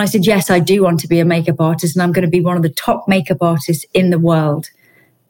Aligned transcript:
I 0.00 0.06
said, 0.06 0.24
Yes, 0.24 0.48
I 0.48 0.60
do 0.60 0.82
want 0.82 0.98
to 1.00 1.08
be 1.08 1.20
a 1.20 1.26
makeup 1.26 1.60
artist 1.60 1.94
and 1.94 2.02
I'm 2.02 2.10
going 2.10 2.24
to 2.24 2.30
be 2.30 2.40
one 2.40 2.56
of 2.56 2.62
the 2.62 2.70
top 2.70 3.06
makeup 3.06 3.36
artists 3.42 3.84
in 3.92 4.08
the 4.08 4.18
world. 4.18 4.70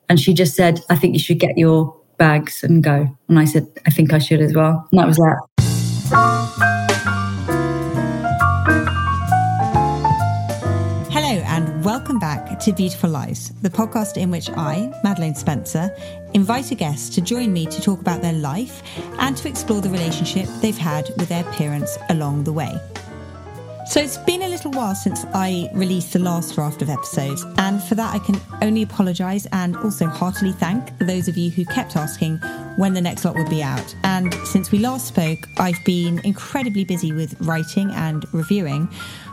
And 0.09 0.21
she 0.21 0.33
just 0.33 0.55
said, 0.55 0.81
I 0.89 0.95
think 0.95 1.13
you 1.13 1.19
should 1.19 1.41
get 1.41 1.59
your 1.59 1.93
bags 2.19 2.63
and 2.63 2.81
go. 2.81 3.09
And 3.29 3.41
I 3.41 3.47
said, 3.47 3.67
I 3.85 3.91
think 3.91 4.13
I 4.13 4.21
should 4.21 4.41
as 4.41 4.55
well. 4.55 4.87
And 4.93 5.01
that 5.01 5.09
was 5.09 5.17
that. 5.17 5.41
Hello, 11.11 11.43
and 11.47 11.85
welcome 11.85 12.21
back 12.21 12.61
to 12.61 12.73
Beautiful 12.73 13.11
Lives, 13.11 13.51
the 13.63 13.71
podcast 13.71 14.19
in 14.19 14.31
which 14.31 14.51
I, 14.51 14.93
Madeleine 15.03 15.35
Spencer, 15.35 15.93
invite 16.33 16.71
a 16.71 16.77
guest 16.77 17.13
to 17.15 17.21
join 17.21 17.53
me 17.53 17.67
to 17.67 17.83
talk 17.83 18.01
about 18.01 18.23
their 18.23 18.35
life 18.35 18.85
and 19.19 19.37
to 19.37 19.49
explore 19.49 19.81
the 19.81 19.91
relationship 19.91 20.49
they've 20.61 20.79
had 20.79 21.09
with 21.17 21.29
their 21.29 21.43
parents 21.45 21.99
along 22.09 22.45
the 22.45 22.53
way. 22.53 22.79
So 23.91 23.99
it's 23.99 24.19
been 24.19 24.43
a 24.43 24.49
little 24.49 24.71
while 24.71 24.95
since 24.95 25.25
I 25.35 25.69
released 25.75 26.13
the 26.13 26.21
last 26.21 26.55
draft 26.55 26.81
of 26.81 26.89
episodes, 26.89 27.45
and 27.59 27.83
for 27.83 27.97
that 27.97 28.15
I 28.15 28.21
can 28.21 28.41
only 28.63 28.83
apologise 28.83 29.47
and 29.51 29.77
also 29.79 30.07
heartily 30.07 30.53
thank 30.53 30.97
those 30.99 31.27
of 31.27 31.37
you 31.37 31.51
who 31.51 31.65
kept 31.65 31.97
asking 31.97 32.37
when 32.77 32.95
the 32.95 33.01
next 33.01 33.25
lot 33.25 33.35
would 33.35 33.51
be 33.51 33.65
out. 33.65 33.93
And 34.05 34.33
since 34.45 34.71
we 34.71 34.79
last 34.79 35.09
spoke, 35.09 35.41
I've 35.59 35.85
been 35.85 36.21
incredibly 36.21 36.85
busy 36.85 37.13
with 37.13 37.35
writing 37.41 37.91
and 37.91 38.25
reviewing, 38.33 38.85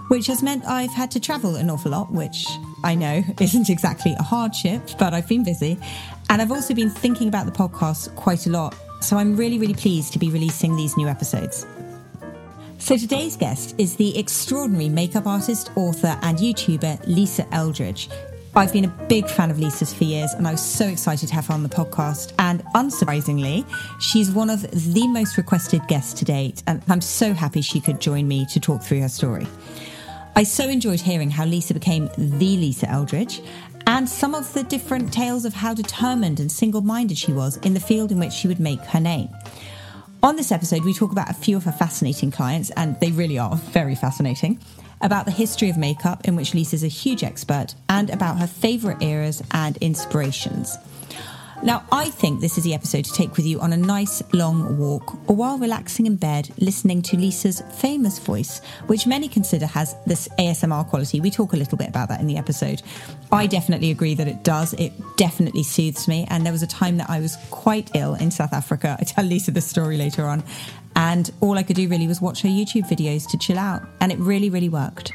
which 0.08 0.26
has 0.26 0.42
meant 0.42 0.66
I've 0.66 0.90
had 0.90 1.12
to 1.12 1.20
travel 1.20 1.58
an 1.58 1.70
awful 1.70 1.92
lot, 1.92 2.12
which 2.12 2.48
I 2.84 2.96
know 2.96 3.22
isn't 3.40 3.70
exactly 3.70 4.16
a 4.18 4.24
hardship, 4.24 4.82
but 4.98 5.14
I've 5.14 5.28
been 5.28 5.44
busy. 5.44 5.78
And 6.32 6.42
I've 6.42 6.52
also 6.52 6.74
been 6.74 6.90
thinking 6.90 7.28
about 7.28 7.46
the 7.46 7.52
podcast 7.52 8.16
quite 8.16 8.48
a 8.48 8.50
lot. 8.50 8.76
So 9.02 9.18
I'm 9.18 9.38
really, 9.38 9.60
really 9.60 9.76
pleased 9.76 10.14
to 10.14 10.20
be 10.20 10.32
releasing 10.32 10.76
these 10.76 10.98
new 10.98 11.08
episodes. 11.08 11.68
So 12.80 12.96
today's 12.96 13.36
guest 13.36 13.76
is 13.80 13.96
the 13.96 14.18
extraordinary 14.18 14.88
makeup 14.88 15.26
artist, 15.26 15.72
author, 15.76 16.18
and 16.22 16.38
YouTuber 16.38 17.08
Lisa 17.08 17.46
Eldridge. 17.54 18.08
I've 18.56 18.72
been 18.72 18.86
a 18.86 19.06
big 19.10 19.28
fan 19.28 19.52
of 19.52 19.60
Lisa's 19.60 19.94
for 19.94 20.04
years, 20.04 20.34
and 20.34 20.48
I 20.48 20.52
was 20.52 20.62
so 20.62 20.88
excited 20.88 21.28
to 21.30 21.36
have 21.36 21.48
her 21.48 21.54
on 21.54 21.64
the 21.64 21.70
podcast. 21.70 22.34
And 22.40 22.64
unsurprisingly, 22.76 23.66
she's 24.00 24.32
one 24.32 24.50
of 24.50 24.62
the 24.94 25.08
most 25.08 25.38
requested 25.38 25.86
guests 25.88 26.14
to 26.20 26.26
date, 26.26 26.64
and 26.68 26.82
I'm 26.88 27.02
so 27.02 27.34
happy 27.34 27.62
she 27.62 27.82
could 27.82 28.00
join 28.00 28.28
me 28.28 28.46
to 28.52 28.60
talk 28.60 28.84
through 28.84 29.02
her 29.02 29.10
story. 29.10 29.48
I 30.36 30.44
so 30.44 30.70
enjoyed 30.70 31.02
hearing 31.02 31.32
how 31.32 31.46
Lisa 31.46 31.74
became 31.74 32.10
the 32.18 32.58
Lisa 32.58 32.90
Eldridge 32.90 33.42
and 33.88 34.08
some 34.08 34.36
of 34.36 34.54
the 34.54 34.64
different 34.64 35.12
tales 35.12 35.46
of 35.46 35.54
how 35.54 35.74
determined 35.74 36.40
and 36.40 36.52
single 36.52 36.82
minded 36.82 37.18
she 37.18 37.34
was 37.34 37.58
in 37.58 37.74
the 37.74 37.80
field 37.80 38.12
in 38.12 38.20
which 38.20 38.34
she 38.34 38.48
would 38.48 38.60
make 38.60 38.82
her 38.82 39.00
name. 39.00 39.30
On 40.24 40.36
this 40.36 40.52
episode, 40.52 40.84
we 40.84 40.96
talk 40.96 41.12
about 41.12 41.30
a 41.30 41.34
few 41.34 41.58
of 41.58 41.66
her 41.66 41.72
fascinating 41.72 42.32
clients, 42.32 42.72
and 42.72 43.00
they 43.00 43.12
really 43.12 43.38
are 43.38 43.56
very 43.56 43.94
fascinating, 43.94 44.60
about 45.00 45.26
the 45.26 45.32
history 45.32 45.70
of 45.70 45.78
makeup, 45.78 46.28
in 46.28 46.36
which 46.36 46.56
Lisa's 46.56 46.84
a 46.84 46.88
huge 46.88 47.24
expert, 47.24 47.76
and 47.88 48.10
about 48.10 48.40
her 48.40 48.48
favourite 48.48 49.04
eras 49.04 49.44
and 49.52 49.78
inspirations. 49.78 50.76
Now, 51.64 51.84
I 51.92 52.12
think 52.12 52.40
this 52.40 52.58
is 52.60 52.64
the 52.64 52.76
episode 52.76 53.06
to 53.06 53.14
take 53.14 53.36
with 53.36 53.46
you 53.46 53.60
on 53.60 53.74
a 53.74 53.78
nice 53.78 54.22
long 54.32 54.78
walk 54.78 55.18
or 55.28 55.36
while 55.36 55.58
relaxing 55.58 56.06
in 56.06 56.16
bed, 56.16 56.50
listening 56.60 57.02
to 57.04 57.18
Lisa's 57.18 57.62
famous 57.78 58.20
voice, 58.20 58.62
which 58.86 59.08
many 59.08 59.28
consider 59.28 59.66
has 59.66 59.96
this 60.06 60.28
ASMR 60.40 60.88
quality. 60.88 61.20
We 61.20 61.32
talk 61.32 61.54
a 61.54 61.58
little 61.58 61.78
bit 61.78 61.90
about 61.90 62.10
that 62.10 62.22
in 62.22 62.28
the 62.28 62.38
episode. 62.38 62.84
I 63.32 63.48
definitely 63.48 63.90
agree 63.90 64.14
that 64.14 64.28
it 64.28 64.44
does. 64.44 64.74
It 64.74 64.94
definitely 65.18 65.64
soothes 65.64 66.08
me. 66.08 66.28
And 66.30 66.46
there 66.46 66.54
was 66.54 66.62
a 66.62 66.68
time 66.68 66.98
that 66.98 67.10
I 67.10 67.20
was 67.20 67.38
quite 67.50 67.90
ill 67.96 68.14
in 68.14 68.30
South 68.30 68.54
Africa. 68.54 68.96
I 69.00 69.04
tell 69.04 69.26
Lisa 69.26 69.50
the 69.50 69.62
story 69.62 69.98
later 69.98 70.26
on. 70.26 70.44
And 70.96 71.32
all 71.42 71.58
I 71.58 71.64
could 71.64 71.76
do 71.76 71.90
really 71.90 72.08
was 72.08 72.22
watch 72.22 72.44
her 72.44 72.50
YouTube 72.50 72.88
videos 72.88 73.28
to 73.32 73.38
chill 73.38 73.58
out. 73.58 73.82
And 74.00 74.12
it 74.12 74.20
really, 74.20 74.52
really 74.52 74.70
worked. 74.70 75.12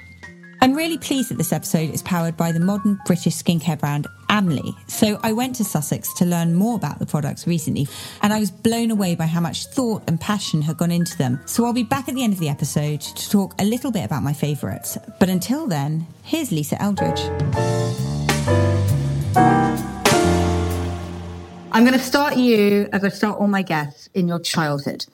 I'm 0.62 0.74
really 0.74 0.96
pleased 0.96 1.28
that 1.30 1.38
this 1.38 1.52
episode 1.52 1.90
is 1.90 2.02
powered 2.02 2.36
by 2.36 2.52
the 2.52 2.60
modern 2.60 3.00
British 3.04 3.34
skincare 3.34 3.76
brand 3.76 4.06
Amly. 4.30 4.72
So 4.88 5.18
I 5.24 5.32
went 5.32 5.56
to 5.56 5.64
Sussex 5.64 6.14
to 6.14 6.24
learn 6.24 6.54
more 6.54 6.76
about 6.76 7.00
the 7.00 7.04
products 7.04 7.48
recently, 7.48 7.88
and 8.22 8.32
I 8.32 8.38
was 8.38 8.52
blown 8.52 8.92
away 8.92 9.16
by 9.16 9.26
how 9.26 9.40
much 9.40 9.66
thought 9.66 10.04
and 10.06 10.20
passion 10.20 10.62
had 10.62 10.76
gone 10.76 10.92
into 10.92 11.18
them. 11.18 11.40
So 11.46 11.64
I'll 11.64 11.72
be 11.72 11.82
back 11.82 12.08
at 12.08 12.14
the 12.14 12.22
end 12.22 12.32
of 12.32 12.38
the 12.38 12.48
episode 12.48 13.00
to 13.00 13.28
talk 13.28 13.60
a 13.60 13.64
little 13.64 13.90
bit 13.90 14.04
about 14.04 14.22
my 14.22 14.32
favourites. 14.32 14.96
But 15.18 15.28
until 15.28 15.66
then, 15.66 16.06
here's 16.22 16.52
Lisa 16.52 16.80
Eldridge. 16.80 17.18
I'm 21.72 21.84
going 21.84 21.98
to 21.98 22.04
start 22.04 22.36
you 22.36 22.88
as 22.92 23.02
I 23.02 23.08
start 23.08 23.40
all 23.40 23.48
my 23.48 23.62
guests 23.62 24.10
in 24.14 24.28
your 24.28 24.38
childhood. 24.38 25.06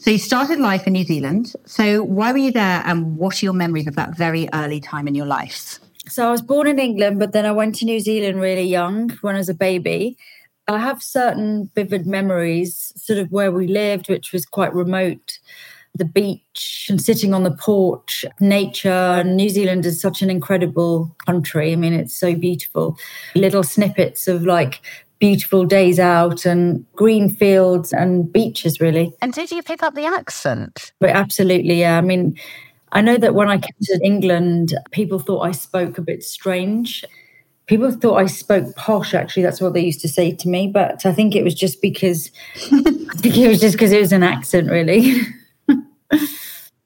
So 0.00 0.10
you 0.10 0.16
started 0.16 0.58
life 0.58 0.86
in 0.86 0.94
New 0.94 1.04
Zealand. 1.04 1.52
So 1.66 2.02
why 2.02 2.32
were 2.32 2.38
you 2.38 2.52
there 2.52 2.82
and 2.86 3.18
what 3.18 3.42
are 3.42 3.44
your 3.44 3.52
memories 3.52 3.86
of 3.86 3.96
that 3.96 4.16
very 4.16 4.48
early 4.54 4.80
time 4.80 5.06
in 5.06 5.14
your 5.14 5.26
life? 5.26 5.78
So 6.08 6.26
I 6.26 6.30
was 6.30 6.40
born 6.40 6.66
in 6.66 6.78
England, 6.78 7.18
but 7.18 7.32
then 7.32 7.44
I 7.44 7.52
went 7.52 7.74
to 7.76 7.84
New 7.84 8.00
Zealand 8.00 8.40
really 8.40 8.62
young 8.62 9.10
when 9.20 9.34
I 9.34 9.38
was 9.38 9.50
a 9.50 9.54
baby. 9.54 10.16
I 10.68 10.78
have 10.78 11.02
certain 11.02 11.70
vivid 11.74 12.06
memories, 12.06 12.94
sort 12.96 13.18
of 13.18 13.30
where 13.30 13.52
we 13.52 13.66
lived, 13.66 14.08
which 14.08 14.32
was 14.32 14.46
quite 14.46 14.72
remote. 14.72 15.38
The 15.94 16.06
beach 16.06 16.86
and 16.88 16.98
sitting 16.98 17.34
on 17.34 17.42
the 17.42 17.50
porch, 17.50 18.24
nature. 18.40 19.22
New 19.22 19.50
Zealand 19.50 19.84
is 19.84 20.00
such 20.00 20.22
an 20.22 20.30
incredible 20.30 21.14
country. 21.26 21.72
I 21.72 21.76
mean, 21.76 21.92
it's 21.92 22.18
so 22.18 22.34
beautiful. 22.34 22.96
Little 23.34 23.62
snippets 23.62 24.28
of 24.28 24.46
like 24.46 24.80
beautiful 25.20 25.66
days 25.66 25.98
out 26.00 26.44
and 26.46 26.84
green 26.94 27.28
fields 27.28 27.92
and 27.92 28.32
beaches, 28.32 28.80
really. 28.80 29.12
And 29.22 29.32
did 29.32 29.50
you 29.50 29.62
pick 29.62 29.82
up 29.82 29.94
the 29.94 30.06
accent? 30.06 30.92
But 30.98 31.10
absolutely, 31.10 31.78
yeah. 31.80 31.98
I 31.98 32.00
mean, 32.00 32.36
I 32.92 33.02
know 33.02 33.18
that 33.18 33.34
when 33.34 33.48
I 33.48 33.58
came 33.58 33.76
to 33.82 34.00
England, 34.02 34.74
people 34.90 35.18
thought 35.18 35.42
I 35.42 35.52
spoke 35.52 35.98
a 35.98 36.02
bit 36.02 36.24
strange. 36.24 37.04
People 37.66 37.92
thought 37.92 38.16
I 38.16 38.26
spoke 38.26 38.74
posh, 38.74 39.14
actually. 39.14 39.44
That's 39.44 39.60
what 39.60 39.74
they 39.74 39.82
used 39.82 40.00
to 40.00 40.08
say 40.08 40.32
to 40.34 40.48
me. 40.48 40.66
But 40.66 41.06
I 41.06 41.12
think 41.12 41.36
it 41.36 41.44
was 41.44 41.54
just 41.54 41.80
because, 41.80 42.30
I 42.56 43.16
think 43.16 43.36
it 43.36 43.46
was 43.46 43.60
just 43.60 43.74
because 43.74 43.92
it 43.92 44.00
was 44.00 44.12
an 44.12 44.24
accent, 44.24 44.70
really. 44.70 45.20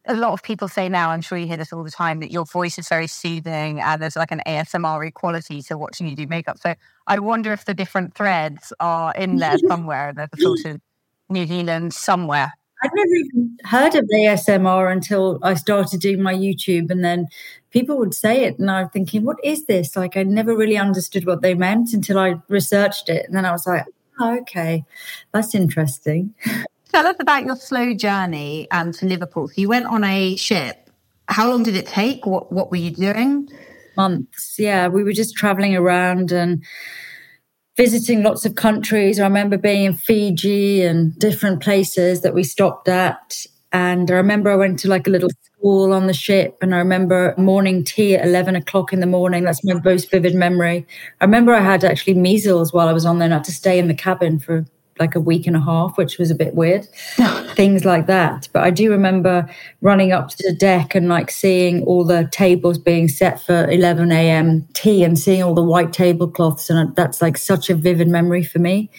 a 0.07 0.15
lot 0.15 0.33
of 0.33 0.43
people 0.43 0.69
say 0.69 0.89
now, 0.89 1.11
I'm 1.11 1.23
sure 1.23 1.39
you 1.39 1.47
hear 1.47 1.57
this 1.57 1.73
all 1.73 1.85
the 1.85 1.91
time, 1.91 2.21
that 2.21 2.31
your 2.31 2.45
voice 2.45 2.79
is 2.79 2.89
very 2.89 3.07
soothing 3.07 3.81
and 3.81 4.03
there's 4.03 4.17
like 4.17 4.33
an 4.33 4.43
ASMR 4.47 5.15
quality 5.15 5.63
to 5.63 5.79
watching 5.79 6.07
you 6.07 6.17
do 6.17 6.27
makeup. 6.27 6.59
So 6.59 6.75
I 7.07 7.19
wonder 7.19 7.53
if 7.53 7.65
the 7.65 7.75
different 7.75 8.15
threads 8.15 8.73
are 8.81 9.13
in 9.15 9.37
there 9.37 9.59
somewhere. 9.69 10.13
There's 10.15 10.29
a 10.33 10.41
sort 10.41 10.65
of 10.65 10.81
New 11.29 11.47
Zealand 11.47 11.95
somewhere. 11.95 12.53
I'd 12.83 12.91
never 12.95 13.15
even 13.15 13.57
heard 13.65 13.95
of 13.95 14.05
ASMR 14.15 14.93
until 14.93 15.39
I 15.43 15.55
started 15.55 16.01
doing 16.01 16.21
my 16.21 16.35
YouTube, 16.35 16.91
and 16.91 17.03
then 17.03 17.29
people 17.71 17.99
would 17.99 18.15
say 18.15 18.45
it, 18.45 18.59
and 18.59 18.71
I'm 18.71 18.91
thinking, 18.91 19.25
"What 19.25 19.39
is 19.43 19.65
this?" 19.67 19.97
Like 19.97 20.17
I 20.17 20.23
never 20.23 20.55
really 20.57 20.77
understood 20.77 21.27
what 21.27 21.41
they 21.41 21.55
meant 21.55 21.93
until 21.95 22.19
I 22.19 22.35
researched 22.49 23.09
it, 23.09 23.27
and 23.27 23.35
then 23.35 23.47
I 23.47 23.53
was 23.53 23.67
like, 23.67 23.87
oh, 24.21 24.39
"Okay, 24.41 24.85
that's 25.33 25.55
interesting." 25.55 26.35
Tell 26.93 27.07
us 27.07 27.17
about 27.19 27.45
your 27.45 27.57
slow 27.57 27.95
journey 27.95 28.71
um, 28.71 28.93
to 28.93 29.07
Liverpool. 29.07 29.49
So 29.49 29.55
you 29.57 29.69
went 29.69 29.87
on 29.87 30.05
a 30.05 30.37
ship. 30.37 30.91
How 31.27 31.51
long 31.51 31.63
did 31.63 31.77
it 31.77 31.87
take? 31.87 32.27
What 32.27 32.53
What 32.53 32.71
were 32.71 32.77
you 32.77 32.91
doing? 32.91 33.49
Months. 33.97 34.57
Yeah, 34.59 34.89
we 34.89 35.03
were 35.03 35.13
just 35.13 35.37
traveling 35.37 35.77
around 35.77 36.33
and 36.33 36.65
visiting 37.77 38.23
lots 38.23 38.45
of 38.45 38.55
countries. 38.55 39.19
I 39.19 39.25
remember 39.25 39.59
being 39.59 39.85
in 39.85 39.95
Fiji 39.95 40.83
and 40.83 41.19
different 41.19 41.63
places 41.63 42.21
that 42.23 42.35
we 42.35 42.45
stopped 42.45 42.89
at. 42.89 43.47
And 43.73 44.11
I 44.11 44.15
remember 44.15 44.53
I 44.53 44.57
went 44.57 44.79
to 44.81 44.89
like 44.89 45.07
a 45.09 45.11
little 45.11 45.31
school 45.43 45.93
on 45.93 46.07
the 46.07 46.15
ship, 46.15 46.59
and 46.63 46.75
I 46.75 46.79
remember 46.79 47.35
morning 47.37 47.83
tea 47.83 48.15
at 48.15 48.25
11 48.25 48.55
o'clock 48.55 48.93
in 48.93 49.01
the 49.01 49.07
morning. 49.07 49.45
That's 49.45 49.65
my 49.65 49.75
most 49.85 50.11
vivid 50.11 50.35
memory. 50.35 50.87
I 51.21 51.25
remember 51.25 51.53
I 51.53 51.61
had 51.61 51.83
actually 51.83 52.15
measles 52.15 52.73
while 52.73 52.87
I 52.87 52.93
was 52.93 53.05
on 53.05 53.19
there 53.19 53.27
and 53.27 53.35
I 53.35 53.39
had 53.39 53.45
to 53.45 53.53
stay 53.53 53.79
in 53.79 53.89
the 53.89 53.95
cabin 53.95 54.39
for 54.39 54.65
like 54.99 55.15
a 55.15 55.21
week 55.21 55.47
and 55.47 55.57
a 55.57 55.61
half, 55.61 55.97
which 55.97 56.19
was 56.19 56.31
a 56.31 56.35
bit 56.35 56.55
weird. 56.55 56.87
Things 57.55 57.85
like 57.85 58.07
that. 58.07 58.49
But 58.53 58.63
I 58.63 58.71
do 58.71 58.91
remember 58.91 59.49
running 59.81 60.13
up 60.13 60.29
to 60.29 60.37
the 60.49 60.55
deck 60.55 60.95
and 60.95 61.09
like 61.09 61.31
seeing 61.31 61.83
all 61.85 62.05
the 62.05 62.29
tables 62.31 62.79
being 62.79 63.09
set 63.09 63.41
for 63.43 63.69
11 63.71 64.13
a.m. 64.13 64.67
tea 64.75 65.05
and 65.05 65.19
seeing 65.19 65.43
all 65.43 65.55
the 65.55 65.63
white 65.63 65.93
tablecloths. 65.93 66.71
And 66.71 66.95
that's 66.95 67.21
like 67.21 67.37
such 67.37 67.71
a 67.71 67.75
vivid 67.75 68.09
memory 68.09 68.45
for 68.45 68.59
me. 68.59 68.91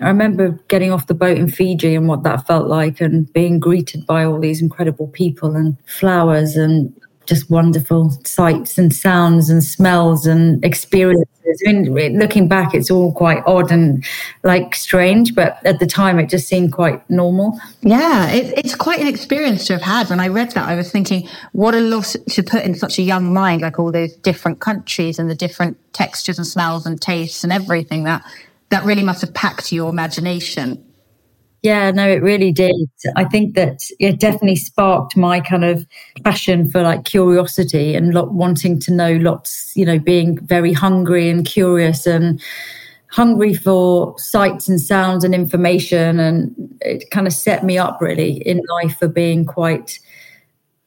I 0.00 0.08
remember 0.08 0.52
getting 0.68 0.92
off 0.92 1.08
the 1.08 1.14
boat 1.14 1.36
in 1.36 1.50
Fiji 1.50 1.94
and 1.94 2.08
what 2.08 2.22
that 2.22 2.46
felt 2.46 2.68
like 2.68 3.02
and 3.02 3.30
being 3.34 3.60
greeted 3.60 4.06
by 4.06 4.24
all 4.24 4.40
these 4.40 4.62
incredible 4.62 5.08
people 5.08 5.56
and 5.56 5.76
flowers 5.86 6.56
and 6.56 6.94
just 7.30 7.48
wonderful 7.48 8.10
sights 8.24 8.76
and 8.76 8.92
sounds 8.92 9.48
and 9.48 9.62
smells 9.62 10.26
and 10.26 10.62
experiences. 10.64 11.28
I 11.66 11.72
mean, 11.72 12.18
looking 12.18 12.48
back, 12.48 12.74
it's 12.74 12.90
all 12.90 13.12
quite 13.12 13.42
odd 13.46 13.70
and 13.70 14.04
like 14.42 14.74
strange, 14.74 15.34
but 15.34 15.64
at 15.64 15.78
the 15.78 15.86
time, 15.86 16.18
it 16.18 16.28
just 16.28 16.48
seemed 16.48 16.72
quite 16.72 17.08
normal. 17.08 17.58
Yeah, 17.82 18.30
it, 18.30 18.58
it's 18.58 18.74
quite 18.74 19.00
an 19.00 19.06
experience 19.06 19.66
to 19.68 19.74
have 19.74 19.82
had. 19.82 20.10
When 20.10 20.20
I 20.20 20.28
read 20.28 20.50
that, 20.52 20.68
I 20.68 20.74
was 20.74 20.90
thinking, 20.90 21.28
what 21.52 21.74
a 21.74 21.80
lot 21.80 22.16
to 22.30 22.42
put 22.42 22.64
in 22.64 22.74
such 22.74 22.98
a 22.98 23.02
young 23.02 23.32
mind, 23.32 23.62
like 23.62 23.78
all 23.78 23.92
those 23.92 24.14
different 24.16 24.60
countries 24.60 25.18
and 25.18 25.30
the 25.30 25.34
different 25.34 25.78
textures 25.92 26.36
and 26.36 26.46
smells 26.46 26.84
and 26.84 27.00
tastes 27.00 27.44
and 27.44 27.52
everything 27.52 28.04
that 28.04 28.24
that 28.70 28.84
really 28.84 29.02
must 29.02 29.20
have 29.20 29.34
packed 29.34 29.72
your 29.72 29.88
imagination. 29.88 30.84
Yeah, 31.62 31.90
no, 31.90 32.08
it 32.08 32.22
really 32.22 32.52
did. 32.52 32.74
I 33.16 33.24
think 33.24 33.54
that 33.54 33.80
it 33.98 34.18
definitely 34.18 34.56
sparked 34.56 35.14
my 35.16 35.40
kind 35.40 35.64
of 35.64 35.86
passion 36.24 36.70
for 36.70 36.80
like 36.82 37.04
curiosity 37.04 37.94
and 37.94 38.14
lot, 38.14 38.32
wanting 38.32 38.78
to 38.80 38.92
know 38.94 39.12
lots, 39.16 39.72
you 39.76 39.84
know, 39.84 39.98
being 39.98 40.38
very 40.46 40.72
hungry 40.72 41.28
and 41.28 41.44
curious 41.44 42.06
and 42.06 42.40
hungry 43.08 43.54
for 43.54 44.18
sights 44.18 44.68
and 44.68 44.80
sounds 44.80 45.22
and 45.24 45.34
information. 45.34 46.18
And 46.18 46.54
it 46.80 47.10
kind 47.10 47.26
of 47.26 47.34
set 47.34 47.64
me 47.64 47.76
up 47.76 48.00
really 48.00 48.38
in 48.48 48.62
life 48.82 48.98
for 48.98 49.08
being 49.08 49.44
quite, 49.44 49.98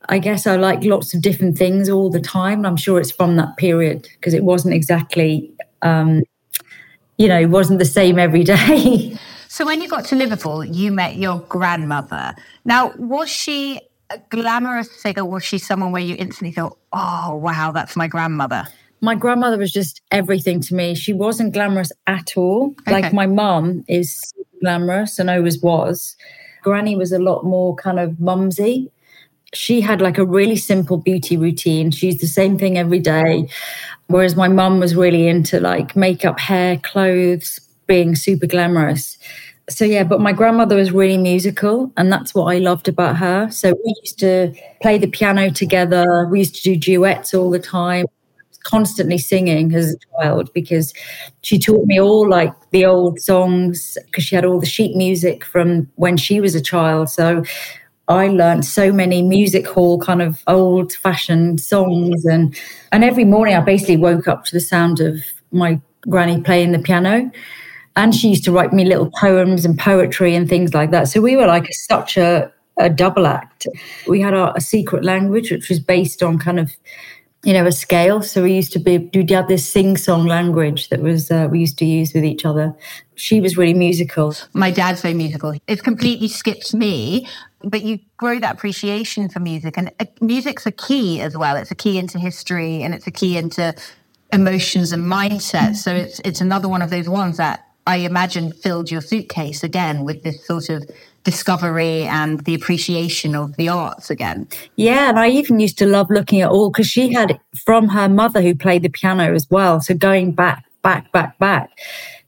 I 0.10 0.20
guess 0.20 0.48
I 0.48 0.58
like 0.58 0.84
lots 0.84 1.14
of 1.14 1.22
different 1.22 1.58
things 1.58 1.90
all 1.90 2.10
the 2.10 2.22
time. 2.22 2.66
I'm 2.66 2.78
sure 2.78 3.00
it's 3.00 3.12
from 3.12 3.38
that 3.38 3.58
period 3.58 4.08
because 4.16 4.34
it 4.34 4.44
wasn't 4.44 4.74
exactly, 4.76 5.52
um, 5.84 6.24
you 7.18 7.28
know, 7.30 7.40
it 7.40 7.50
wasn't 7.52 7.80
the 7.80 7.86
same 7.86 8.20
every 8.20 8.44
day. 8.44 9.18
So 9.54 9.68
when 9.68 9.82
you 9.82 9.88
got 9.88 10.06
to 10.06 10.16
Liverpool, 10.16 10.66
you 10.66 10.92
met 10.92 11.18
your 11.18 11.38
grandmother. 11.42 12.34
Now, 12.66 12.92
was 12.98 13.30
she 13.30 13.80
a 14.10 14.18
glamorous 14.32 14.88
figure? 14.88 15.24
Was 15.24 15.44
she 15.44 15.60
someone 15.60 15.92
where 15.92 16.02
you 16.02 16.16
instantly 16.18 16.52
thought, 16.52 16.76
oh, 16.92 17.36
wow, 17.36 17.72
that's 17.72 17.96
my 17.96 18.08
grandmother? 18.08 18.66
My 19.02 19.14
grandmother 19.14 19.60
was 19.60 19.72
just 19.72 20.02
everything 20.10 20.60
to 20.62 20.74
me. 20.74 20.96
She 20.96 21.14
wasn't 21.14 21.54
glamorous 21.54 21.92
at 22.08 22.36
all. 22.36 22.74
Okay. 22.82 22.94
Like 22.94 23.14
my 23.14 23.28
mum 23.28 23.86
is 23.88 24.34
glamorous 24.60 25.20
and 25.20 25.30
always 25.30 25.62
was. 25.62 26.18
Granny 26.64 26.96
was 26.96 27.12
a 27.12 27.20
lot 27.20 27.46
more 27.46 27.76
kind 27.76 28.00
of 28.00 28.20
mumsy. 28.20 28.92
She 29.54 29.82
had 29.82 30.02
like 30.02 30.18
a 30.18 30.26
really 30.26 30.56
simple 30.56 30.98
beauty 30.98 31.38
routine. 31.38 31.92
She's 31.92 32.20
the 32.20 32.26
same 32.26 32.58
thing 32.58 32.80
every 32.80 32.98
day. 32.98 33.48
Whereas 34.08 34.36
my 34.36 34.48
mum 34.48 34.80
was 34.80 34.96
really 34.96 35.28
into 35.28 35.60
like 35.60 35.96
makeup, 35.96 36.40
hair, 36.40 36.80
clothes, 36.80 37.60
being 37.88 38.16
super 38.16 38.48
glamorous 38.48 39.18
so 39.70 39.86
yeah, 39.86 40.04
but 40.04 40.20
my 40.20 40.34
grandmother 40.34 40.76
was 40.76 40.92
really 40.92 41.18
musical, 41.18 41.92
and 41.96 42.12
that's 42.12 42.36
what 42.36 42.54
I 42.54 42.60
loved 42.60 42.88
about 42.88 43.18
her. 43.18 43.50
So 43.50 43.72
we 43.72 43.96
used 44.02 44.20
to 44.20 44.54
play 44.82 44.98
the 44.98 45.08
piano 45.08 45.50
together. 45.50 46.28
We 46.30 46.40
used 46.40 46.56
to 46.56 46.62
do 46.64 46.76
duets 46.76 47.34
all 47.34 47.50
the 47.50 47.60
time, 47.60 48.06
constantly 48.64 49.18
singing 49.18 49.74
as 49.74 49.94
a 49.94 50.22
child 50.22 50.52
because 50.54 50.94
she 51.42 51.58
taught 51.58 51.86
me 51.86 52.00
all 52.00 52.30
like 52.30 52.54
the 52.72 52.86
old 52.86 53.22
songs 53.22 53.98
because 54.06 54.26
she 54.26 54.36
had 54.36 54.44
all 54.46 54.60
the 54.60 54.66
sheet 54.66 54.98
music 54.98 55.46
from 55.46 55.90
when 55.96 56.18
she 56.18 56.42
was 56.42 56.56
a 56.56 56.62
child. 56.62 57.10
So 57.10 57.44
I 58.10 58.28
learned 58.28 58.66
so 58.66 58.92
many 58.92 59.22
music 59.22 59.66
hall 59.66 59.98
kind 59.98 60.22
of 60.22 60.44
old 60.46 60.92
fashioned 60.92 61.62
songs 61.62 62.26
and 62.26 62.54
and 62.92 63.06
every 63.06 63.24
morning 63.24 63.56
I 63.56 63.62
basically 63.62 63.96
woke 63.96 64.28
up 64.28 64.44
to 64.46 64.52
the 64.52 64.60
sound 64.60 65.00
of 65.00 65.20
my 65.52 65.80
granny 66.02 66.42
playing 66.42 66.74
the 66.74 66.80
piano 66.80 67.32
and 67.96 68.16
she 68.16 68.30
used 68.30 68.44
to 68.46 68.52
write 68.52 68.74
me 68.74 68.86
little 68.86 69.12
poems 69.12 69.66
and 69.66 69.78
poetry 69.78 70.36
and 70.36 70.50
things 70.50 70.74
like 70.74 70.92
that. 70.92 71.08
So 71.08 71.22
we 71.22 71.36
were 71.36 71.48
like 71.48 71.72
such 71.72 72.18
a, 72.18 72.52
a 72.78 72.90
double 72.90 73.28
act. 73.28 73.68
We 74.08 74.22
had 74.22 74.34
our, 74.34 74.54
a 74.56 74.62
secret 74.62 75.04
language, 75.04 75.52
which 75.52 75.70
was 75.70 75.80
based 75.80 76.24
on 76.24 76.40
kind 76.40 76.60
of, 76.60 76.72
you 77.44 77.54
know, 77.54 77.66
a 77.68 77.72
scale. 77.72 78.24
So 78.24 78.44
we 78.44 78.54
used 78.54 78.74
to 78.74 78.80
be 78.80 78.98
do 78.98 79.24
have 79.36 79.48
this 79.48 79.68
sing 79.68 79.98
song 79.98 80.26
language 80.26 80.90
that 80.90 81.02
was 81.02 81.30
uh, 81.30 81.48
we 81.52 81.60
used 81.60 81.78
to 81.80 81.86
use 81.86 82.14
with 82.14 82.26
each 82.26 82.46
other. 82.46 82.74
She 83.16 83.40
was 83.40 83.58
really 83.58 83.76
musical. 83.76 84.34
My 84.54 84.72
dad's 84.72 85.02
very 85.02 85.14
musical. 85.14 85.54
It 85.68 85.84
completely 85.84 86.30
skips 86.30 86.74
me, 86.74 87.28
but 87.64 87.84
you 87.84 88.00
grow 88.18 88.40
that 88.40 88.56
appreciation 88.56 89.30
for 89.30 89.40
music, 89.40 89.78
and 89.78 89.92
uh, 90.00 90.06
music's 90.20 90.66
a 90.66 90.72
key 90.72 91.22
as 91.22 91.38
well. 91.38 91.58
It's 91.58 91.70
a 91.70 91.76
key 91.76 92.00
into 92.00 92.18
history, 92.18 92.82
and 92.82 92.96
it's 92.96 93.06
a 93.06 93.12
key 93.12 93.38
into 93.38 93.76
emotions 94.32 94.92
and 94.94 95.04
mindset. 95.04 95.76
So 95.76 95.94
it's 95.94 96.20
it's 96.26 96.42
another 96.42 96.68
one 96.68 96.82
of 96.82 96.90
those 96.90 97.08
ones 97.08 97.38
that 97.38 97.68
I 97.86 97.98
imagine 97.98 98.52
filled 98.52 98.90
your 98.90 99.02
suitcase 99.02 99.64
again 99.64 100.06
with 100.06 100.24
this 100.24 100.46
sort 100.46 100.70
of 100.70 100.90
discovery 101.24 102.04
and 102.04 102.40
the 102.42 102.54
appreciation 102.54 103.36
of 103.36 103.56
the 103.56 103.70
arts 103.70 104.10
again. 104.10 104.48
Yeah, 104.76 105.10
and 105.10 105.20
I 105.20 105.30
even 105.30 105.60
used 105.60 105.78
to 105.80 105.86
love 105.86 106.10
looking 106.10 106.42
at 106.42 106.50
all 106.50 106.70
because 106.70 106.88
she 106.88 107.14
had 107.14 107.40
from 107.66 107.90
her 107.90 108.10
mother 108.10 108.42
who 108.42 108.56
played 108.56 108.84
the 108.84 108.90
piano 108.90 109.34
as 109.34 109.48
well. 109.50 109.82
So 109.82 109.96
going 109.96 110.32
back, 110.34 110.66
back, 110.82 111.12
back, 111.12 111.38
back. 111.40 111.72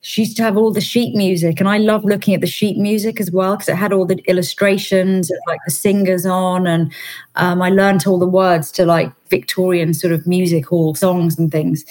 She 0.02 0.22
used 0.22 0.38
to 0.38 0.44
have 0.44 0.56
all 0.56 0.72
the 0.72 0.82
sheet 0.82 1.16
music, 1.16 1.60
and 1.60 1.68
I 1.68 1.80
love 1.80 2.06
looking 2.06 2.36
at 2.36 2.42
the 2.42 2.48
sheet 2.48 2.78
music 2.78 3.20
as 3.20 3.32
well 3.32 3.56
because 3.56 3.70
it 3.70 3.76
had 3.76 3.92
all 3.92 4.06
the 4.06 4.24
illustrations, 4.28 5.32
like 5.48 5.60
the 5.66 5.72
singers 5.72 6.28
on, 6.28 6.68
and 6.68 6.94
um, 7.36 7.60
I 7.60 7.72
learned 7.72 8.06
all 8.06 8.20
the 8.20 8.28
words 8.28 8.72
to 8.74 8.86
like 8.86 9.12
Victorian 9.30 9.96
sort 9.96 10.14
of 10.14 10.28
music 10.28 10.68
hall 10.68 10.94
songs 10.94 11.40
and 11.40 11.52
things 11.52 11.84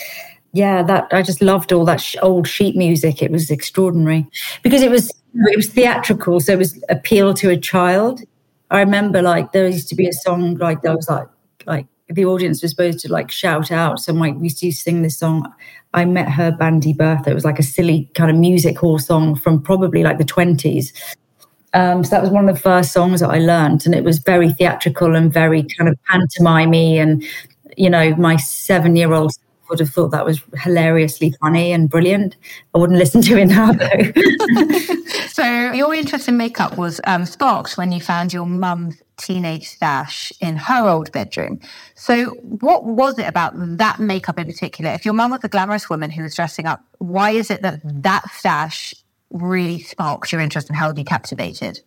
yeah, 0.55 0.85
that 0.85 1.09
I 1.11 1.23
just 1.23 1.43
loved 1.43 1.73
all 1.73 1.85
that 1.85 2.01
sh- 2.01 2.15
old 2.23 2.47
sheet 2.47 2.77
music. 2.77 3.21
It 3.21 3.33
was 3.33 3.51
extraordinary 3.51 4.25
because 4.63 4.83
it 4.83 4.91
was 4.91 5.11
it 5.35 5.57
was 5.57 5.69
theatrical, 5.69 6.39
so 6.39 6.53
it 6.53 6.59
was 6.59 6.83
appeal 6.89 7.35
to 7.35 7.51
a 7.51 7.57
child. 7.57 8.21
I 8.71 8.79
remember 8.79 9.21
like 9.21 9.51
there 9.51 9.67
used 9.67 9.89
to 9.89 9.97
be 9.97 10.07
a 10.07 10.13
song 10.13 10.55
like 10.55 10.83
that 10.83 10.95
was 10.95 11.09
like 11.09 11.27
like 11.67 11.87
the 12.09 12.25
audience 12.25 12.63
was 12.63 12.71
supposed 12.71 13.01
to 13.01 13.13
like 13.13 13.33
shout 13.33 13.73
out. 13.73 13.99
So 13.99 14.13
my 14.13 14.31
we 14.31 14.45
used 14.45 14.61
to 14.61 14.71
sing 14.71 15.03
this 15.03 15.19
song. 15.19 15.53
I 15.93 16.05
met 16.05 16.29
her 16.29 16.53
Bandy 16.53 16.93
Bertha. 16.93 17.31
It 17.31 17.35
was 17.35 17.45
like 17.45 17.59
a 17.59 17.65
silly 17.65 18.09
kind 18.15 18.31
of 18.31 18.37
music 18.37 18.79
hall 18.79 19.01
song 19.01 19.35
from 19.35 19.61
probably 19.61 20.05
like 20.05 20.19
the 20.19 20.25
twenties. 20.25 20.93
Um, 21.73 22.05
so 22.05 22.11
that 22.11 22.23
was 22.23 22.31
one 22.31 22.49
of 22.49 22.55
the 22.55 22.61
first 22.61 22.93
songs 22.93 23.19
that 23.19 23.31
I 23.31 23.41
learned, 23.41 23.87
and 23.87 23.95
it 23.97 24.05
was 24.05 24.19
very 24.19 24.53
theatrical 24.53 25.17
and 25.17 25.33
very 25.33 25.65
kind 25.77 25.89
of 25.89 25.99
pantomimey. 26.09 26.95
And 26.95 27.25
you 27.77 27.91
know, 27.91 28.15
my 28.15 28.37
seven-year-old 28.37 29.33
would 29.75 29.81
have 29.81 29.91
thought 29.91 30.11
that 30.11 30.25
was 30.25 30.41
hilariously 30.63 31.35
funny 31.41 31.73
and 31.73 31.91
brilliant. 31.91 32.37
I 32.77 32.79
wouldn't 32.79 32.99
listen 32.99 33.23
to 33.23 33.37
it 33.37 33.47
now, 33.47 33.73
though. 33.73 34.13
so, 35.27 35.73
your 35.73 35.93
interest 35.93 36.29
in 36.29 36.37
makeup 36.37 36.79
was 36.79 37.01
um, 37.09 37.25
sparked 37.27 37.77
when 37.77 37.91
you 37.91 38.01
found 38.01 38.33
your 38.33 38.47
mum's 38.47 39.03
teenage 39.17 39.69
stash 39.69 40.33
in 40.41 40.57
her 40.57 40.89
old 40.89 41.11
bedroom. 41.11 41.59
So, 41.97 42.27
what 42.61 42.85
was 42.85 43.19
it 43.19 43.27
about 43.27 43.53
that 43.57 43.99
makeup 43.99 44.39
in 44.39 44.47
particular? 44.47 44.93
If 44.93 45.05
your 45.05 45.15
mum 45.15 45.33
was 45.33 45.41
a 45.43 45.49
glamorous 45.49 45.91
woman 45.91 46.13
who 46.13 46.23
was 46.23 46.37
dressing 46.37 46.67
up, 46.67 46.85
why 46.99 47.31
is 47.31 47.51
it 47.51 47.63
that 47.63 47.81
that 47.85 48.31
stash 48.31 48.95
really 49.31 49.81
sparked 49.81 50.31
your 50.31 50.41
interest 50.41 50.69
and 50.69 50.77
held 50.77 50.97
you 50.99 51.05
captivated? 51.05 51.81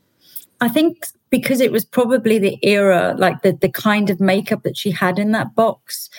I 0.60 0.68
think 0.68 1.06
because 1.30 1.62
it 1.62 1.72
was 1.72 1.86
probably 1.86 2.38
the 2.38 2.60
era, 2.64 3.16
like 3.18 3.44
the, 3.44 3.54
the 3.54 3.70
kind 3.70 4.10
of 4.10 4.20
makeup 4.20 4.64
that 4.64 4.76
she 4.76 4.92
had 4.92 5.20
in 5.20 5.32
that 5.32 5.56
box 5.56 6.10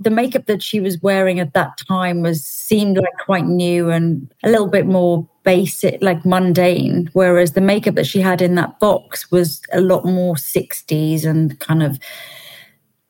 the 0.00 0.10
makeup 0.10 0.46
that 0.46 0.62
she 0.62 0.80
was 0.80 1.00
wearing 1.02 1.40
at 1.40 1.54
that 1.54 1.78
time 1.88 2.22
was 2.22 2.44
seemed 2.44 2.96
like 2.96 3.16
quite 3.24 3.46
new 3.46 3.90
and 3.90 4.32
a 4.42 4.50
little 4.50 4.68
bit 4.68 4.86
more 4.86 5.28
basic 5.44 6.00
like 6.02 6.24
mundane 6.24 7.08
whereas 7.12 7.52
the 7.52 7.60
makeup 7.60 7.94
that 7.94 8.06
she 8.06 8.20
had 8.20 8.40
in 8.40 8.54
that 8.54 8.80
box 8.80 9.30
was 9.30 9.60
a 9.72 9.80
lot 9.80 10.04
more 10.04 10.34
60s 10.34 11.24
and 11.24 11.60
kind 11.60 11.82
of 11.82 11.98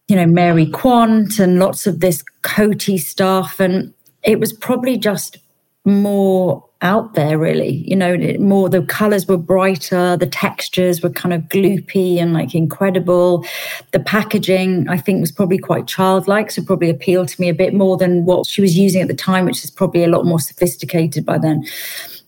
you 0.09 0.17
know 0.17 0.27
mary 0.27 0.67
quant 0.67 1.39
and 1.39 1.59
lots 1.59 1.87
of 1.87 2.01
this 2.01 2.23
coaty 2.45 3.01
stuff. 3.01 3.59
And 3.59 3.93
it 4.23 4.39
was 4.39 4.53
probably 4.53 4.97
just 4.97 5.39
more 5.85 6.65
out 6.85 7.15
there 7.15 7.39
really 7.39 7.83
you 7.89 7.97
know 7.97 8.17
more 8.39 8.69
the 8.69 8.83
colors 8.83 9.27
were 9.27 9.39
brighter 9.39 10.17
the 10.19 10.27
textures 10.27 11.03
were 11.03 11.11
kind 11.11 11.33
of 11.33 11.41
gloopy 11.45 12.19
and 12.19 12.35
like 12.35 12.55
incredible 12.55 13.45
the 13.93 13.99
packaging 13.99 14.87
i 14.89 14.97
think 14.97 15.21
was 15.21 15.33
probably 15.33 15.59
quite 15.59 15.87
childlike 15.87 16.51
so 16.51 16.63
probably 16.63 16.91
appealed 16.91 17.27
to 17.27 17.41
me 17.41 17.49
a 17.49 17.55
bit 17.55 17.75
more 17.75 17.97
than 17.97 18.25
what 18.27 18.47
she 18.47 18.61
was 18.61 18.77
using 18.77 19.01
at 19.01 19.09
the 19.09 19.15
time 19.15 19.47
which 19.47 19.65
is 19.65 19.71
probably 19.71 20.05
a 20.05 20.09
lot 20.09 20.25
more 20.27 20.39
sophisticated 20.39 21.25
by 21.25 21.39
then 21.39 21.65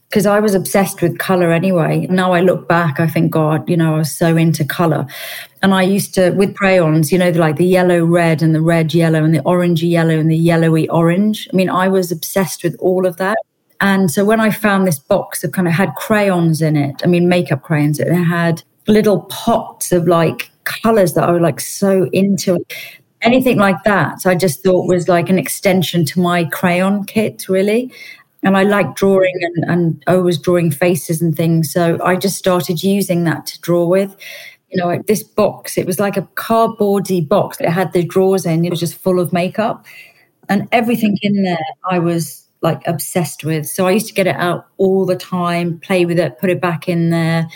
because 0.08 0.24
I 0.24 0.38
was 0.38 0.54
obsessed 0.54 1.02
with 1.02 1.18
color 1.18 1.50
anyway. 1.50 2.06
Now 2.08 2.32
I 2.32 2.40
look 2.40 2.68
back, 2.68 3.00
I 3.00 3.08
think, 3.08 3.32
God, 3.32 3.68
you 3.68 3.76
know, 3.76 3.96
I 3.96 3.98
was 3.98 4.16
so 4.16 4.36
into 4.36 4.64
color. 4.64 5.04
And 5.62 5.74
I 5.74 5.82
used 5.82 6.14
to, 6.14 6.30
with 6.30 6.56
crayons, 6.56 7.10
you 7.10 7.18
know, 7.18 7.30
like 7.30 7.56
the 7.56 7.66
yellow 7.66 8.04
red 8.04 8.40
and 8.40 8.54
the 8.54 8.60
red 8.60 8.94
yellow 8.94 9.24
and 9.24 9.34
the 9.34 9.40
orangey 9.40 9.90
yellow 9.90 10.16
and 10.16 10.30
the 10.30 10.36
yellowy 10.36 10.88
orange. 10.90 11.48
I 11.52 11.56
mean, 11.56 11.68
I 11.68 11.88
was 11.88 12.12
obsessed 12.12 12.62
with 12.62 12.76
all 12.78 13.04
of 13.04 13.16
that. 13.16 13.36
And 13.80 14.10
so 14.10 14.24
when 14.24 14.40
I 14.40 14.50
found 14.50 14.86
this 14.86 14.98
box 14.98 15.42
that 15.42 15.52
kind 15.52 15.68
of 15.68 15.74
had 15.74 15.94
crayons 15.94 16.62
in 16.62 16.76
it, 16.76 17.02
I 17.04 17.06
mean, 17.06 17.28
makeup 17.28 17.62
crayons, 17.62 18.00
it 18.00 18.12
had 18.12 18.62
little 18.86 19.22
pots 19.22 19.92
of 19.92 20.06
like 20.06 20.50
colors 20.64 21.14
that 21.14 21.28
I 21.28 21.32
was 21.32 21.42
like 21.42 21.60
so 21.60 22.08
into. 22.12 22.58
Anything 23.22 23.58
like 23.58 23.82
that, 23.84 24.26
I 24.26 24.34
just 24.34 24.62
thought 24.62 24.86
was 24.86 25.08
like 25.08 25.28
an 25.28 25.38
extension 25.38 26.04
to 26.06 26.20
my 26.20 26.44
crayon 26.44 27.04
kit, 27.04 27.48
really. 27.48 27.92
And 28.42 28.56
I 28.56 28.62
like 28.62 28.94
drawing 28.94 29.34
and, 29.40 29.64
and 29.70 30.04
I 30.06 30.16
was 30.16 30.38
drawing 30.38 30.70
faces 30.70 31.20
and 31.20 31.34
things. 31.36 31.72
So 31.72 31.98
I 32.04 32.16
just 32.16 32.36
started 32.36 32.82
using 32.82 33.24
that 33.24 33.46
to 33.46 33.60
draw 33.60 33.86
with. 33.86 34.14
You 34.70 34.82
know, 34.82 35.02
this 35.06 35.22
box, 35.22 35.78
it 35.78 35.86
was 35.86 35.98
like 35.98 36.16
a 36.16 36.28
cardboardy 36.36 37.26
box. 37.26 37.60
It 37.60 37.68
had 37.68 37.92
the 37.92 38.04
drawers 38.04 38.46
in, 38.46 38.64
it 38.64 38.70
was 38.70 38.80
just 38.80 38.96
full 38.96 39.18
of 39.18 39.32
makeup. 39.32 39.84
And 40.48 40.68
everything 40.70 41.16
in 41.22 41.42
there, 41.42 41.58
I 41.90 41.98
was 41.98 42.45
like 42.62 42.86
obsessed 42.86 43.44
with. 43.44 43.66
So 43.66 43.86
I 43.86 43.92
used 43.92 44.08
to 44.08 44.14
get 44.14 44.26
it 44.26 44.36
out 44.36 44.66
all 44.76 45.06
the 45.06 45.16
time, 45.16 45.78
play 45.80 46.04
with 46.04 46.18
it, 46.18 46.38
put 46.38 46.50
it 46.50 46.60
back 46.60 46.88
in 46.88 47.10
there. 47.10 47.48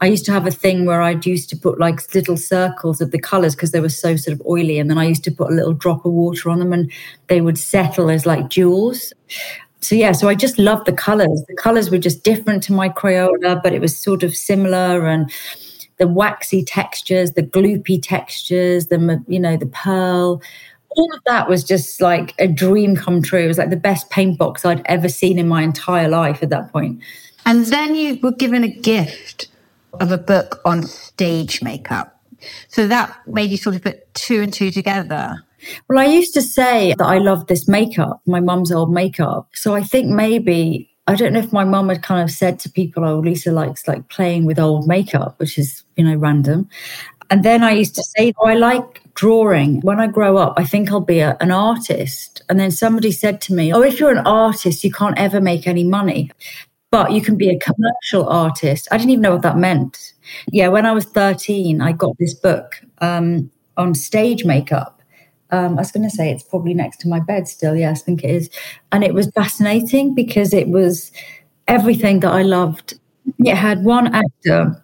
I 0.00 0.06
used 0.06 0.24
to 0.26 0.32
have 0.32 0.46
a 0.46 0.50
thing 0.50 0.84
where 0.84 1.02
I'd 1.02 1.26
used 1.26 1.50
to 1.50 1.56
put 1.56 1.80
like 1.80 2.14
little 2.14 2.36
circles 2.36 3.00
of 3.00 3.10
the 3.10 3.18
colors 3.18 3.54
because 3.54 3.72
they 3.72 3.80
were 3.80 3.88
so 3.88 4.16
sort 4.16 4.38
of 4.38 4.46
oily. 4.46 4.78
And 4.78 4.88
then 4.88 4.98
I 4.98 5.04
used 5.04 5.24
to 5.24 5.32
put 5.32 5.50
a 5.50 5.54
little 5.54 5.72
drop 5.72 6.04
of 6.04 6.12
water 6.12 6.50
on 6.50 6.60
them 6.60 6.72
and 6.72 6.90
they 7.26 7.40
would 7.40 7.58
settle 7.58 8.10
as 8.10 8.24
like 8.24 8.48
jewels. 8.48 9.12
so 9.80 9.94
yeah, 9.94 10.12
so 10.12 10.28
I 10.28 10.34
just 10.34 10.58
loved 10.58 10.86
the 10.86 10.92
colors. 10.92 11.42
The 11.48 11.56
colors 11.56 11.90
were 11.90 11.98
just 11.98 12.22
different 12.22 12.62
to 12.64 12.72
my 12.72 12.88
Crayola, 12.88 13.60
but 13.62 13.72
it 13.72 13.80
was 13.80 14.00
sort 14.00 14.22
of 14.22 14.36
similar 14.36 15.06
and 15.06 15.30
the 15.98 16.08
waxy 16.08 16.64
textures, 16.64 17.32
the 17.32 17.42
gloopy 17.42 18.00
textures, 18.00 18.86
the 18.86 19.22
you 19.26 19.40
know 19.40 19.56
the 19.56 19.66
pearl, 19.66 20.40
all 20.90 21.14
of 21.14 21.20
that 21.26 21.48
was 21.48 21.64
just 21.64 22.00
like 22.00 22.34
a 22.38 22.48
dream 22.48 22.96
come 22.96 23.22
true. 23.22 23.40
It 23.40 23.48
was 23.48 23.58
like 23.58 23.70
the 23.70 23.76
best 23.76 24.10
paint 24.10 24.38
box 24.38 24.64
I'd 24.64 24.82
ever 24.86 25.08
seen 25.08 25.38
in 25.38 25.48
my 25.48 25.62
entire 25.62 26.08
life 26.08 26.42
at 26.42 26.50
that 26.50 26.72
point. 26.72 27.02
And 27.46 27.66
then 27.66 27.94
you 27.94 28.18
were 28.22 28.32
given 28.32 28.64
a 28.64 28.68
gift 28.68 29.48
of 30.00 30.12
a 30.12 30.18
book 30.18 30.60
on 30.64 30.82
stage 30.82 31.62
makeup. 31.62 32.20
So 32.68 32.86
that 32.86 33.16
made 33.26 33.50
you 33.50 33.56
sort 33.56 33.76
of 33.76 33.82
put 33.82 34.12
two 34.14 34.42
and 34.42 34.52
two 34.52 34.70
together. 34.70 35.44
Well, 35.88 35.98
I 35.98 36.06
used 36.06 36.34
to 36.34 36.42
say 36.42 36.94
that 36.98 37.04
I 37.04 37.18
loved 37.18 37.48
this 37.48 37.66
makeup, 37.66 38.20
my 38.26 38.40
mum's 38.40 38.70
old 38.70 38.92
makeup. 38.92 39.48
So 39.54 39.74
I 39.74 39.82
think 39.82 40.08
maybe 40.08 40.90
I 41.08 41.14
don't 41.14 41.32
know 41.32 41.38
if 41.40 41.54
my 41.54 41.64
mum 41.64 41.88
had 41.88 42.02
kind 42.02 42.22
of 42.22 42.30
said 42.30 42.58
to 42.60 42.70
people, 42.70 43.02
"Oh, 43.02 43.18
Lisa 43.18 43.50
likes 43.50 43.88
like 43.88 44.08
playing 44.08 44.44
with 44.44 44.58
old 44.58 44.86
makeup," 44.86 45.34
which 45.38 45.58
is 45.58 45.82
you 45.96 46.04
know 46.04 46.14
random. 46.16 46.68
And 47.30 47.42
then 47.44 47.62
I 47.62 47.72
used 47.72 47.94
to 47.96 48.02
say, 48.02 48.32
"Oh, 48.38 48.46
I 48.46 48.54
like 48.54 49.02
drawing. 49.18 49.80
When 49.80 50.00
I 50.00 50.06
grow 50.06 50.36
up, 50.36 50.54
I 50.56 50.64
think 50.64 50.90
I'll 50.90 51.00
be 51.00 51.20
a, 51.20 51.36
an 51.40 51.50
artist." 51.50 52.42
And 52.48 52.58
then 52.58 52.70
somebody 52.70 53.12
said 53.12 53.40
to 53.42 53.54
me, 53.54 53.72
"Oh, 53.72 53.82
if 53.82 54.00
you're 54.00 54.10
an 54.10 54.26
artist, 54.26 54.84
you 54.84 54.92
can't 54.92 55.18
ever 55.18 55.40
make 55.40 55.66
any 55.66 55.84
money." 55.84 56.30
But 56.90 57.12
you 57.12 57.20
can 57.20 57.36
be 57.36 57.50
a 57.50 57.58
commercial 57.58 58.26
artist. 58.28 58.88
I 58.90 58.96
didn't 58.96 59.10
even 59.10 59.22
know 59.22 59.32
what 59.32 59.42
that 59.42 59.58
meant. 59.58 60.14
Yeah, 60.50 60.68
when 60.68 60.86
I 60.86 60.92
was 60.92 61.04
13, 61.04 61.82
I 61.82 61.92
got 61.92 62.16
this 62.18 62.32
book 62.32 62.80
um, 63.02 63.50
on 63.76 63.94
stage 63.94 64.46
makeup 64.46 64.98
um, 65.50 65.78
I 65.78 65.80
was 65.80 65.92
going 65.92 66.08
to 66.08 66.14
say 66.14 66.30
it's 66.30 66.42
probably 66.42 66.74
next 66.74 66.98
to 67.00 67.08
my 67.08 67.20
bed 67.20 67.48
still. 67.48 67.74
Yes, 67.74 68.02
I 68.02 68.04
think 68.04 68.24
it 68.24 68.30
is. 68.30 68.50
And 68.92 69.02
it 69.02 69.14
was 69.14 69.30
fascinating 69.30 70.14
because 70.14 70.52
it 70.52 70.68
was 70.68 71.10
everything 71.66 72.20
that 72.20 72.32
I 72.32 72.42
loved. 72.42 72.98
It 73.38 73.56
had 73.56 73.84
one 73.84 74.14
actor 74.14 74.82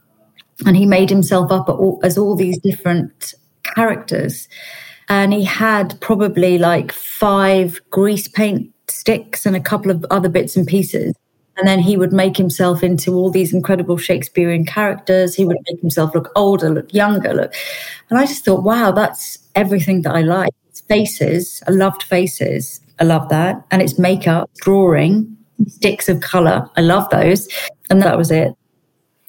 and 0.65 0.77
he 0.77 0.87
made 0.87 1.11
himself 1.11 1.51
up 1.51 1.69
all, 1.69 2.01
as 2.03 2.17
all 2.17 2.37
these 2.37 2.59
different 2.59 3.35
characters. 3.75 4.49
And 5.09 5.33
he 5.33 5.45
had 5.45 6.01
probably 6.01 6.59
like 6.59 6.93
five 6.93 7.81
grease 7.91 8.29
paint 8.29 8.73
sticks 8.89 9.45
and 9.45 9.55
a 9.55 9.61
couple 9.61 9.91
of 9.91 10.05
other 10.11 10.29
bits 10.29 10.57
and 10.57 10.67
pieces. 10.67 11.15
And 11.57 11.69
then 11.69 11.79
he 11.79 11.97
would 11.97 12.13
make 12.13 12.37
himself 12.37 12.83
into 12.83 13.15
all 13.15 13.31
these 13.31 13.55
incredible 13.55 13.97
Shakespearean 13.97 14.65
characters. 14.65 15.35
He 15.35 15.45
would 15.45 15.59
make 15.71 15.81
himself 15.81 16.15
look 16.15 16.33
older, 16.35 16.69
look 16.69 16.93
younger, 16.93 17.33
look. 17.33 17.55
And 18.11 18.19
I 18.19 18.27
just 18.27 18.45
thought, 18.45 18.65
wow, 18.65 18.91
that's 18.91 19.39
everything 19.55 20.03
that 20.03 20.15
I 20.15 20.23
like. 20.23 20.53
It's 20.71 20.81
faces. 20.81 21.63
I 21.69 21.71
loved 21.71 22.03
faces. 22.03 22.81
I 22.99 23.05
love 23.05 23.29
that. 23.29 23.65
And 23.71 23.83
it's 23.83 23.99
makeup, 23.99 24.51
drawing, 24.57 25.37
sticks 25.69 26.09
of 26.09 26.21
color. 26.21 26.69
I 26.77 26.81
love 26.81 27.09
those. 27.11 27.49
And 27.89 28.03
that 28.03 28.19
was 28.19 28.31
it. 28.31 28.53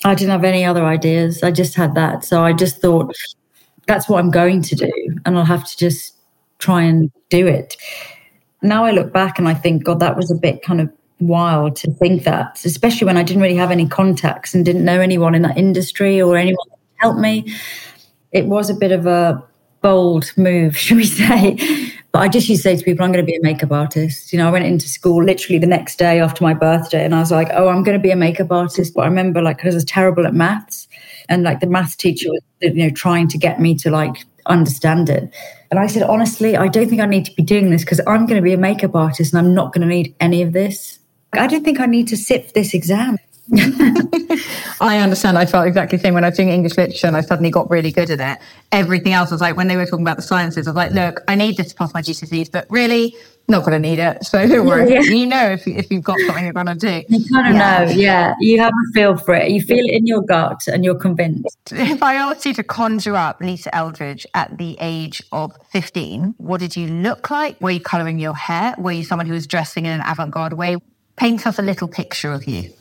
I 0.04 0.16
didn't 0.16 0.32
have 0.32 0.44
any 0.44 0.66
other 0.66 0.86
ideas. 0.86 1.44
I 1.44 1.52
just 1.52 1.76
had 1.76 1.96
that. 1.96 2.26
So 2.26 2.44
I 2.44 2.54
just 2.54 2.82
thought 2.82 3.16
that's 3.88 4.10
what 4.10 4.20
I'm 4.20 4.32
going 4.32 4.62
to 4.64 4.76
do. 4.76 4.92
And 5.26 5.38
I'll 5.38 5.46
have 5.46 5.68
to 5.68 5.78
just 5.78 6.16
try 6.60 6.84
and 6.84 7.12
do 7.30 7.48
it. 7.48 7.76
Now 8.62 8.86
I 8.86 8.92
look 8.92 9.14
back 9.14 9.38
and 9.38 9.48
I 9.48 9.54
think, 9.54 9.84
God, 9.84 10.00
that 10.00 10.16
was 10.18 10.32
a 10.32 10.36
bit 10.36 10.64
kind 10.64 10.82
of 10.82 10.90
wild 11.20 11.76
to 11.78 11.92
think 11.94 12.24
that, 12.24 12.64
especially 12.66 13.06
when 13.06 13.18
I 13.18 13.24
didn't 13.24 13.42
really 13.42 13.56
have 13.56 13.72
any 13.72 13.88
contacts 13.88 14.54
and 14.54 14.66
didn't 14.66 14.86
know 14.86 15.00
anyone 15.00 15.36
in 15.36 15.44
that 15.44 15.58
industry 15.58 16.22
or 16.22 16.36
anyone 16.36 16.68
to 16.70 16.78
help 16.98 17.18
me. 17.18 17.54
It 18.32 18.48
was 18.48 18.70
a 18.70 18.74
bit 18.74 18.92
of 18.92 19.06
a 19.06 19.44
bold 19.82 20.32
move, 20.36 20.78
should 20.84 20.98
we 20.98 21.06
say? 21.06 21.58
But 22.12 22.20
I 22.20 22.28
just 22.30 22.48
used 22.48 22.64
to 22.64 22.70
say 22.70 22.78
to 22.78 22.84
people, 22.84 23.04
I'm 23.04 23.12
going 23.12 23.26
to 23.26 23.30
be 23.30 23.36
a 23.36 23.42
makeup 23.42 23.72
artist. 23.72 24.32
You 24.32 24.40
know, 24.40 24.48
I 24.48 24.52
went 24.52 24.66
into 24.66 24.88
school 24.88 25.24
literally 25.24 25.60
the 25.60 25.68
next 25.68 25.98
day 25.98 26.22
after 26.22 26.44
my 26.44 26.54
birthday 26.54 27.04
and 27.04 27.14
I 27.14 27.20
was 27.20 27.32
like, 27.32 27.50
oh, 27.54 27.68
I'm 27.68 27.84
going 27.84 27.98
to 27.98 28.02
be 28.02 28.12
a 28.12 28.16
makeup 28.16 28.52
artist. 28.52 28.94
But 28.94 29.02
I 29.02 29.08
remember 29.08 29.42
like, 29.42 29.66
I 29.66 29.70
was 29.70 29.84
terrible 29.84 30.26
at 30.26 30.34
maths 30.34 30.88
and 31.30 31.44
like 31.44 31.60
the 31.60 31.68
maths 31.68 31.96
teacher 31.96 32.30
was, 32.30 32.42
you 32.62 32.74
know, 32.74 32.90
trying 32.90 33.28
to 33.30 33.38
get 33.38 33.60
me 33.60 33.76
to 33.76 33.90
like 33.90 34.26
understand 34.46 35.10
it. 35.10 35.34
And 35.72 35.80
I 35.80 35.88
said, 35.88 36.04
honestly, 36.04 36.56
I 36.56 36.68
don't 36.68 36.88
think 36.88 37.02
I 37.02 37.06
need 37.06 37.26
to 37.26 37.34
be 37.34 37.44
doing 37.44 37.70
this 37.70 37.84
because 37.84 38.00
I'm 38.08 38.26
going 38.26 38.38
to 38.38 38.42
be 38.42 38.54
a 38.54 38.58
makeup 38.58 38.96
artist 38.96 39.34
and 39.34 39.46
I'm 39.46 39.54
not 39.54 39.74
going 39.74 39.82
to 39.82 39.88
need 39.88 40.16
any 40.20 40.42
of 40.42 40.54
this. 40.54 41.00
I 41.34 41.48
don't 41.48 41.64
think 41.64 41.80
I 41.80 41.86
need 41.86 42.08
to 42.10 42.18
sit 42.18 42.48
for 42.48 42.54
this 42.54 42.74
exam. 42.74 43.18
I 44.82 45.00
understand. 45.00 45.38
I 45.38 45.46
felt 45.46 45.68
exactly 45.68 45.98
the 45.98 46.04
same 46.04 46.14
when 46.14 46.24
I 46.24 46.30
was 46.30 46.38
doing 46.38 46.50
English 46.50 46.78
literature 46.78 47.08
and 47.08 47.16
I 47.16 47.22
suddenly 47.22 47.52
got 47.52 47.70
really 47.70 47.92
good 47.92 48.10
at 48.10 48.20
it. 48.20 48.44
Everything 48.72 49.14
else 49.14 49.32
was 49.32 49.42
like, 49.42 49.56
when 49.56 49.68
they 49.68 49.76
were 49.76 49.86
talking 49.86 50.04
about 50.04 50.16
the 50.16 50.24
sciences, 50.24 50.68
I 50.68 50.72
was 50.72 50.76
like, 50.76 50.92
look, 50.92 51.24
I 51.28 51.36
need 51.36 51.58
this 51.58 51.70
to 51.70 51.76
pass 51.76 51.94
my 51.94 52.02
GCSEs, 52.02 52.52
but 52.52 52.66
really, 52.70 53.16
not 53.48 53.64
going 53.64 53.82
to 53.82 53.90
need 53.90 54.00
it. 54.00 54.24
So 54.26 54.48
don't 54.48 54.66
worry. 54.66 54.92
Yeah. 54.92 55.02
You 55.02 55.26
know 55.26 55.52
if, 55.52 55.68
if 55.68 55.92
you've 55.92 56.04
got 56.04 56.18
something 56.26 56.44
you're 56.44 56.54
going 56.54 56.66
to 56.66 56.76
do. 56.76 57.04
You 57.08 57.26
kind 57.32 57.50
of 57.50 57.56
yeah. 57.56 57.86
know. 57.86 57.92
Yeah. 57.92 58.34
You 58.40 58.60
have 58.60 58.72
a 58.72 58.94
feel 58.94 59.18
for 59.18 59.36
it. 59.36 59.52
You 59.52 59.62
feel 59.62 59.86
it 59.86 59.94
in 59.94 60.08
your 60.08 60.22
gut 60.22 60.68
and 60.68 60.84
you're 60.84 60.96
convinced. 60.96 61.58
If 61.72 62.02
I 62.02 62.16
asked 62.16 62.46
you 62.46 62.54
to 62.56 62.64
conjure 62.64 63.16
up 63.16 63.42
Lisa 63.42 63.74
Eldridge 63.76 64.26
at 64.34 64.58
the 64.58 64.78
age 64.80 65.22
of 65.32 65.56
15, 65.70 66.36
what 66.38 66.60
did 66.60 66.76
you 66.76 66.88
look 66.88 67.30
like? 67.30 67.60
Were 67.62 67.72
you 67.72 67.80
colouring 67.80 68.20
your 68.20 68.36
hair? 68.36 68.76
Were 68.78 68.92
you 68.92 69.04
someone 69.04 69.28
who 69.28 69.34
was 69.34 69.48
dressing 69.48 69.86
in 69.86 69.92
an 69.92 70.02
avant 70.08 70.32
garde 70.32 70.54
way? 70.54 70.78
Paint 71.16 71.46
us 71.48 71.60
a 71.60 71.62
little 71.62 71.88
picture 71.88 72.34
of 72.34 72.46
you. 72.46 72.72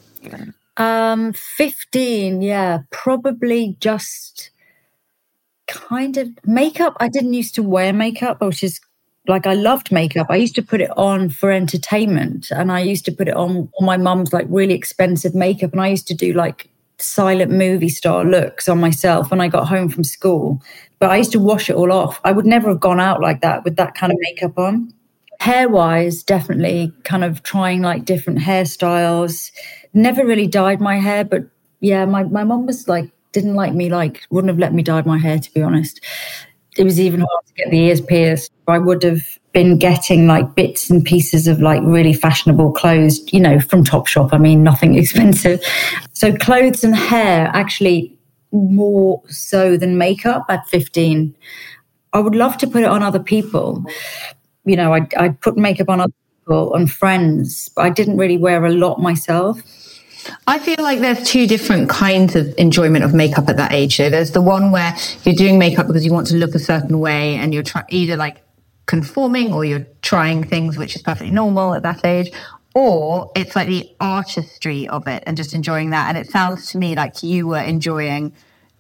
Um, 0.76 1.32
15, 1.32 2.42
yeah, 2.42 2.80
probably 2.90 3.76
just 3.80 4.50
kind 5.66 6.16
of 6.16 6.28
makeup. 6.44 6.96
I 7.00 7.08
didn't 7.08 7.34
used 7.34 7.54
to 7.56 7.62
wear 7.62 7.92
makeup, 7.92 8.40
which 8.40 8.62
is 8.62 8.80
like 9.26 9.46
I 9.46 9.54
loved 9.54 9.90
makeup. 9.90 10.26
I 10.30 10.36
used 10.36 10.54
to 10.56 10.62
put 10.62 10.80
it 10.80 10.90
on 10.96 11.28
for 11.30 11.50
entertainment 11.50 12.50
and 12.50 12.70
I 12.70 12.80
used 12.80 13.04
to 13.06 13.12
put 13.12 13.28
it 13.28 13.36
on 13.36 13.68
on 13.78 13.86
my 13.86 13.96
mum's 13.96 14.32
like 14.32 14.46
really 14.48 14.74
expensive 14.74 15.34
makeup 15.34 15.72
and 15.72 15.80
I 15.80 15.88
used 15.88 16.06
to 16.08 16.14
do 16.14 16.32
like 16.32 16.68
silent 16.98 17.50
movie 17.50 17.88
star 17.88 18.24
looks 18.24 18.68
on 18.68 18.78
myself 18.78 19.30
when 19.30 19.40
I 19.40 19.48
got 19.48 19.66
home 19.66 19.88
from 19.88 20.04
school. 20.04 20.62
But 20.98 21.10
I 21.10 21.16
used 21.16 21.32
to 21.32 21.40
wash 21.40 21.68
it 21.68 21.76
all 21.76 21.92
off. 21.92 22.20
I 22.24 22.32
would 22.32 22.46
never 22.46 22.68
have 22.68 22.80
gone 22.80 23.00
out 23.00 23.20
like 23.20 23.40
that 23.40 23.64
with 23.64 23.76
that 23.76 23.94
kind 23.94 24.12
of 24.12 24.18
makeup 24.20 24.58
on. 24.58 24.92
Hair 25.40 25.68
wise, 25.68 26.22
definitely 26.22 26.92
kind 27.02 27.24
of 27.24 27.42
trying 27.42 27.82
like 27.82 28.04
different 28.04 28.38
hairstyles 28.38 29.50
never 29.94 30.26
really 30.26 30.46
dyed 30.46 30.80
my 30.80 30.96
hair, 30.98 31.24
but 31.24 31.44
yeah, 31.80 32.04
my, 32.04 32.24
my 32.24 32.44
mom 32.44 32.66
was 32.66 32.88
like, 32.88 33.10
didn't 33.32 33.54
like 33.54 33.72
me, 33.72 33.88
like, 33.88 34.22
wouldn't 34.30 34.48
have 34.48 34.58
let 34.58 34.74
me 34.74 34.82
dye 34.82 35.02
my 35.02 35.18
hair, 35.18 35.38
to 35.38 35.54
be 35.54 35.62
honest. 35.62 36.00
It 36.76 36.84
was 36.84 37.00
even 37.00 37.20
hard 37.20 37.46
to 37.46 37.54
get 37.54 37.70
the 37.70 37.78
ears 37.78 38.00
pierced. 38.00 38.50
I 38.66 38.78
would 38.78 39.02
have 39.02 39.38
been 39.52 39.78
getting 39.78 40.26
like 40.26 40.54
bits 40.54 40.90
and 40.90 41.04
pieces 41.04 41.46
of 41.46 41.60
like 41.60 41.80
really 41.84 42.12
fashionable 42.12 42.72
clothes, 42.72 43.20
you 43.32 43.40
know, 43.40 43.60
from 43.60 43.84
Topshop. 43.84 44.32
I 44.32 44.38
mean, 44.38 44.62
nothing 44.62 44.94
expensive. 44.98 45.62
So 46.12 46.34
clothes 46.36 46.84
and 46.84 46.94
hair 46.94 47.50
actually 47.54 48.16
more 48.52 49.22
so 49.28 49.76
than 49.76 49.98
makeup 49.98 50.46
at 50.48 50.66
15. 50.68 51.34
I 52.12 52.20
would 52.20 52.34
love 52.34 52.56
to 52.58 52.66
put 52.66 52.82
it 52.82 52.88
on 52.88 53.02
other 53.02 53.18
people. 53.18 53.84
You 54.64 54.76
know, 54.76 54.94
I, 54.94 55.06
I'd 55.16 55.40
put 55.40 55.56
makeup 55.56 55.88
on 55.88 56.00
other 56.00 56.12
people, 56.40 56.72
on 56.72 56.86
friends, 56.86 57.68
but 57.74 57.82
I 57.82 57.90
didn't 57.90 58.16
really 58.16 58.38
wear 58.38 58.64
a 58.64 58.70
lot 58.70 59.00
myself. 59.00 59.60
I 60.46 60.58
feel 60.58 60.76
like 60.78 61.00
there's 61.00 61.28
two 61.28 61.46
different 61.46 61.90
kinds 61.90 62.34
of 62.34 62.54
enjoyment 62.56 63.04
of 63.04 63.12
makeup 63.12 63.48
at 63.48 63.56
that 63.58 63.72
age. 63.72 63.96
So 63.96 64.08
there's 64.08 64.30
the 64.30 64.40
one 64.40 64.70
where 64.72 64.96
you're 65.24 65.34
doing 65.34 65.58
makeup 65.58 65.86
because 65.86 66.04
you 66.04 66.12
want 66.12 66.28
to 66.28 66.36
look 66.36 66.54
a 66.54 66.58
certain 66.58 66.98
way 66.98 67.34
and 67.36 67.52
you're 67.52 67.62
try- 67.62 67.84
either 67.90 68.16
like 68.16 68.40
conforming 68.86 69.52
or 69.52 69.64
you're 69.64 69.86
trying 70.02 70.44
things 70.44 70.76
which 70.76 70.96
is 70.96 71.02
perfectly 71.02 71.30
normal 71.30 71.74
at 71.74 71.82
that 71.82 72.04
age, 72.04 72.30
or 72.74 73.30
it's 73.36 73.54
like 73.54 73.68
the 73.68 73.88
artistry 74.00 74.88
of 74.88 75.06
it 75.06 75.22
and 75.26 75.36
just 75.36 75.54
enjoying 75.54 75.90
that. 75.90 76.08
And 76.08 76.18
it 76.18 76.30
sounds 76.30 76.70
to 76.72 76.78
me 76.78 76.94
like 76.94 77.22
you 77.22 77.46
were 77.46 77.60
enjoying 77.60 78.32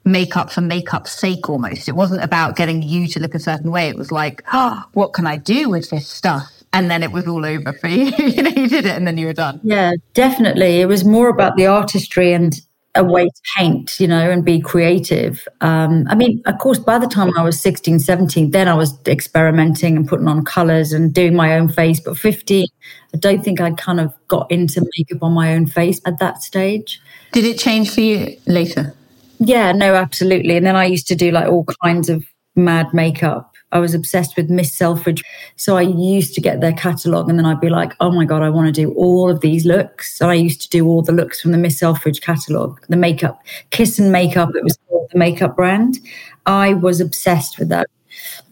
makeup 0.04 0.50
for 0.52 0.60
makeup's 0.60 1.12
sake 1.12 1.48
almost. 1.48 1.88
It 1.88 1.96
wasn't 1.96 2.22
about 2.22 2.56
getting 2.56 2.82
you 2.82 3.06
to 3.08 3.20
look 3.20 3.34
a 3.34 3.38
certain 3.38 3.70
way. 3.70 3.88
It 3.88 3.96
was 3.96 4.12
like, 4.12 4.42
oh, 4.52 4.82
what 4.92 5.12
can 5.12 5.26
I 5.26 5.36
do 5.36 5.68
with 5.68 5.90
this 5.90 6.08
stuff? 6.08 6.50
and 6.74 6.90
then 6.90 7.04
it 7.04 7.12
was 7.12 7.26
all 7.26 7.46
over 7.46 7.72
for 7.72 7.86
you. 7.86 8.06
you 8.18 8.42
know, 8.42 8.50
you 8.50 8.68
did 8.68 8.84
it 8.84 8.96
and 8.96 9.06
then 9.06 9.16
you 9.16 9.26
were 9.26 9.32
done. 9.32 9.60
Yeah, 9.62 9.92
definitely. 10.12 10.80
It 10.80 10.86
was 10.86 11.04
more 11.04 11.28
about 11.28 11.56
the 11.56 11.66
artistry 11.66 12.32
and 12.32 12.60
a 12.94 13.04
way 13.04 13.24
to 13.24 13.40
paint, 13.56 13.98
you 13.98 14.06
know, 14.06 14.30
and 14.30 14.44
be 14.44 14.60
creative. 14.60 15.46
Um, 15.60 16.06
I 16.08 16.14
mean, 16.14 16.42
of 16.46 16.58
course, 16.58 16.78
by 16.78 16.98
the 16.98 17.06
time 17.06 17.36
I 17.36 17.42
was 17.42 17.60
16, 17.60 17.98
17, 17.98 18.50
then 18.50 18.68
I 18.68 18.74
was 18.74 18.98
experimenting 19.06 19.96
and 19.96 20.06
putting 20.06 20.28
on 20.28 20.44
colors 20.44 20.92
and 20.92 21.12
doing 21.12 21.34
my 21.34 21.56
own 21.56 21.68
face. 21.68 22.00
But 22.00 22.16
15, 22.16 22.66
I 23.12 23.18
don't 23.18 23.44
think 23.44 23.60
I 23.60 23.72
kind 23.72 24.00
of 24.00 24.14
got 24.28 24.50
into 24.50 24.86
makeup 24.96 25.22
on 25.22 25.32
my 25.32 25.54
own 25.54 25.66
face 25.66 26.00
at 26.06 26.18
that 26.20 26.42
stage. 26.42 27.00
Did 27.32 27.44
it 27.44 27.58
change 27.58 27.90
for 27.90 28.00
you 28.00 28.36
later? 28.46 28.94
Yeah, 29.38 29.72
no, 29.72 29.94
absolutely. 29.94 30.56
And 30.56 30.66
then 30.66 30.76
I 30.76 30.84
used 30.84 31.08
to 31.08 31.16
do 31.16 31.30
like 31.30 31.48
all 31.48 31.66
kinds 31.82 32.08
of 32.08 32.24
mad 32.54 32.94
makeup 32.94 33.53
I 33.74 33.80
was 33.80 33.92
obsessed 33.92 34.36
with 34.36 34.48
Miss 34.48 34.72
Selfridge. 34.72 35.22
So 35.56 35.76
I 35.76 35.82
used 35.82 36.34
to 36.34 36.40
get 36.40 36.60
their 36.60 36.72
catalogue 36.72 37.28
and 37.28 37.38
then 37.38 37.44
I'd 37.44 37.60
be 37.60 37.68
like, 37.68 37.92
oh 38.00 38.10
my 38.10 38.24
God, 38.24 38.42
I 38.42 38.48
want 38.48 38.66
to 38.66 38.72
do 38.72 38.92
all 38.94 39.30
of 39.30 39.40
these 39.40 39.66
looks. 39.66 40.16
So 40.16 40.30
I 40.30 40.34
used 40.34 40.62
to 40.62 40.68
do 40.68 40.86
all 40.86 41.02
the 41.02 41.12
looks 41.12 41.40
from 41.40 41.52
the 41.52 41.58
Miss 41.58 41.78
Selfridge 41.78 42.20
catalogue, 42.20 42.80
the 42.88 42.96
makeup, 42.96 43.42
Kiss 43.70 43.98
and 43.98 44.12
Makeup, 44.12 44.50
it 44.54 44.64
was 44.64 44.78
called 44.88 45.08
the 45.12 45.18
makeup 45.18 45.56
brand. 45.56 45.98
I 46.46 46.74
was 46.74 47.00
obsessed 47.00 47.58
with 47.58 47.68
that. 47.70 47.88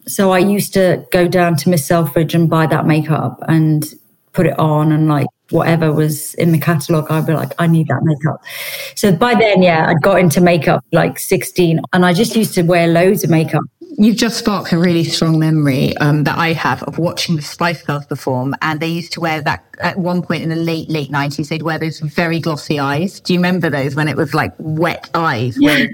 So 0.06 0.32
I 0.32 0.38
used 0.38 0.74
to 0.74 1.06
go 1.12 1.28
down 1.28 1.56
to 1.58 1.68
Miss 1.70 1.86
Selfridge 1.86 2.34
and 2.34 2.50
buy 2.50 2.66
that 2.66 2.86
makeup 2.86 3.38
and 3.48 3.84
put 4.32 4.46
it 4.46 4.58
on 4.58 4.90
and 4.90 5.08
like 5.08 5.28
whatever 5.50 5.92
was 5.92 6.34
in 6.34 6.50
the 6.50 6.58
catalogue, 6.58 7.10
I'd 7.10 7.26
be 7.26 7.34
like, 7.34 7.52
I 7.58 7.66
need 7.66 7.88
that 7.88 8.02
makeup. 8.02 8.42
So 8.96 9.14
by 9.14 9.34
then, 9.34 9.62
yeah, 9.62 9.86
I'd 9.88 10.02
got 10.02 10.18
into 10.18 10.40
makeup 10.40 10.84
like 10.92 11.18
16 11.18 11.80
and 11.92 12.04
I 12.04 12.12
just 12.12 12.34
used 12.34 12.54
to 12.54 12.62
wear 12.62 12.88
loads 12.88 13.22
of 13.22 13.30
makeup. 13.30 13.62
You've 13.98 14.16
just 14.16 14.38
sparked 14.38 14.72
a 14.72 14.78
really 14.78 15.04
strong 15.04 15.38
memory 15.38 15.94
um, 15.98 16.24
that 16.24 16.38
I 16.38 16.54
have 16.54 16.82
of 16.84 16.98
watching 16.98 17.36
the 17.36 17.42
Spice 17.42 17.82
Girls 17.82 18.06
perform. 18.06 18.54
And 18.62 18.80
they 18.80 18.88
used 18.88 19.12
to 19.12 19.20
wear 19.20 19.42
that 19.42 19.64
at 19.80 19.98
one 19.98 20.22
point 20.22 20.42
in 20.42 20.48
the 20.48 20.56
late, 20.56 20.88
late 20.88 21.10
90s, 21.10 21.48
they'd 21.48 21.62
wear 21.62 21.78
those 21.78 22.00
very 22.00 22.40
glossy 22.40 22.78
eyes. 22.78 23.20
Do 23.20 23.34
you 23.34 23.38
remember 23.38 23.68
those 23.68 23.94
when 23.94 24.08
it 24.08 24.16
was 24.16 24.32
like 24.32 24.54
wet 24.58 25.10
eyes? 25.12 25.58
Yeah. 25.60 25.86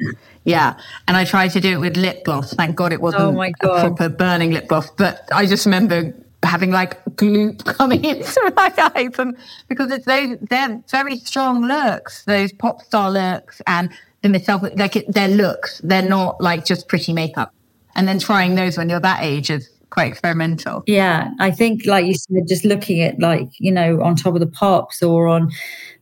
yeah. 0.45 0.79
And 1.09 1.17
I 1.17 1.25
tried 1.25 1.49
to 1.49 1.61
do 1.61 1.73
it 1.73 1.81
with 1.81 1.97
lip 1.97 2.25
gloss. 2.25 2.55
Thank 2.55 2.77
God 2.77 2.93
it 2.93 3.01
wasn't 3.01 3.37
oh 3.37 3.43
a 3.43 3.81
proper 3.81 4.09
burning 4.09 4.53
lip 4.53 4.69
gloss. 4.69 4.91
But 4.93 5.29
I 5.33 5.47
just 5.47 5.67
remember 5.67 6.15
having 6.45 6.71
like 6.71 7.03
glue 7.17 7.53
coming 7.65 8.05
into 8.05 8.53
my 8.57 8.73
eyes 8.95 9.19
and 9.19 9.37
because 9.69 9.91
it's 9.91 10.05
those 10.05 10.37
they're 10.43 10.81
very 10.89 11.19
strong 11.19 11.63
looks 11.63 12.23
those 12.27 12.53
pop 12.53 12.81
star 12.81 13.11
looks 13.11 13.61
and 13.67 13.91
the 14.23 14.29
myself 14.29 14.63
like 14.77 14.95
it, 14.95 15.13
their 15.13 15.27
looks 15.27 15.81
they're 15.83 16.09
not 16.09 16.41
like 16.41 16.65
just 16.65 16.87
pretty 16.87 17.13
makeup 17.13 17.53
and 17.99 18.09
then 18.09 18.19
trying 18.19 18.55
those 18.55 18.79
when 18.79 18.89
you're 18.89 19.01
that 19.01 19.23
age 19.23 19.51
is 19.51 19.69
quite 19.91 20.13
experimental 20.13 20.83
yeah 20.87 21.31
i 21.41 21.51
think 21.51 21.85
like 21.87 22.07
you 22.07 22.15
said 22.15 22.47
just 22.47 22.65
looking 22.65 23.01
at 23.03 23.19
like 23.19 23.49
you 23.59 23.73
know 23.73 24.01
on 24.03 24.15
top 24.15 24.35
of 24.35 24.41
the 24.41 24.47
pops 24.47 25.03
or 25.03 25.27
on 25.27 25.51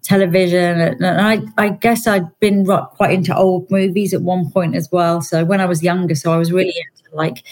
television 0.03 0.81
and 0.81 1.05
i 1.05 1.41
i 1.57 1.69
guess 1.69 2.07
i'd 2.07 2.29
been 2.41 2.65
quite 2.65 3.13
into 3.13 3.35
old 3.35 3.69
movies 3.71 4.13
at 4.13 4.23
one 4.23 4.51
point 4.51 4.75
as 4.77 4.89
well 4.93 5.23
so 5.23 5.45
when 5.45 5.61
i 5.61 5.65
was 5.65 5.83
younger 5.83 6.15
so 6.15 6.33
i 6.33 6.37
was 6.37 6.53
really 6.53 6.75
into 6.77 7.17
like 7.17 7.43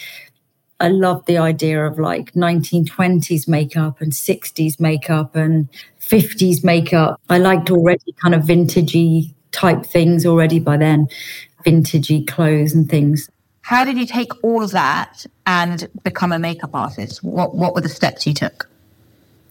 I 0.80 0.88
love 0.88 1.24
the 1.26 1.38
idea 1.38 1.86
of 1.86 1.98
like 1.98 2.32
1920s 2.32 3.46
makeup 3.46 4.00
and 4.00 4.12
60s 4.12 4.80
makeup 4.80 5.36
and 5.36 5.68
50s 6.00 6.64
makeup. 6.64 7.20
I 7.28 7.38
liked 7.38 7.70
already 7.70 8.12
kind 8.20 8.34
of 8.34 8.42
vintagey 8.42 9.32
type 9.52 9.86
things 9.86 10.26
already 10.26 10.58
by 10.58 10.76
then, 10.76 11.06
vintagey 11.64 12.26
clothes 12.26 12.74
and 12.74 12.90
things. 12.90 13.30
How 13.64 13.82
did 13.82 13.96
you 13.96 14.04
take 14.04 14.30
all 14.44 14.62
of 14.62 14.72
that 14.72 15.24
and 15.46 15.88
become 16.02 16.32
a 16.32 16.38
makeup 16.38 16.74
artist? 16.74 17.24
What 17.24 17.54
what 17.54 17.74
were 17.74 17.80
the 17.80 17.88
steps 17.88 18.26
you 18.26 18.34
took? 18.34 18.68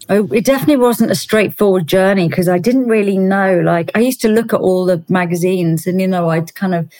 Oh, 0.07 0.27
it 0.31 0.45
definitely 0.45 0.77
wasn't 0.77 1.09
a 1.09 1.15
straightforward 1.15 1.87
journey 1.87 2.27
because 2.27 2.47
I 2.47 2.59
didn't 2.59 2.87
really 2.87 3.17
know. 3.17 3.61
Like, 3.61 3.89
I 3.95 3.99
used 3.99 4.21
to 4.21 4.27
look 4.27 4.53
at 4.53 4.59
all 4.59 4.85
the 4.85 5.03
magazines 5.09 5.87
and, 5.87 5.99
you 5.99 6.07
know, 6.07 6.29
I'd 6.29 6.53
kind 6.53 6.75
of 6.75 6.91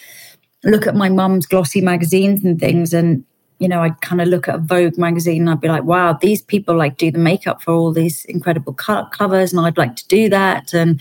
look 0.64 0.88
at 0.88 0.96
my 0.96 1.10
mum's 1.10 1.46
glossy 1.46 1.82
magazines 1.82 2.44
and 2.44 2.60
things. 2.60 2.94
And 2.94 3.26
you 3.60 3.68
know, 3.70 3.82
I'd 3.82 4.02
kind 4.02 4.20
of 4.20 4.28
look 4.28 4.50
at 4.50 4.56
a 4.56 4.58
Vogue 4.58 4.98
magazine 4.98 5.44
and 5.44 5.50
I'd 5.50 5.62
be 5.62 5.68
like, 5.70 5.84
wow, 5.84 6.14
these 6.14 6.42
people 6.42 6.76
like 6.76 6.98
do 6.98 7.12
the 7.12 7.20
makeup 7.20 7.62
for 7.62 7.74
all 7.74 7.94
these 7.94 8.26
incredible 8.26 8.74
covers 8.74 9.54
and 9.54 9.66
I'd 9.66 9.78
like 9.78 9.96
to 9.96 10.08
do 10.08 10.28
that. 10.30 10.74
And, 10.74 11.00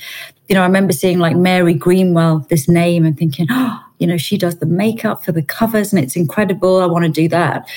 you 0.49 0.55
know, 0.55 0.61
I 0.63 0.67
remember 0.67 0.93
seeing 0.93 1.19
like 1.19 1.37
Mary 1.37 1.75
Greenwell, 1.75 2.41
this 2.51 2.69
name, 2.69 3.05
and 3.05 3.19
thinking, 3.19 3.49
oh, 3.51 3.81
you 4.03 4.07
know, 4.09 4.17
she 4.17 4.37
does 4.37 4.59
the 4.59 4.67
makeup 4.67 5.25
for 5.25 5.31
the 5.31 5.43
covers 5.43 5.93
and 5.93 6.03
it's 6.03 6.17
incredible. 6.17 6.83
I 6.83 6.87
want 6.87 7.05
to 7.05 7.11
do 7.11 7.29
that. 7.29 7.69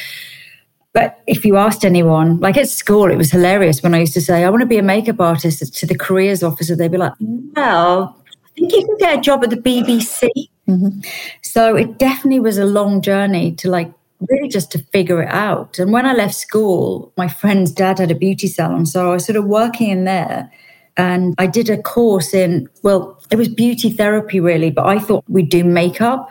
But 0.92 1.22
if 1.28 1.46
you 1.46 1.56
asked 1.56 1.86
anyone, 1.86 2.40
like 2.40 2.58
at 2.58 2.68
school, 2.68 3.12
it 3.12 3.16
was 3.16 3.30
hilarious 3.30 3.84
when 3.84 3.94
I 3.94 4.00
used 4.00 4.16
to 4.16 4.22
say, 4.22 4.44
I 4.44 4.50
want 4.50 4.62
to 4.62 4.66
be 4.66 4.80
a 4.80 4.84
makeup 4.84 5.20
artist 5.20 5.76
to 5.76 5.86
the 5.86 5.96
careers 5.96 6.42
officer. 6.42 6.76
They'd 6.76 6.92
be 6.92 6.98
like, 6.98 7.14
well, 7.20 8.18
I 8.26 8.48
think 8.56 8.72
you 8.74 8.84
can 8.84 8.98
get 8.98 9.20
a 9.20 9.22
job 9.22 9.44
at 9.44 9.52
the 9.52 9.58
BBC. 9.58 10.28
Mm-hmm. 10.68 11.02
So 11.44 11.76
it 11.76 12.00
definitely 12.00 12.40
was 12.40 12.58
a 12.58 12.66
long 12.66 13.02
journey 13.02 13.52
to 13.58 13.70
like 13.70 13.94
really 14.30 14.48
just 14.48 14.72
to 14.72 14.80
figure 14.80 15.22
it 15.22 15.30
out. 15.30 15.78
And 15.78 15.92
when 15.92 16.08
I 16.08 16.14
left 16.14 16.34
school, 16.34 17.14
my 17.18 17.28
friend's 17.28 17.72
dad 17.72 18.00
had 18.00 18.10
a 18.10 18.16
beauty 18.16 18.48
salon. 18.48 18.88
So 18.88 19.12
I 19.12 19.14
was 19.14 19.26
sort 19.26 19.36
of 19.36 19.46
working 19.46 19.90
in 19.90 20.06
there. 20.06 20.52
And 20.98 21.36
I 21.38 21.48
did 21.48 21.70
a 21.70 21.82
course 21.82 22.34
in, 22.34 22.70
well, 22.84 23.22
it 23.32 23.36
was 23.36 23.48
beauty 23.48 23.90
therapy 23.90 24.40
really, 24.40 24.72
but 24.72 24.86
I 24.86 25.00
thought 25.00 25.24
we'd 25.28 25.50
do 25.50 25.64
makeup. 25.64 26.30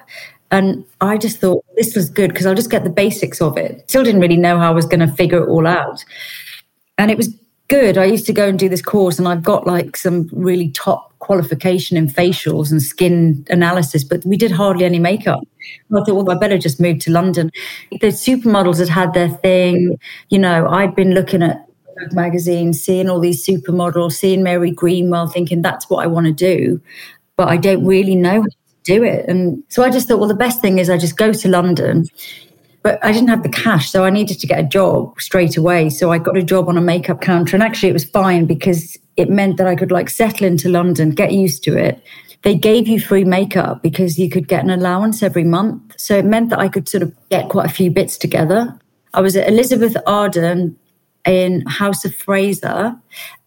And 0.51 0.85
I 1.01 1.19
just 1.19 1.39
thought 1.39 1.65
this 1.77 1.95
was 1.97 2.09
good 2.09 2.31
because 2.31 2.47
I'll 2.47 2.55
just 2.55 2.71
get 2.71 2.85
the 2.85 2.91
basics 2.91 3.41
of 3.41 3.59
it. 3.59 3.89
Still 3.89 4.05
didn't 4.05 4.21
really 4.21 4.37
know 4.37 4.59
how 4.59 4.69
I 4.69 4.75
was 4.75 4.87
going 4.87 5.01
to 5.01 5.13
figure 5.13 5.43
it 5.43 5.49
all 5.49 5.67
out. 5.67 6.05
And 6.97 7.11
it 7.11 7.17
was 7.17 7.29
good. 7.69 7.99
I 7.99 8.05
used 8.05 8.27
to 8.27 8.33
go 8.33 8.49
and 8.49 8.59
do 8.59 8.69
this 8.69 8.83
course, 8.83 9.19
and 9.19 9.27
I've 9.27 9.43
got 9.43 9.67
like 9.67 9.97
some 9.97 10.29
really 10.33 10.71
top 10.71 11.19
qualification 11.19 11.97
in 11.97 12.07
facials 12.07 12.71
and 12.71 12.83
skin 12.83 13.45
analysis, 13.49 14.05
but 14.05 14.25
we 14.25 14.37
did 14.37 14.53
hardly 14.53 14.85
any 14.85 14.99
makeup. 14.99 15.41
I 15.91 16.05
thought, 16.05 16.15
well, 16.15 16.31
I 16.31 16.39
better 16.39 16.59
just 16.59 16.81
move 16.81 16.99
to 17.01 17.11
London. 17.11 17.51
The 17.91 18.09
supermodels 18.09 18.79
had 18.79 18.91
had 18.91 19.15
their 19.15 19.31
thing. 19.31 19.99
You 20.29 20.39
know, 20.39 20.69
I'd 20.69 20.95
been 20.95 21.15
looking 21.15 21.43
at 21.43 21.67
magazines, 22.13 22.83
seeing 22.83 23.09
all 23.09 23.21
these 23.21 23.45
supermodels, 23.45 24.13
seeing 24.13 24.43
Mary 24.43 24.71
Greenwell, 24.71 25.29
thinking 25.29 25.63
that's 25.63 25.89
what 25.89 26.05
I 26.05 26.07
want 26.07 26.27
to 26.27 26.33
do, 26.33 26.81
but 27.37 27.49
I 27.49 27.57
don't 27.57 27.85
really 27.85 28.15
know 28.15 28.43
how 28.43 28.47
to 28.47 28.57
do 28.85 29.03
it. 29.05 29.27
And 29.29 29.63
so 29.69 29.83
I 29.83 29.91
just 29.91 30.09
thought, 30.09 30.19
well, 30.19 30.29
the 30.29 30.35
best 30.35 30.61
thing 30.61 30.79
is 30.79 30.91
I 30.91 30.99
just 30.99 31.17
go 31.17 31.33
to 31.33 31.49
London 31.49 32.07
but 32.85 33.03
I 33.03 33.13
didn't 33.13 33.31
have 33.31 33.43
the 33.43 33.49
cash, 33.49 33.91
so 33.91 34.05
I 34.05 34.11
needed 34.11 34.39
to 34.41 34.47
get 34.47 34.61
a 34.61 34.63
job 34.63 35.19
straight 35.19 35.57
away. 35.57 35.89
So 35.89 36.13
I 36.13 36.19
got 36.19 36.37
a 36.37 36.43
job 36.43 36.69
on 36.69 36.77
a 36.77 36.83
makeup 36.83 37.23
counter, 37.23 37.57
and 37.57 37.63
actually 37.63 37.89
it 37.89 37.95
was 37.95 38.05
fine 38.05 38.45
because 38.45 38.99
it 39.17 39.31
meant 39.31 39.57
that 39.57 39.67
I 39.67 39.75
could 39.75 39.91
like 39.91 40.11
settle 40.11 40.47
into 40.47 40.69
London, 40.69 41.11
get 41.11 41.33
used 41.33 41.65
to 41.65 41.79
it. 41.79 42.05
They 42.43 42.55
gave 42.55 42.87
you 42.87 43.01
free 43.01 43.25
makeup 43.25 43.83
because 43.83 44.19
you 44.19 44.29
could 44.29 44.49
get 44.49 44.63
an 44.63 44.69
allowance 44.69 45.23
every 45.23 45.45
month. 45.45 45.99
So 45.99 46.15
it 46.15 46.27
meant 46.27 46.51
that 46.51 46.59
I 46.59 46.69
could 46.69 46.87
sort 46.87 47.03
of 47.03 47.15
get 47.31 47.49
quite 47.49 47.65
a 47.65 47.73
few 47.73 47.91
bits 47.91 48.19
together. 48.19 48.79
I 49.15 49.23
was 49.23 49.35
at 49.35 49.49
Elizabeth 49.49 49.97
Arden 50.07 50.79
in 51.27 51.63
House 51.67 52.05
of 52.05 52.15
Fraser 52.15 52.95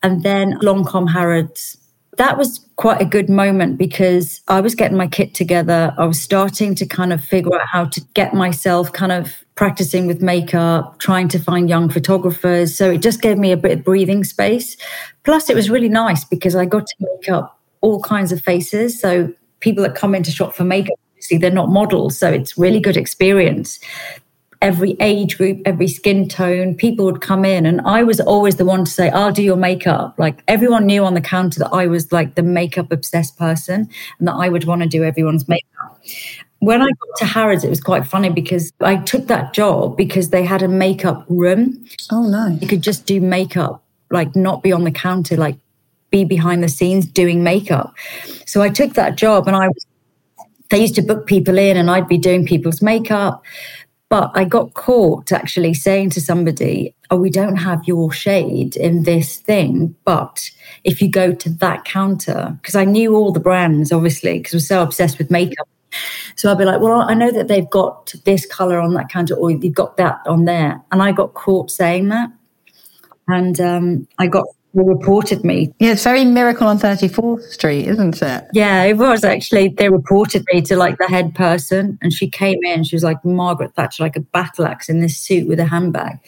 and 0.04 0.24
then 0.24 0.60
Lancôme 0.60 1.12
Harrods 1.12 1.78
that 2.18 2.38
was 2.38 2.60
quite 2.76 3.02
a 3.02 3.06
good 3.06 3.30
moment 3.30 3.78
because 3.78 4.42
I 4.48 4.60
was 4.60 4.76
getting 4.76 4.98
my 4.98 5.08
kit 5.08 5.34
together. 5.34 5.94
I 5.98 6.06
was 6.06 6.20
starting 6.20 6.76
to 6.76 6.86
kind 6.86 7.14
of 7.14 7.24
figure 7.24 7.56
out 7.56 7.68
how 7.72 7.86
to 7.86 8.02
get 8.14 8.34
myself 8.34 8.92
kind 8.92 9.12
of 9.12 9.44
practicing 9.56 10.08
with 10.08 10.22
makeup, 10.22 11.00
trying 11.00 11.28
to 11.30 11.40
find 11.40 11.70
young 11.70 11.90
photographers. 11.90 12.76
So 12.76 12.92
it 12.92 13.02
just 13.02 13.22
gave 13.22 13.38
me 13.38 13.52
a 13.52 13.58
bit 13.58 13.80
of 13.80 13.84
breathing 13.84 14.24
space. 14.24 14.78
Plus, 15.24 15.50
it 15.50 15.56
was 15.56 15.70
really 15.70 15.90
nice 15.90 16.24
because 16.26 16.56
I 16.56 16.66
got 16.66 16.86
to 16.86 16.96
make 17.00 17.30
up 17.30 17.60
all 17.82 18.02
kinds 18.02 18.32
of 18.32 18.42
faces. 18.42 19.00
So 19.00 19.34
people 19.60 19.84
that 19.84 19.96
come 19.96 20.16
in 20.16 20.24
to 20.24 20.32
shop 20.32 20.56
for 20.56 20.64
makeup, 20.64 20.98
obviously, 21.12 21.38
they're 21.38 21.52
not 21.52 21.70
models. 21.70 22.18
So 22.18 22.32
it's 22.32 22.58
really 22.58 22.80
good 22.80 22.98
experience 22.98 23.80
every 24.62 24.96
age 25.00 25.38
group, 25.38 25.62
every 25.66 25.88
skin 25.88 26.28
tone. 26.28 26.76
People 26.76 27.06
would 27.06 27.22
come 27.22 27.46
in, 27.46 27.66
and 27.66 27.82
I 27.82 28.04
was 28.04 28.20
always 28.20 28.56
the 28.56 28.66
one 28.66 28.86
to 28.86 28.92
say, 28.92 29.10
I'll 29.10 29.32
do 29.32 29.44
your 29.44 29.58
makeup. 29.58 30.16
Like 30.18 30.44
everyone 30.48 30.86
knew 30.86 31.06
on 31.06 31.14
the 31.14 31.22
counter 31.22 31.60
that 31.60 31.74
I 31.74 31.88
was 31.88 32.12
like 32.12 32.36
the 32.36 32.44
makeup 32.44 32.92
obsessed 32.92 33.38
person 33.38 33.90
and 34.20 34.28
that 34.28 34.36
I 34.36 34.50
would 34.50 34.66
want 34.66 34.82
to 34.82 34.88
do 34.88 35.04
everyone's 35.04 35.48
makeup. 35.48 36.02
When 36.60 36.82
I 36.82 36.86
got 36.86 37.18
to 37.18 37.26
Harrods, 37.26 37.64
it 37.64 37.70
was 37.70 37.82
quite 37.82 38.08
funny 38.08 38.30
because 38.30 38.74
I 38.82 38.98
took 38.98 39.28
that 39.28 39.54
job 39.54 39.96
because 39.96 40.32
they 40.32 40.44
had 40.44 40.64
a 40.64 40.68
makeup 40.68 41.24
room. 41.30 41.86
Oh, 42.12 42.24
no. 42.24 42.48
You 42.48 42.68
could 42.68 42.82
just 42.82 43.06
do 43.06 43.22
makeup, 43.22 43.84
like 44.10 44.36
not 44.36 44.64
be 44.64 44.72
on 44.72 44.84
the 44.84 44.92
counter, 44.92 45.38
like 45.38 45.58
be 46.10 46.24
behind 46.24 46.64
the 46.64 46.70
scenes 46.70 47.06
doing 47.06 47.44
makeup. 47.44 47.94
So 48.48 48.64
I 48.64 48.70
took 48.70 48.94
that 48.94 49.18
job 49.18 49.48
and 49.48 49.56
I 49.56 49.68
was, 49.68 49.86
they 50.70 50.82
used 50.82 50.96
to 50.96 51.04
book 51.04 51.28
people 51.28 51.60
in 51.60 51.78
and 51.78 51.92
I'd 51.92 52.08
be 52.08 52.18
doing 52.18 52.46
people's 52.46 52.82
makeup. 52.82 53.44
But 54.10 54.32
I 54.36 54.46
got 54.46 54.74
caught 54.74 55.32
actually 55.32 55.74
saying 55.74 56.12
to 56.12 56.22
somebody, 56.22 56.96
Oh, 57.10 57.18
we 57.18 57.30
don't 57.30 57.58
have 57.58 57.82
your 57.86 58.12
shade 58.12 58.76
in 58.76 59.04
this 59.04 59.38
thing. 59.38 59.96
But 60.06 60.50
if 60.84 61.02
you 61.02 61.10
go 61.10 61.34
to 61.34 61.50
that 61.50 61.86
counter, 61.86 62.58
because 62.62 62.76
I 62.76 62.86
knew 62.86 63.16
all 63.16 63.32
the 63.32 63.40
brands, 63.40 63.92
obviously, 63.92 64.40
because 64.40 64.54
I 64.54 64.58
was 64.58 64.68
so 64.68 64.82
obsessed 64.82 65.18
with 65.18 65.32
makeup. 65.32 65.68
So 66.36 66.52
I'd 66.52 66.58
be 66.58 66.66
like, 66.66 66.82
Well, 66.82 67.02
I 67.02 67.14
know 67.14 67.32
that 67.32 67.48
they've 67.48 67.70
got 67.70 68.14
this 68.26 68.46
color 68.46 68.80
on 68.80 68.94
that 68.94 69.10
counter, 69.10 69.36
or 69.36 69.52
you've 69.52 69.74
got 69.74 69.98
that 69.98 70.20
on 70.26 70.46
there. 70.46 70.82
And 70.92 71.02
I 71.02 71.12
got 71.12 71.34
caught 71.34 71.72
saying 71.72 72.10
that. 72.10 72.30
And 73.28 73.60
um, 73.60 74.08
I 74.20 74.28
got 74.28 74.46
reported 74.84 75.44
me. 75.44 75.74
Yeah, 75.80 75.92
it's 75.92 76.04
very 76.04 76.26
Miracle 76.26 76.68
on 76.68 76.80
34th 76.80 77.44
Street, 77.44 77.88
isn't 77.88 78.22
it? 78.22 78.46
Yeah, 78.54 78.84
it 78.84 78.98
was 78.98 79.24
actually. 79.24 79.70
They 79.70 79.90
reported 79.90 80.44
me 80.52 80.62
to 80.64 80.76
like 80.76 80.98
the 80.98 81.08
head 81.08 81.36
person, 81.36 81.98
and 82.02 82.14
she 82.14 82.30
came 82.30 82.64
in. 82.64 82.84
She 82.84 82.96
was 82.96 83.04
like 83.04 83.24
Margaret 83.24 83.74
Thatcher, 83.76 84.04
like 84.04 84.16
a 84.16 84.22
battle 84.22 84.66
axe 84.66 84.90
in 84.90 85.00
this 85.00 85.18
suit 85.18 85.48
with 85.48 85.60
a 85.60 85.66
handbag. 85.66 86.20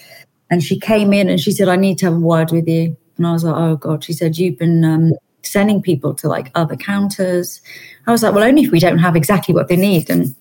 And 0.50 0.64
she 0.64 0.80
came 0.80 1.14
in 1.14 1.30
and 1.30 1.40
she 1.40 1.52
said, 1.52 1.70
I 1.70 1.76
need 1.76 1.98
to 2.00 2.08
have 2.08 2.16
a 2.16 2.20
word 2.20 2.52
with 2.52 2.68
you. 2.68 2.98
And 3.18 3.28
I 3.28 3.34
was 3.34 3.44
like, 3.44 3.56
oh 3.56 3.76
God. 3.76 4.04
She 4.04 4.14
said, 4.14 4.38
You've 4.38 4.58
been 4.58 4.84
um, 4.84 5.14
sending 5.44 5.82
people 5.82 6.14
to 6.16 6.28
like 6.28 6.52
other 6.56 6.76
counters. 6.76 7.62
I 8.08 8.12
was 8.12 8.24
like, 8.24 8.34
Well, 8.34 8.44
only 8.44 8.64
if 8.64 8.72
we 8.72 8.80
don't 8.80 8.98
have 8.98 9.16
exactly 9.16 9.54
what 9.54 9.68
they 9.68 9.76
need. 9.76 10.10
And 10.10 10.36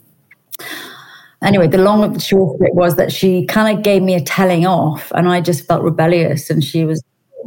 anyway, 1.43 1.67
the 1.67 1.79
long 1.79 2.05
and 2.05 2.23
short 2.23 2.57
of 2.57 2.67
it 2.67 2.75
was 2.75 2.97
that 2.97 3.13
she 3.13 3.45
kind 3.47 3.77
of 3.77 3.85
gave 3.85 4.03
me 4.03 4.15
a 4.15 4.21
telling 4.21 4.67
off, 4.67 5.13
and 5.15 5.29
I 5.29 5.41
just 5.41 5.67
felt 5.67 5.83
rebellious. 5.83 6.49
And 6.49 6.65
she 6.65 6.85
was 6.85 7.03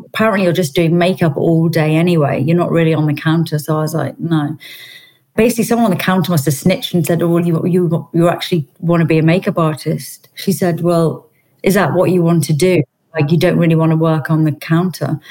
apparently 0.05 0.43
you're 0.43 0.53
just 0.53 0.75
doing 0.75 0.97
makeup 0.97 1.35
all 1.37 1.69
day 1.69 1.95
anyway. 1.95 2.41
You're 2.41 2.57
not 2.57 2.71
really 2.71 2.93
on 2.93 3.07
the 3.07 3.13
counter. 3.13 3.59
So 3.59 3.77
I 3.77 3.81
was 3.81 3.93
like, 3.93 4.19
no. 4.19 4.57
Basically, 5.35 5.63
someone 5.63 5.91
on 5.91 5.97
the 5.97 6.03
counter 6.03 6.31
must 6.31 6.45
have 6.45 6.53
snitched 6.53 6.93
and 6.93 7.05
said, 7.05 7.21
"Oh, 7.21 7.37
you 7.37 7.65
you 7.65 8.09
you 8.13 8.27
actually 8.27 8.67
want 8.79 8.99
to 8.99 9.05
be 9.05 9.17
a 9.17 9.23
makeup 9.23 9.57
artist." 9.57 10.27
She 10.35 10.51
said, 10.51 10.81
"Well, 10.81 11.25
is 11.63 11.73
that 11.75 11.93
what 11.93 12.11
you 12.11 12.21
want 12.21 12.43
to 12.45 12.53
do? 12.53 12.83
Like, 13.13 13.31
you 13.31 13.37
don't 13.37 13.57
really 13.57 13.75
want 13.75 13.91
to 13.91 13.95
work 13.95 14.29
on 14.29 14.43
the 14.43 14.51
counter?" 14.51 15.21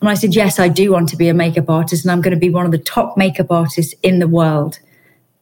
And 0.00 0.08
I 0.08 0.14
said, 0.14 0.34
Yes, 0.34 0.58
I 0.58 0.68
do 0.68 0.92
want 0.92 1.08
to 1.10 1.16
be 1.16 1.28
a 1.28 1.34
makeup 1.34 1.68
artist 1.68 2.04
and 2.04 2.12
I'm 2.12 2.20
going 2.20 2.34
to 2.34 2.40
be 2.40 2.50
one 2.50 2.64
of 2.66 2.72
the 2.72 2.78
top 2.78 3.16
makeup 3.16 3.50
artists 3.50 3.94
in 4.02 4.18
the 4.18 4.28
world. 4.28 4.78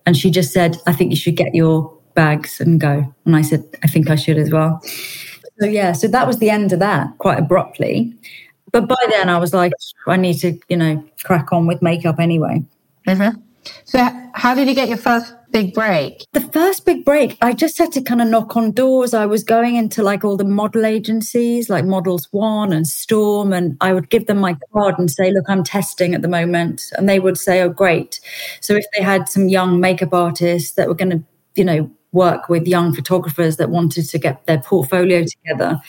And 0.07 0.17
she 0.17 0.31
just 0.31 0.53
said, 0.53 0.77
I 0.87 0.93
think 0.93 1.11
you 1.11 1.17
should 1.17 1.37
get 1.37 1.55
your 1.55 1.93
bags 2.15 2.61
and 2.61 2.81
go. 2.81 3.13
And 3.25 3.37
I 3.37 3.43
said, 3.43 3.65
I 3.83 3.89
think 3.89 4.09
I 4.09 4.17
should 4.17 4.39
as 4.39 4.51
well. 4.51 4.81
So, 5.61 5.67
yeah, 5.67 5.93
so 5.93 6.09
that 6.09 6.27
was 6.27 6.39
the 6.39 6.51
end 6.51 6.73
of 6.73 6.79
that 6.79 7.19
quite 7.19 7.39
abruptly. 7.39 8.15
But 8.73 8.89
by 8.89 8.97
then 9.11 9.29
I 9.29 9.39
was 9.39 9.55
like, 9.55 9.73
I 10.07 10.17
need 10.17 10.35
to, 10.41 10.59
you 10.69 10.77
know, 10.77 11.05
crack 11.25 11.53
on 11.53 11.67
with 11.67 11.83
makeup 11.83 12.19
anyway. 12.19 12.65
Mm-hmm. 13.07 13.41
So, 13.85 14.09
how 14.35 14.55
did 14.55 14.69
you 14.69 14.75
get 14.75 14.89
your 14.89 14.99
first 14.99 15.35
big 15.51 15.75
break? 15.75 16.25
The 16.33 16.41
first 16.41 16.85
big 16.85 17.05
break, 17.05 17.37
I 17.41 17.53
just 17.53 17.79
had 17.79 17.93
to 17.93 18.03
kind 18.03 18.23
of 18.23 18.29
knock 18.29 18.57
on 18.57 18.73
doors. 18.73 19.15
I 19.15 19.27
was 19.27 19.43
going 19.43 19.77
into 19.77 20.03
like 20.03 20.25
all 20.25 20.37
the 20.37 20.45
model 20.45 20.87
agencies, 20.87 21.69
like 21.69 21.85
Models 21.85 22.29
One 22.31 22.73
and 22.73 22.87
Storm, 22.87 23.53
and 23.53 23.77
I 23.81 23.93
would 23.93 24.11
give 24.11 24.27
them 24.27 24.39
my 24.39 24.57
card 24.73 24.99
and 24.99 25.11
say, 25.11 25.33
Look, 25.33 25.49
I'm 25.49 25.65
testing 25.65 26.15
at 26.15 26.23
the 26.23 26.29
moment. 26.29 26.85
And 26.97 27.09
they 27.09 27.19
would 27.19 27.39
say, 27.39 27.63
Oh, 27.63 27.69
great. 27.69 28.21
So, 28.61 28.75
if 28.75 28.85
they 28.97 29.03
had 29.03 29.29
some 29.29 29.49
young 29.49 29.81
makeup 29.81 30.15
artists 30.15 30.73
that 30.73 30.89
were 30.89 30.95
going 30.95 31.11
to, 31.11 31.25
you 31.55 31.65
know, 31.65 31.91
work 32.13 32.49
with 32.49 32.67
young 32.67 32.95
photographers 32.95 33.59
that 33.59 33.71
wanted 33.71 34.09
to 34.09 34.19
get 34.19 34.47
their 34.47 34.59
portfolio 34.59 35.25
together. 35.25 35.81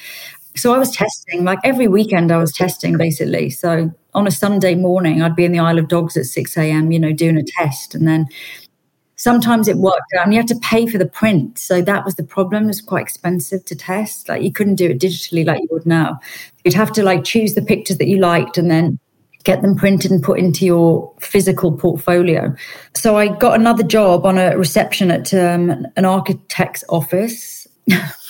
So 0.58 0.74
I 0.74 0.78
was 0.78 0.92
testing, 0.92 1.44
like 1.44 1.60
every 1.64 1.88
weekend, 1.88 2.32
I 2.32 2.38
was 2.38 2.52
testing 2.52 2.98
basically. 2.98 3.50
So 3.50 3.92
on 4.14 4.28
a 4.28 4.32
Sunday 4.32 4.76
morning, 4.76 5.22
I'd 5.22 5.36
be 5.36 5.46
in 5.46 5.52
the 5.52 5.60
Isle 5.60 5.80
of 5.80 5.88
Dogs 5.88 6.18
at 6.18 6.26
6 6.26 6.58
a.m., 6.58 6.92
you 6.92 7.00
know, 7.00 7.14
doing 7.14 7.38
a 7.38 7.44
test. 7.44 7.94
And 7.94 8.08
then 8.08 8.28
sometimes 9.16 9.68
it 9.68 9.78
worked 9.78 10.14
and 10.14 10.34
you 10.34 10.40
had 10.40 10.48
to 10.48 10.60
pay 10.62 10.88
for 10.88 10.98
the 10.98 11.06
print. 11.06 11.60
So 11.60 11.82
that 11.82 12.06
was 12.06 12.16
the 12.16 12.24
problem. 12.24 12.66
It 12.66 12.68
was 12.68 12.82
quite 12.82 13.04
expensive 13.04 13.66
to 13.66 13.76
test. 13.76 14.30
Like 14.30 14.42
you 14.42 14.52
couldn't 14.52 14.76
do 14.76 14.90
it 14.90 15.00
digitally 15.00 15.46
like 15.46 15.62
you 15.62 15.68
would 15.72 15.86
now. 15.86 16.20
You'd 16.64 16.74
have 16.74 16.92
to 16.94 17.04
like 17.04 17.24
choose 17.24 17.54
the 17.54 17.62
pictures 17.62 17.98
that 17.98 18.08
you 18.08 18.18
liked 18.18 18.58
and 18.58 18.72
then 18.72 19.00
get 19.44 19.62
them 19.62 19.76
printed 19.76 20.12
and 20.12 20.22
put 20.22 20.40
into 20.40 20.66
your 20.66 21.14
physical 21.20 21.72
portfolio. 21.72 22.54
So 22.96 23.18
I 23.18 23.30
got 23.30 23.60
another 23.60 23.84
job 23.84 24.26
on 24.26 24.38
a 24.38 24.58
reception 24.58 25.10
at 25.10 25.34
um, 25.34 25.88
an 25.96 26.06
architect's 26.06 26.84
office. 26.90 27.68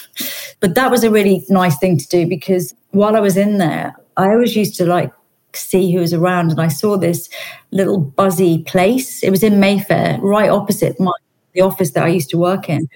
but 0.60 0.76
that 0.76 0.92
was 0.92 1.04
a 1.04 1.12
really 1.12 1.46
nice 1.50 1.78
thing 1.78 1.98
to 1.98 2.08
do 2.08 2.28
because 2.28 2.74
while 2.92 3.16
I 3.16 3.20
was 3.20 3.38
in 3.38 3.58
there, 3.58 3.96
I 4.18 4.26
always 4.26 4.56
used 4.56 4.76
to 4.76 4.86
like 4.86 5.12
see 5.54 5.92
who 5.92 6.00
was 6.00 6.14
around 6.14 6.52
and 6.52 6.62
I 6.62 6.68
saw 6.68 6.98
this 6.98 7.30
little 7.72 8.00
buzzy 8.00 8.64
place. 8.64 9.24
It 9.24 9.30
was 9.30 9.44
in 9.44 9.60
Mayfair, 9.60 10.20
right 10.22 10.50
opposite 10.50 11.00
my 11.00 11.12
the 11.54 11.62
office 11.62 11.92
that 11.92 12.04
I 12.04 12.10
used 12.10 12.30
to 12.30 12.38
work 12.38 12.70
in. 12.70 12.88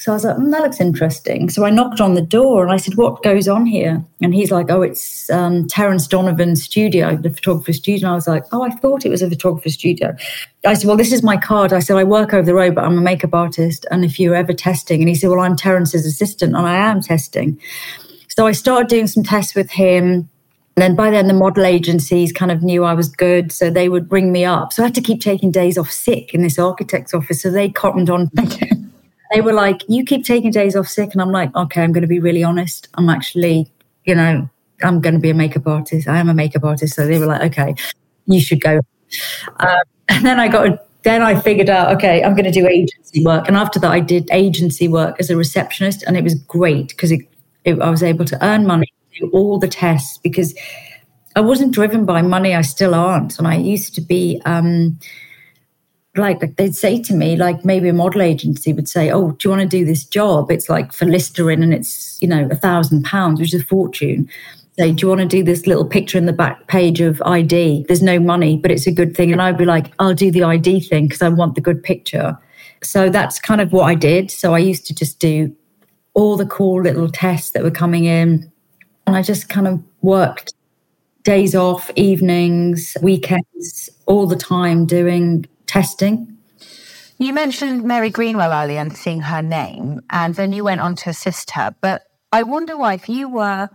So 0.00 0.12
I 0.12 0.14
was 0.14 0.24
like, 0.24 0.36
mm, 0.36 0.52
that 0.52 0.62
looks 0.62 0.80
interesting. 0.80 1.50
So 1.50 1.64
I 1.64 1.70
knocked 1.70 2.00
on 2.00 2.14
the 2.14 2.22
door 2.22 2.62
and 2.62 2.72
I 2.72 2.76
said, 2.76 2.94
what 2.94 3.20
goes 3.24 3.48
on 3.48 3.66
here? 3.66 4.04
And 4.22 4.32
he's 4.32 4.52
like, 4.52 4.70
oh, 4.70 4.80
it's 4.80 5.28
um, 5.28 5.66
Terence 5.66 6.06
Donovan's 6.06 6.62
studio, 6.62 7.16
the 7.16 7.30
photographer's 7.30 7.78
studio. 7.78 8.06
And 8.06 8.12
I 8.12 8.14
was 8.14 8.28
like, 8.28 8.44
oh, 8.52 8.62
I 8.62 8.70
thought 8.70 9.04
it 9.04 9.08
was 9.08 9.22
a 9.22 9.28
photographer's 9.28 9.74
studio. 9.74 10.14
I 10.64 10.74
said, 10.74 10.86
well, 10.86 10.96
this 10.96 11.12
is 11.12 11.24
my 11.24 11.36
card. 11.36 11.72
I 11.72 11.80
said, 11.80 11.96
I 11.96 12.04
work 12.04 12.32
over 12.32 12.46
the 12.46 12.54
road, 12.54 12.76
but 12.76 12.84
I'm 12.84 12.96
a 12.96 13.00
makeup 13.00 13.34
artist. 13.34 13.86
And 13.90 14.04
if 14.04 14.20
you're 14.20 14.36
ever 14.36 14.52
testing, 14.52 15.00
and 15.00 15.08
he 15.08 15.16
said, 15.16 15.30
well, 15.30 15.40
I'm 15.40 15.56
Terence's 15.56 16.06
assistant 16.06 16.54
and 16.54 16.64
I 16.64 16.76
am 16.76 17.00
testing. 17.00 17.60
So 18.28 18.46
I 18.46 18.52
started 18.52 18.86
doing 18.86 19.08
some 19.08 19.24
tests 19.24 19.56
with 19.56 19.68
him. 19.68 20.28
And 20.76 20.82
then 20.82 20.94
by 20.94 21.10
then, 21.10 21.26
the 21.26 21.34
model 21.34 21.66
agencies 21.66 22.30
kind 22.30 22.52
of 22.52 22.62
knew 22.62 22.84
I 22.84 22.94
was 22.94 23.08
good. 23.08 23.50
So 23.50 23.68
they 23.68 23.88
would 23.88 24.08
bring 24.08 24.30
me 24.30 24.44
up. 24.44 24.72
So 24.72 24.84
I 24.84 24.86
had 24.86 24.94
to 24.94 25.00
keep 25.00 25.20
taking 25.20 25.50
days 25.50 25.76
off 25.76 25.90
sick 25.90 26.34
in 26.34 26.42
this 26.42 26.56
architect's 26.56 27.12
office. 27.12 27.42
So 27.42 27.50
they 27.50 27.68
cottoned 27.68 28.10
on. 28.10 28.30
they 29.32 29.40
were 29.40 29.52
like, 29.52 29.82
you 29.88 30.04
keep 30.04 30.24
taking 30.24 30.50
days 30.50 30.76
off 30.76 30.88
sick. 30.88 31.10
And 31.12 31.20
I'm 31.20 31.30
like, 31.30 31.54
okay, 31.54 31.82
I'm 31.82 31.92
going 31.92 32.02
to 32.02 32.08
be 32.08 32.20
really 32.20 32.42
honest. 32.42 32.88
I'm 32.94 33.08
actually, 33.08 33.70
you 34.04 34.14
know, 34.14 34.48
I'm 34.82 35.00
going 35.00 35.14
to 35.14 35.20
be 35.20 35.30
a 35.30 35.34
makeup 35.34 35.66
artist. 35.66 36.08
I 36.08 36.18
am 36.18 36.28
a 36.28 36.34
makeup 36.34 36.64
artist. 36.64 36.94
So 36.94 37.06
they 37.06 37.18
were 37.18 37.26
like, 37.26 37.42
okay, 37.52 37.74
you 38.26 38.40
should 38.40 38.60
go. 38.60 38.80
Um, 39.58 39.78
and 40.08 40.24
then 40.24 40.40
I 40.40 40.48
got, 40.48 40.86
then 41.02 41.22
I 41.22 41.38
figured 41.40 41.68
out, 41.68 41.94
okay, 41.96 42.22
I'm 42.22 42.34
going 42.34 42.44
to 42.44 42.50
do 42.50 42.66
agency 42.66 43.24
work. 43.24 43.48
And 43.48 43.56
after 43.56 43.78
that, 43.80 43.90
I 43.90 44.00
did 44.00 44.28
agency 44.32 44.88
work 44.88 45.16
as 45.18 45.30
a 45.30 45.36
receptionist. 45.36 46.02
And 46.04 46.16
it 46.16 46.24
was 46.24 46.34
great 46.34 46.88
because 46.88 47.12
I 47.66 47.90
was 47.90 48.02
able 48.02 48.24
to 48.26 48.44
earn 48.44 48.66
money, 48.66 48.92
do 49.18 49.30
all 49.32 49.58
the 49.58 49.68
tests 49.68 50.18
because 50.18 50.54
I 51.36 51.40
wasn't 51.40 51.72
driven 51.72 52.04
by 52.04 52.22
money. 52.22 52.54
I 52.54 52.62
still 52.62 52.94
aren't. 52.94 53.38
And 53.38 53.46
I 53.46 53.56
used 53.56 53.94
to 53.96 54.00
be, 54.00 54.40
um, 54.44 54.98
like, 56.18 56.56
they'd 56.56 56.74
say 56.74 57.00
to 57.02 57.14
me, 57.14 57.36
like 57.36 57.64
maybe 57.64 57.88
a 57.88 57.92
model 57.92 58.22
agency 58.22 58.72
would 58.72 58.88
say, 58.88 59.10
"Oh, 59.10 59.32
do 59.32 59.48
you 59.48 59.50
want 59.50 59.62
to 59.62 59.76
do 59.78 59.84
this 59.84 60.04
job? 60.04 60.50
It's 60.50 60.68
like 60.68 60.92
for 60.92 61.06
Listerine, 61.06 61.62
and 61.62 61.72
it's 61.72 62.18
you 62.20 62.28
know 62.28 62.48
a 62.50 62.56
thousand 62.56 63.04
pounds, 63.04 63.40
which 63.40 63.54
is 63.54 63.62
a 63.62 63.64
fortune." 63.64 64.28
Say, 64.78 64.92
do 64.92 65.06
you 65.06 65.08
want 65.08 65.22
to 65.22 65.26
do 65.26 65.42
this 65.42 65.66
little 65.66 65.84
picture 65.84 66.18
in 66.18 66.26
the 66.26 66.32
back 66.32 66.68
page 66.68 67.00
of 67.00 67.20
ID? 67.26 67.84
There's 67.88 68.02
no 68.02 68.20
money, 68.20 68.56
but 68.56 68.70
it's 68.70 68.86
a 68.86 68.92
good 68.92 69.16
thing. 69.16 69.32
And 69.32 69.42
I'd 69.42 69.58
be 69.58 69.64
like, 69.64 69.92
I'll 69.98 70.14
do 70.14 70.30
the 70.30 70.44
ID 70.44 70.82
thing 70.82 71.08
because 71.08 71.20
I 71.20 71.28
want 71.30 71.56
the 71.56 71.60
good 71.60 71.82
picture. 71.82 72.38
So 72.84 73.10
that's 73.10 73.40
kind 73.40 73.60
of 73.60 73.72
what 73.72 73.86
I 73.86 73.96
did. 73.96 74.30
So 74.30 74.54
I 74.54 74.58
used 74.58 74.86
to 74.86 74.94
just 74.94 75.18
do 75.18 75.52
all 76.14 76.36
the 76.36 76.46
cool 76.46 76.80
little 76.82 77.10
tests 77.10 77.50
that 77.50 77.64
were 77.64 77.72
coming 77.72 78.04
in. 78.04 78.48
And 79.08 79.16
I 79.16 79.22
just 79.22 79.48
kind 79.48 79.66
of 79.66 79.82
worked 80.02 80.54
days 81.24 81.54
off, 81.54 81.90
evenings, 81.96 82.96
weekends, 83.02 83.90
all 84.06 84.26
the 84.26 84.36
time 84.36 84.86
doing 84.86 85.44
testing. 85.68 86.36
You 87.18 87.32
mentioned 87.32 87.84
Mary 87.84 88.10
Greenwell 88.10 88.52
earlier 88.52 88.80
and 88.80 88.96
seeing 88.96 89.20
her 89.20 89.42
name, 89.42 90.00
and 90.10 90.34
then 90.34 90.52
you 90.52 90.64
went 90.64 90.80
on 90.80 90.96
to 90.96 91.10
assist 91.10 91.52
her. 91.52 91.74
But 91.80 92.02
I 92.32 92.42
wonder 92.42 92.76
why, 92.76 92.94
if 92.94 93.08
you 93.08 93.28
were 93.28 93.68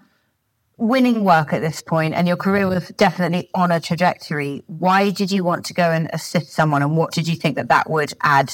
winning 0.77 1.23
work 1.23 1.53
at 1.53 1.62
this 1.62 1.82
point 1.82 2.13
and 2.13 2.27
your 2.27 2.36
career 2.36 2.67
was 2.67 2.89
definitely 2.97 3.49
on 3.53 3.71
a 3.71 3.79
trajectory, 3.79 4.63
why 4.67 5.12
did 5.12 5.32
you 5.32 5.43
want 5.43 5.65
to 5.65 5.73
go 5.73 5.91
and 5.91 6.10
assist 6.13 6.51
someone, 6.51 6.82
and 6.82 6.97
what 6.97 7.13
did 7.13 7.27
you 7.27 7.36
think 7.36 7.56
that 7.56 7.69
that 7.69 7.89
would 7.89 8.13
add? 8.21 8.53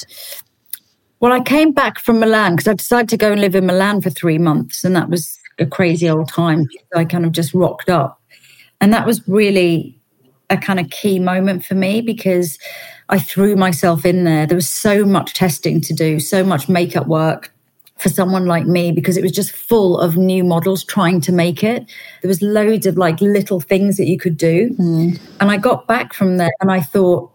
Well, 1.20 1.34
I 1.34 1.42
came 1.42 1.72
back 1.72 2.00
from 2.00 2.20
Milan 2.20 2.56
because 2.56 2.68
I 2.68 2.74
decided 2.74 3.10
to 3.10 3.18
go 3.18 3.32
and 3.32 3.42
live 3.42 3.56
in 3.56 3.66
Milan 3.66 4.02
for 4.02 4.10
three 4.10 4.38
months, 4.38 4.84
and 4.84 4.96
that 4.96 5.10
was 5.10 5.38
a 5.60 5.66
crazy 5.66 6.10
old 6.10 6.30
time. 6.30 6.66
I 6.96 7.06
kind 7.06 7.26
of 7.26 7.32
just 7.32 7.54
rocked 7.54 7.90
up, 7.90 8.20
and 8.82 8.92
that 8.92 9.06
was 9.06 9.28
really 9.28 10.02
a 10.50 10.58
kind 10.58 10.80
of 10.80 10.90
key 10.90 11.20
moment 11.20 11.64
for 11.64 11.76
me 11.76 12.02
because 12.02 12.58
I 13.10 13.20
threw 13.20 13.56
myself 13.56 14.06
in 14.06 14.24
there. 14.24 14.46
There 14.46 14.56
was 14.56 14.70
so 14.70 15.04
much 15.04 15.34
testing 15.34 15.82
to 15.82 15.94
do, 15.94 16.20
so 16.20 16.44
much 16.44 16.70
makeup 16.70 17.08
work 17.08 17.52
for 17.98 18.10
someone 18.10 18.46
like 18.46 18.66
me 18.66 18.92
because 18.92 19.18
it 19.18 19.24
was 19.24 19.34
just 19.34 19.52
full 19.52 20.00
of 20.00 20.16
new 20.16 20.44
models 20.44 20.84
trying 20.84 21.20
to 21.22 21.34
make 21.34 21.64
it. 21.64 21.86
There 22.22 22.30
was 22.30 22.42
loads 22.42 22.86
of 22.86 22.98
like 22.98 23.20
little 23.20 23.60
things 23.60 23.98
that 23.98 24.08
you 24.08 24.18
could 24.18 24.38
do. 24.38 24.70
Mm. 24.80 25.20
And 25.42 25.52
I 25.52 25.58
got 25.58 25.86
back 25.86 26.14
from 26.14 26.38
there 26.38 26.52
and 26.62 26.72
I 26.72 26.80
thought 26.82 27.30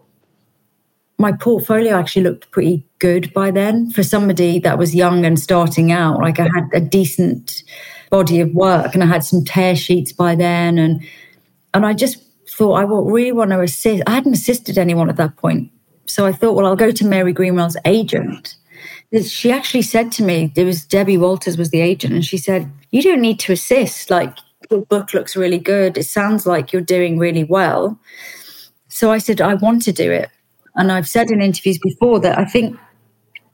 my 1.17 1.31
portfolio 1.31 1.95
actually 1.95 2.23
looked 2.23 2.49
pretty 2.51 2.85
good 2.99 3.31
by 3.33 3.51
then 3.51 3.91
for 3.91 4.01
somebody 4.01 4.59
that 4.59 4.77
was 4.77 4.95
young 4.95 5.23
and 5.23 5.39
starting 5.39 5.91
out. 5.91 6.19
Like 6.19 6.39
I 6.39 6.43
had 6.53 6.67
a 6.73 6.81
decent 6.81 7.63
body 8.09 8.39
of 8.39 8.51
work 8.53 8.95
and 8.95 9.03
I 9.03 9.07
had 9.07 9.23
some 9.23 9.45
tear 9.45 9.75
sheets 9.75 10.11
by 10.11 10.35
then 10.35 10.77
and 10.77 11.05
and 11.73 11.85
I 11.85 11.93
just 11.93 12.24
thought 12.49 12.73
I 12.73 12.83
really 12.83 13.31
want 13.31 13.51
to 13.51 13.61
assist. 13.61 14.03
I 14.07 14.11
hadn't 14.11 14.33
assisted 14.33 14.77
anyone 14.77 15.09
at 15.09 15.17
that 15.17 15.35
point. 15.37 15.71
So 16.05 16.25
I 16.25 16.31
thought, 16.31 16.53
well, 16.53 16.65
I'll 16.65 16.75
go 16.75 16.91
to 16.91 17.05
Mary 17.05 17.33
Greenwell's 17.33 17.77
agent. 17.85 18.55
She 19.23 19.51
actually 19.51 19.81
said 19.81 20.11
to 20.13 20.23
me, 20.23 20.51
it 20.55 20.63
was 20.63 20.85
Debbie 20.85 21.17
Walters 21.17 21.57
was 21.57 21.69
the 21.69 21.81
agent, 21.81 22.13
and 22.13 22.25
she 22.25 22.37
said, 22.37 22.71
You 22.91 23.01
don't 23.01 23.21
need 23.21 23.39
to 23.41 23.53
assist. 23.53 24.09
Like, 24.09 24.37
your 24.69 24.85
book 24.85 25.13
looks 25.13 25.35
really 25.35 25.59
good. 25.59 25.97
It 25.97 26.03
sounds 26.03 26.45
like 26.45 26.73
you're 26.73 26.81
doing 26.81 27.17
really 27.17 27.43
well. 27.43 27.99
So 28.89 29.11
I 29.11 29.19
said, 29.19 29.41
I 29.41 29.55
want 29.55 29.83
to 29.83 29.91
do 29.91 30.11
it. 30.11 30.29
And 30.75 30.91
I've 30.91 31.07
said 31.07 31.31
in 31.31 31.41
interviews 31.41 31.79
before 31.81 32.19
that 32.21 32.37
I 32.37 32.45
think 32.45 32.77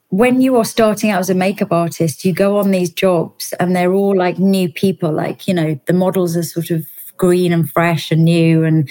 when 0.10 0.42
you 0.42 0.58
are 0.58 0.66
starting 0.66 1.10
out 1.10 1.20
as 1.20 1.30
a 1.30 1.36
makeup 1.36 1.72
artist, 1.72 2.26
you 2.26 2.34
go 2.34 2.58
on 2.58 2.72
these 2.72 2.92
jobs 2.92 3.54
and 3.60 3.76
they're 3.76 3.94
all 3.94 4.16
like 4.16 4.38
new 4.40 4.72
people. 4.72 5.12
Like, 5.12 5.48
you 5.48 5.54
know, 5.54 5.80
the 5.88 5.94
models 5.94 6.36
are 6.36 6.44
sort 6.44 6.70
of 6.70 6.86
green 7.18 7.52
and 7.54 7.70
fresh 7.72 8.12
and 8.12 8.26
new 8.26 8.64
and 8.64 8.90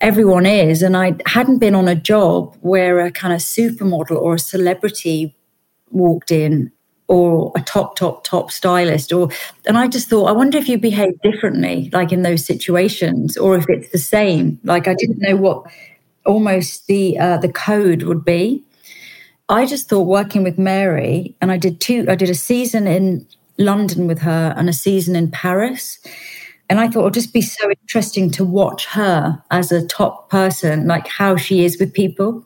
everyone 0.00 0.46
is. 0.46 0.82
And 0.82 0.96
I 0.96 1.16
hadn't 1.26 1.58
been 1.58 1.74
on 1.74 1.88
a 1.88 1.94
job 1.94 2.56
where 2.60 3.00
a 3.00 3.10
kind 3.10 3.32
of 3.32 3.40
supermodel 3.40 4.16
or 4.16 4.34
a 4.34 4.38
celebrity 4.38 5.34
walked 5.90 6.30
in 6.30 6.72
or 7.06 7.52
a 7.54 7.60
top, 7.60 7.96
top, 7.96 8.24
top 8.24 8.50
stylist 8.50 9.12
or 9.12 9.28
and 9.66 9.76
I 9.76 9.88
just 9.88 10.08
thought, 10.08 10.26
I 10.26 10.32
wonder 10.32 10.58
if 10.58 10.68
you 10.68 10.78
behave 10.78 11.20
differently, 11.22 11.90
like 11.92 12.12
in 12.12 12.22
those 12.22 12.44
situations, 12.44 13.36
or 13.36 13.56
if 13.56 13.66
it's 13.68 13.90
the 13.92 13.98
same. 13.98 14.58
Like 14.64 14.88
I 14.88 14.94
didn't 14.94 15.20
know 15.20 15.36
what 15.36 15.66
almost 16.24 16.86
the 16.86 17.18
uh, 17.18 17.38
the 17.38 17.52
code 17.52 18.02
would 18.04 18.24
be. 18.24 18.62
I 19.48 19.66
just 19.66 19.88
thought 19.88 20.06
working 20.06 20.42
with 20.42 20.58
Mary, 20.58 21.34
and 21.40 21.52
I 21.52 21.58
did 21.58 21.80
two. 21.80 22.06
I 22.08 22.14
did 22.14 22.30
a 22.30 22.34
season 22.34 22.86
in 22.86 23.26
London 23.58 24.06
with 24.06 24.20
her 24.20 24.54
and 24.56 24.68
a 24.68 24.72
season 24.72 25.16
in 25.16 25.30
Paris. 25.30 25.98
And 26.70 26.80
I 26.80 26.88
thought 26.88 27.02
it'd 27.02 27.14
just 27.14 27.32
be 27.32 27.42
so 27.42 27.68
interesting 27.70 28.30
to 28.32 28.44
watch 28.44 28.86
her 28.86 29.42
as 29.50 29.70
a 29.70 29.86
top 29.86 30.30
person, 30.30 30.86
like 30.86 31.06
how 31.06 31.36
she 31.36 31.64
is 31.64 31.78
with 31.78 31.92
people. 31.92 32.44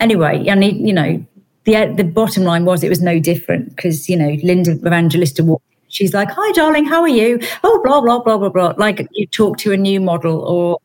Anyway, 0.00 0.46
I 0.50 0.54
need, 0.54 0.76
you 0.86 0.92
know, 0.92 1.24
the 1.64 1.92
the 1.96 2.04
bottom 2.04 2.44
line 2.44 2.64
was 2.64 2.82
it 2.82 2.88
was 2.88 3.02
no 3.02 3.20
different 3.20 3.68
because 3.70 4.08
you 4.08 4.16
know 4.16 4.36
Linda 4.42 4.72
Evangelista 4.72 5.44
walked. 5.44 5.64
She's 5.88 6.14
like, 6.14 6.30
"Hi, 6.30 6.52
darling, 6.52 6.86
how 6.86 7.02
are 7.02 7.08
you?" 7.08 7.38
Oh, 7.64 7.80
blah 7.84 8.00
blah 8.00 8.20
blah 8.20 8.38
blah 8.38 8.48
blah. 8.48 8.74
Like 8.76 9.06
you 9.12 9.26
talk 9.26 9.58
to 9.58 9.72
a 9.72 9.76
new 9.76 10.00
model, 10.00 10.40
or 10.40 10.78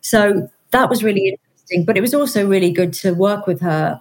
So 0.00 0.48
that 0.70 0.90
was 0.90 1.04
really 1.04 1.28
interesting. 1.28 1.84
But 1.84 1.96
it 1.96 2.00
was 2.00 2.14
also 2.14 2.46
really 2.46 2.70
good 2.72 2.92
to 2.94 3.12
work 3.12 3.46
with 3.46 3.60
her. 3.60 4.00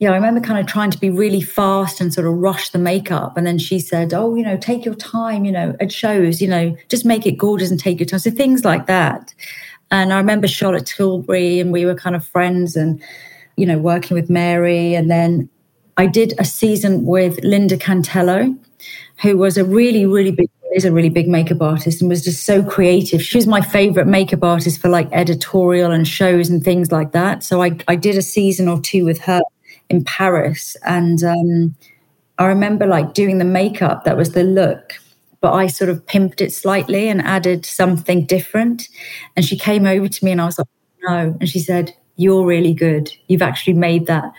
Yeah, 0.00 0.12
I 0.12 0.14
remember 0.14 0.40
kind 0.40 0.58
of 0.58 0.66
trying 0.66 0.90
to 0.92 0.98
be 0.98 1.10
really 1.10 1.42
fast 1.42 2.00
and 2.00 2.12
sort 2.12 2.26
of 2.26 2.32
rush 2.32 2.70
the 2.70 2.78
makeup. 2.78 3.36
And 3.36 3.46
then 3.46 3.58
she 3.58 3.78
said, 3.78 4.14
Oh, 4.14 4.34
you 4.34 4.42
know, 4.42 4.56
take 4.56 4.86
your 4.86 4.94
time, 4.94 5.44
you 5.44 5.52
know, 5.52 5.76
it 5.78 5.92
shows, 5.92 6.40
you 6.40 6.48
know, 6.48 6.74
just 6.88 7.04
make 7.04 7.26
it 7.26 7.32
gorgeous 7.32 7.70
and 7.70 7.78
take 7.78 8.00
your 8.00 8.06
time. 8.06 8.18
So 8.18 8.30
things 8.30 8.64
like 8.64 8.86
that. 8.86 9.34
And 9.90 10.14
I 10.14 10.16
remember 10.16 10.48
Charlotte 10.48 10.86
Tilbury 10.86 11.60
and 11.60 11.70
we 11.70 11.84
were 11.84 11.94
kind 11.94 12.16
of 12.16 12.24
friends 12.24 12.76
and, 12.76 13.02
you 13.56 13.66
know, 13.66 13.76
working 13.76 14.14
with 14.14 14.30
Mary. 14.30 14.94
And 14.94 15.10
then 15.10 15.50
I 15.98 16.06
did 16.06 16.32
a 16.38 16.46
season 16.46 17.04
with 17.04 17.38
Linda 17.44 17.76
Cantello, 17.76 18.58
who 19.20 19.36
was 19.36 19.58
a 19.58 19.64
really, 19.64 20.06
really 20.06 20.32
big 20.32 20.48
is 20.72 20.84
a 20.84 20.92
really 20.92 21.08
big 21.08 21.26
makeup 21.26 21.60
artist 21.60 22.00
and 22.00 22.08
was 22.08 22.22
just 22.22 22.46
so 22.46 22.62
creative. 22.62 23.20
She 23.20 23.36
was 23.36 23.46
my 23.48 23.60
favorite 23.60 24.06
makeup 24.06 24.44
artist 24.44 24.80
for 24.80 24.88
like 24.88 25.08
editorial 25.10 25.90
and 25.90 26.06
shows 26.06 26.48
and 26.48 26.62
things 26.62 26.92
like 26.92 27.10
that. 27.10 27.42
So 27.42 27.60
I, 27.60 27.76
I 27.88 27.96
did 27.96 28.16
a 28.16 28.22
season 28.22 28.68
or 28.68 28.80
two 28.80 29.04
with 29.04 29.18
her 29.22 29.40
in 29.90 30.04
Paris. 30.04 30.76
And 30.84 31.22
um, 31.22 31.74
I 32.38 32.46
remember 32.46 32.86
like 32.86 33.12
doing 33.12 33.38
the 33.38 33.44
makeup, 33.44 34.04
that 34.04 34.16
was 34.16 34.32
the 34.32 34.44
look, 34.44 34.94
but 35.40 35.52
I 35.52 35.66
sort 35.66 35.90
of 35.90 36.06
pimped 36.06 36.40
it 36.40 36.52
slightly 36.52 37.08
and 37.08 37.20
added 37.20 37.66
something 37.66 38.24
different. 38.24 38.88
And 39.36 39.44
she 39.44 39.58
came 39.58 39.86
over 39.86 40.08
to 40.08 40.24
me 40.24 40.30
and 40.30 40.40
I 40.40 40.46
was 40.46 40.58
like, 40.58 40.68
no. 41.02 41.36
And 41.40 41.48
she 41.48 41.60
said, 41.60 41.94
You're 42.16 42.44
really 42.44 42.74
good. 42.74 43.10
You've 43.28 43.42
actually 43.42 43.72
made 43.74 44.06
that 44.06 44.32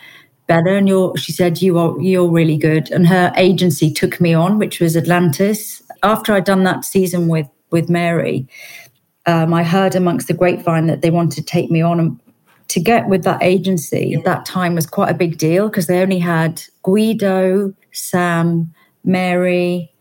better 0.46 0.76
and 0.76 0.88
you're 0.88 1.16
she 1.16 1.32
said 1.32 1.62
you 1.62 1.78
are 1.78 1.98
you're 2.00 2.28
really 2.28 2.56
good 2.56 2.90
and 2.90 3.06
her 3.06 3.32
agency 3.36 3.92
took 3.92 4.20
me 4.20 4.34
on 4.34 4.58
which 4.58 4.80
was 4.80 4.96
atlantis 4.96 5.82
after 6.02 6.32
i'd 6.32 6.44
done 6.44 6.64
that 6.64 6.84
season 6.84 7.28
with 7.28 7.48
with 7.70 7.88
mary 7.88 8.46
um, 9.26 9.54
i 9.54 9.62
heard 9.62 9.94
amongst 9.94 10.26
the 10.26 10.34
grapevine 10.34 10.86
that 10.88 11.00
they 11.00 11.10
wanted 11.10 11.36
to 11.36 11.42
take 11.42 11.70
me 11.70 11.80
on 11.80 12.20
to 12.72 12.80
get 12.80 13.08
with 13.08 13.22
that 13.24 13.42
agency 13.42 14.14
at 14.14 14.24
that 14.24 14.46
time 14.46 14.74
was 14.74 14.86
quite 14.86 15.10
a 15.10 15.14
big 15.14 15.38
deal 15.38 15.68
because 15.68 15.86
they 15.86 16.00
only 16.00 16.18
had 16.18 16.62
guido 16.82 17.72
sam 17.92 18.72
mary 19.04 19.92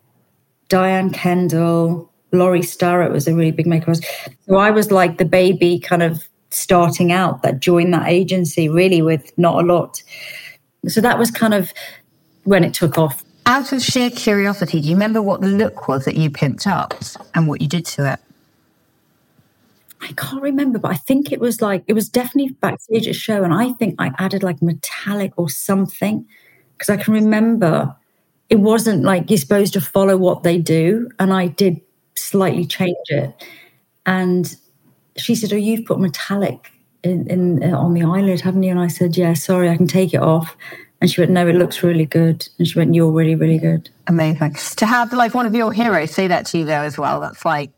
diane 0.69 1.09
kendal 1.09 2.09
laurie 2.31 2.61
starrett 2.61 3.11
was 3.11 3.27
a 3.27 3.35
really 3.35 3.51
big 3.51 3.67
maker 3.67 3.93
so 3.93 4.55
i 4.55 4.71
was 4.71 4.91
like 4.91 5.17
the 5.17 5.25
baby 5.25 5.79
kind 5.79 6.03
of 6.03 6.27
starting 6.51 7.11
out 7.11 7.41
that 7.41 7.59
joined 7.59 7.93
that 7.93 8.07
agency 8.07 8.69
really 8.69 9.01
with 9.01 9.31
not 9.37 9.63
a 9.63 9.65
lot. 9.65 10.03
So 10.87 11.01
that 11.01 11.17
was 11.17 11.31
kind 11.31 11.53
of 11.53 11.73
when 12.43 12.63
it 12.63 12.73
took 12.73 12.97
off. 12.97 13.23
Out 13.45 13.71
of 13.71 13.81
sheer 13.81 14.09
curiosity, 14.09 14.81
do 14.81 14.87
you 14.87 14.95
remember 14.95 15.21
what 15.21 15.41
the 15.41 15.47
look 15.47 15.87
was 15.87 16.05
that 16.05 16.15
you 16.15 16.29
pimped 16.29 16.67
up 16.67 16.93
and 17.33 17.47
what 17.47 17.61
you 17.61 17.67
did 17.67 17.85
to 17.87 18.13
it? 18.13 18.19
I 20.01 20.13
can't 20.13 20.41
remember, 20.41 20.79
but 20.79 20.91
I 20.91 20.95
think 20.95 21.31
it 21.31 21.39
was 21.39 21.61
like 21.61 21.83
it 21.87 21.93
was 21.93 22.09
definitely 22.09 22.53
backstage 22.53 23.07
at 23.07 23.11
a 23.11 23.17
show, 23.17 23.43
and 23.43 23.53
I 23.53 23.71
think 23.73 23.95
I 23.99 24.11
added 24.17 24.43
like 24.43 24.61
metallic 24.61 25.33
or 25.37 25.49
something 25.49 26.25
because 26.77 26.89
I 26.89 27.01
can 27.01 27.13
remember 27.13 27.95
it 28.49 28.59
wasn't 28.59 29.03
like 29.03 29.29
you're 29.29 29.37
supposed 29.37 29.73
to 29.73 29.81
follow 29.81 30.17
what 30.17 30.43
they 30.43 30.57
do, 30.57 31.09
and 31.19 31.31
I 31.31 31.47
did 31.47 31.79
slightly 32.15 32.65
change 32.65 32.97
it. 33.09 33.47
And 34.05 34.55
she 35.17 35.35
said, 35.35 35.53
"Oh, 35.53 35.57
you've 35.57 35.85
put 35.85 35.99
metallic 35.99 36.71
in, 37.03 37.27
in 37.27 37.63
uh, 37.63 37.77
on 37.77 37.93
the 37.93 38.03
eyelid, 38.03 38.41
haven't 38.41 38.63
you?" 38.63 38.71
And 38.71 38.79
I 38.79 38.87
said, 38.87 39.15
"Yeah, 39.15 39.33
sorry, 39.33 39.69
I 39.69 39.77
can 39.77 39.87
take 39.87 40.13
it 40.13 40.21
off." 40.21 40.57
And 40.99 41.11
she 41.11 41.21
went, 41.21 41.31
"No, 41.31 41.47
it 41.47 41.55
looks 41.55 41.83
really 41.83 42.05
good." 42.05 42.47
And 42.57 42.67
she 42.67 42.77
went, 42.77 42.95
"You're 42.95 43.11
really, 43.11 43.35
really 43.35 43.59
good." 43.59 43.89
Amazing 44.07 44.55
to 44.77 44.85
have 44.85 45.13
like 45.13 45.35
one 45.35 45.45
of 45.45 45.53
your 45.53 45.71
heroes 45.71 46.11
say 46.11 46.27
that 46.27 46.47
to 46.47 46.57
you 46.57 46.65
though 46.65 46.81
as 46.81 46.97
well. 46.97 47.21
That's 47.21 47.45
like. 47.45 47.71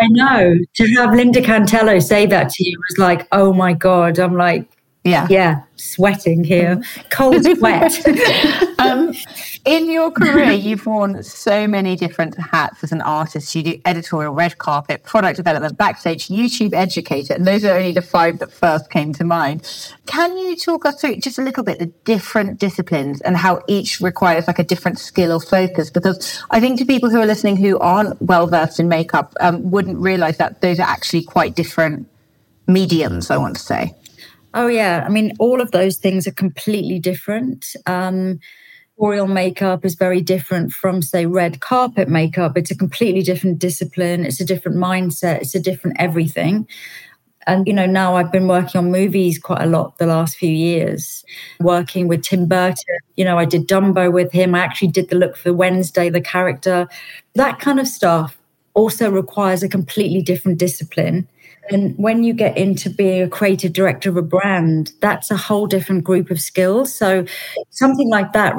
I 0.00 0.08
know 0.08 0.54
to 0.74 0.86
have 0.94 1.14
Linda 1.14 1.40
Cantello 1.40 2.02
say 2.02 2.26
that 2.26 2.50
to 2.50 2.64
you 2.64 2.78
was 2.88 2.98
like, 2.98 3.26
oh 3.32 3.52
my 3.52 3.72
god! 3.72 4.18
I'm 4.18 4.36
like, 4.36 4.66
yeah, 5.04 5.26
yeah, 5.30 5.62
sweating 5.76 6.44
here, 6.44 6.82
cold 7.10 7.44
sweat. 7.44 7.92
um, 8.84 9.14
in 9.64 9.90
your 9.90 10.10
career, 10.10 10.52
you've 10.52 10.86
worn 10.86 11.22
so 11.22 11.66
many 11.66 11.96
different 11.96 12.36
hats 12.38 12.82
as 12.84 12.92
an 12.92 13.00
artist. 13.00 13.54
You 13.54 13.62
do 13.62 13.80
editorial, 13.84 14.32
red 14.32 14.58
carpet, 14.58 15.04
product 15.04 15.36
development, 15.36 15.76
backstage, 15.76 16.28
YouTube 16.28 16.74
educator, 16.74 17.34
and 17.34 17.46
those 17.46 17.64
are 17.64 17.76
only 17.76 17.92
the 17.92 18.02
five 18.02 18.38
that 18.38 18.52
first 18.52 18.90
came 18.90 19.12
to 19.14 19.24
mind. 19.24 19.68
Can 20.06 20.36
you 20.36 20.56
talk 20.56 20.84
us 20.84 21.00
through 21.00 21.16
just 21.16 21.38
a 21.38 21.42
little 21.42 21.64
bit 21.64 21.78
the 21.78 21.86
different 22.04 22.58
disciplines 22.58 23.20
and 23.22 23.36
how 23.36 23.62
each 23.68 24.00
requires 24.00 24.46
like 24.46 24.58
a 24.58 24.64
different 24.64 24.98
skill 24.98 25.32
or 25.32 25.40
focus? 25.40 25.90
Because 25.90 26.42
I 26.50 26.60
think 26.60 26.78
to 26.78 26.84
people 26.84 27.10
who 27.10 27.20
are 27.20 27.26
listening 27.26 27.56
who 27.56 27.78
aren't 27.78 28.20
well 28.20 28.46
versed 28.46 28.80
in 28.80 28.88
makeup 28.88 29.34
um, 29.40 29.70
wouldn't 29.70 29.98
realize 29.98 30.36
that 30.38 30.60
those 30.60 30.78
are 30.78 30.88
actually 30.88 31.22
quite 31.24 31.54
different 31.54 32.08
mediums. 32.66 33.30
I 33.30 33.36
want 33.36 33.56
to 33.56 33.62
say. 33.62 33.94
Oh 34.54 34.68
yeah, 34.68 35.02
I 35.04 35.08
mean, 35.08 35.32
all 35.40 35.60
of 35.60 35.72
those 35.72 35.96
things 35.96 36.28
are 36.28 36.32
completely 36.32 37.00
different. 37.00 37.74
Um, 37.86 38.38
Boreal 38.96 39.26
makeup 39.26 39.84
is 39.84 39.96
very 39.96 40.20
different 40.20 40.72
from, 40.72 41.02
say, 41.02 41.26
red 41.26 41.60
carpet 41.60 42.08
makeup. 42.08 42.56
It's 42.56 42.70
a 42.70 42.76
completely 42.76 43.22
different 43.22 43.58
discipline. 43.58 44.24
It's 44.24 44.40
a 44.40 44.44
different 44.44 44.78
mindset. 44.78 45.40
It's 45.40 45.54
a 45.54 45.60
different 45.60 45.96
everything. 45.98 46.68
And, 47.46 47.66
you 47.66 47.72
know, 47.72 47.86
now 47.86 48.16
I've 48.16 48.32
been 48.32 48.46
working 48.46 48.78
on 48.78 48.90
movies 48.90 49.38
quite 49.38 49.62
a 49.62 49.66
lot 49.66 49.98
the 49.98 50.06
last 50.06 50.36
few 50.36 50.50
years, 50.50 51.24
working 51.60 52.08
with 52.08 52.22
Tim 52.22 52.46
Burton. 52.46 52.98
You 53.16 53.24
know, 53.24 53.38
I 53.38 53.44
did 53.44 53.68
Dumbo 53.68 54.10
with 54.12 54.32
him. 54.32 54.54
I 54.54 54.60
actually 54.60 54.88
did 54.88 55.10
the 55.10 55.16
look 55.16 55.36
for 55.36 55.52
Wednesday, 55.52 56.08
the 56.08 56.20
character. 56.20 56.88
That 57.34 57.58
kind 57.60 57.80
of 57.80 57.88
stuff 57.88 58.38
also 58.74 59.10
requires 59.10 59.62
a 59.62 59.68
completely 59.68 60.22
different 60.22 60.58
discipline. 60.58 61.28
And 61.70 61.96
when 61.98 62.24
you 62.24 62.32
get 62.32 62.56
into 62.56 62.90
being 62.90 63.22
a 63.22 63.28
creative 63.28 63.72
director 63.72 64.08
of 64.08 64.16
a 64.16 64.22
brand, 64.22 64.92
that's 65.00 65.30
a 65.30 65.36
whole 65.36 65.66
different 65.66 66.04
group 66.04 66.30
of 66.30 66.40
skills. 66.40 66.94
So 66.94 67.24
something 67.70 68.08
like 68.08 68.32
that 68.32 68.56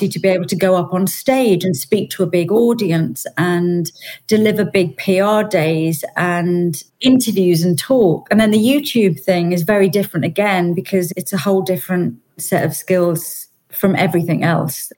you 0.00 0.08
to 0.08 0.18
be 0.18 0.28
able 0.28 0.46
to 0.46 0.56
go 0.56 0.76
up 0.76 0.92
on 0.92 1.06
stage 1.06 1.64
and 1.64 1.76
speak 1.76 2.10
to 2.10 2.22
a 2.22 2.26
big 2.26 2.52
audience 2.52 3.26
and 3.36 3.90
deliver 4.26 4.64
big 4.64 4.96
PR 4.96 5.42
days 5.42 6.04
and 6.16 6.82
interviews 7.00 7.62
and 7.62 7.78
talk. 7.78 8.28
And 8.30 8.40
then 8.40 8.50
the 8.50 8.58
YouTube 8.58 9.20
thing 9.20 9.52
is 9.52 9.62
very 9.62 9.88
different 9.88 10.24
again 10.24 10.74
because 10.74 11.12
it's 11.16 11.32
a 11.32 11.38
whole 11.38 11.62
different 11.62 12.16
set 12.38 12.64
of 12.64 12.74
skills 12.74 13.48
from 13.70 13.96
everything 13.96 14.42
else. 14.42 14.92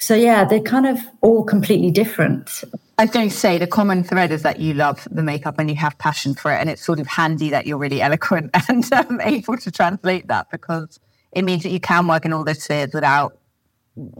So, 0.00 0.14
yeah, 0.14 0.44
they're 0.44 0.60
kind 0.60 0.86
of 0.86 1.00
all 1.22 1.44
completely 1.44 1.90
different. 1.90 2.62
I 2.98 3.04
was 3.04 3.10
going 3.10 3.28
to 3.28 3.34
say 3.34 3.58
the 3.58 3.66
common 3.66 4.04
thread 4.04 4.30
is 4.30 4.42
that 4.42 4.60
you 4.60 4.74
love 4.74 5.06
the 5.10 5.22
makeup 5.22 5.56
and 5.58 5.68
you 5.68 5.76
have 5.76 5.96
passion 5.98 6.34
for 6.34 6.52
it. 6.52 6.56
And 6.56 6.68
it's 6.68 6.84
sort 6.84 7.00
of 7.00 7.06
handy 7.06 7.50
that 7.50 7.66
you're 7.66 7.78
really 7.78 8.00
eloquent 8.00 8.50
and 8.68 8.92
um, 8.92 9.20
able 9.20 9.56
to 9.56 9.70
translate 9.70 10.28
that 10.28 10.50
because 10.50 10.98
it 11.32 11.42
means 11.42 11.62
that 11.62 11.70
you 11.70 11.80
can 11.80 12.06
work 12.06 12.24
in 12.24 12.32
all 12.32 12.44
those 12.44 12.62
spheres 12.62 12.92
without 12.92 13.37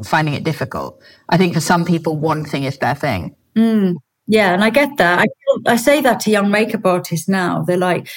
finding 0.04 0.34
it 0.34 0.44
difficult. 0.44 1.00
I 1.28 1.36
think 1.36 1.54
for 1.54 1.60
some 1.60 1.84
people, 1.84 2.16
one 2.16 2.44
thing 2.44 2.64
is 2.64 2.78
their 2.78 2.94
thing. 2.94 3.34
Mm, 3.56 3.96
yeah, 4.26 4.52
and 4.52 4.62
I 4.62 4.70
get 4.70 4.96
that. 4.98 5.20
I, 5.20 5.26
I 5.66 5.76
say 5.76 6.00
that 6.00 6.20
to 6.20 6.30
young 6.30 6.50
makeup 6.50 6.84
artists 6.84 7.28
now. 7.28 7.62
They're 7.62 7.76
like, 7.76 8.08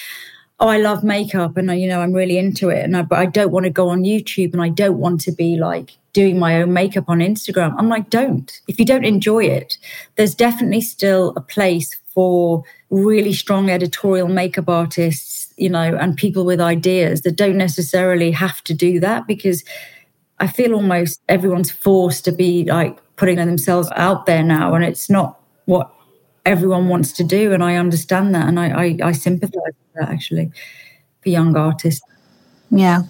oh, 0.61 0.67
I 0.67 0.77
love 0.77 1.03
makeup 1.03 1.57
and, 1.57 1.71
you 1.79 1.87
know, 1.87 2.01
I'm 2.01 2.13
really 2.13 2.37
into 2.37 2.69
it. 2.69 2.83
And 2.83 2.95
I, 2.95 3.01
but 3.01 3.17
I 3.17 3.25
don't 3.25 3.51
want 3.51 3.63
to 3.63 3.71
go 3.71 3.89
on 3.89 4.03
YouTube 4.03 4.53
and 4.53 4.61
I 4.61 4.69
don't 4.69 4.99
want 4.99 5.19
to 5.21 5.31
be 5.31 5.57
like 5.57 5.97
doing 6.13 6.37
my 6.37 6.61
own 6.61 6.71
makeup 6.71 7.05
on 7.07 7.19
Instagram. 7.19 7.73
I'm 7.77 7.89
like, 7.89 8.11
don't. 8.11 8.51
If 8.67 8.77
you 8.77 8.85
don't 8.85 9.03
enjoy 9.03 9.45
it, 9.45 9.79
there's 10.17 10.35
definitely 10.35 10.81
still 10.81 11.33
a 11.35 11.41
place 11.41 11.97
for 12.13 12.63
really 12.91 13.33
strong 13.33 13.71
editorial 13.71 14.27
makeup 14.27 14.69
artists, 14.69 15.51
you 15.57 15.69
know, 15.69 15.95
and 15.95 16.15
people 16.15 16.45
with 16.45 16.61
ideas 16.61 17.21
that 17.21 17.37
don't 17.37 17.57
necessarily 17.57 18.29
have 18.29 18.63
to 18.65 18.73
do 18.75 18.99
that 18.99 19.25
because 19.25 19.63
I 20.41 20.47
feel 20.47 20.73
almost 20.73 21.21
everyone's 21.29 21.69
forced 21.69 22.25
to 22.25 22.31
be 22.31 22.65
like 22.65 22.97
putting 23.15 23.37
themselves 23.37 23.89
out 23.95 24.25
there 24.25 24.43
now, 24.43 24.73
and 24.73 24.83
it's 24.83 25.09
not 25.09 25.39
what 25.65 25.93
everyone 26.45 26.89
wants 26.89 27.11
to 27.13 27.23
do. 27.23 27.53
And 27.53 27.63
I 27.63 27.75
understand 27.75 28.33
that, 28.33 28.47
and 28.47 28.59
I, 28.59 28.69
I, 28.69 28.97
I 29.03 29.11
sympathise 29.11 29.53
with 29.53 29.93
that 29.95 30.09
actually 30.09 30.51
for 31.21 31.29
young 31.29 31.55
artists. 31.55 32.01
Yeah. 32.71 33.03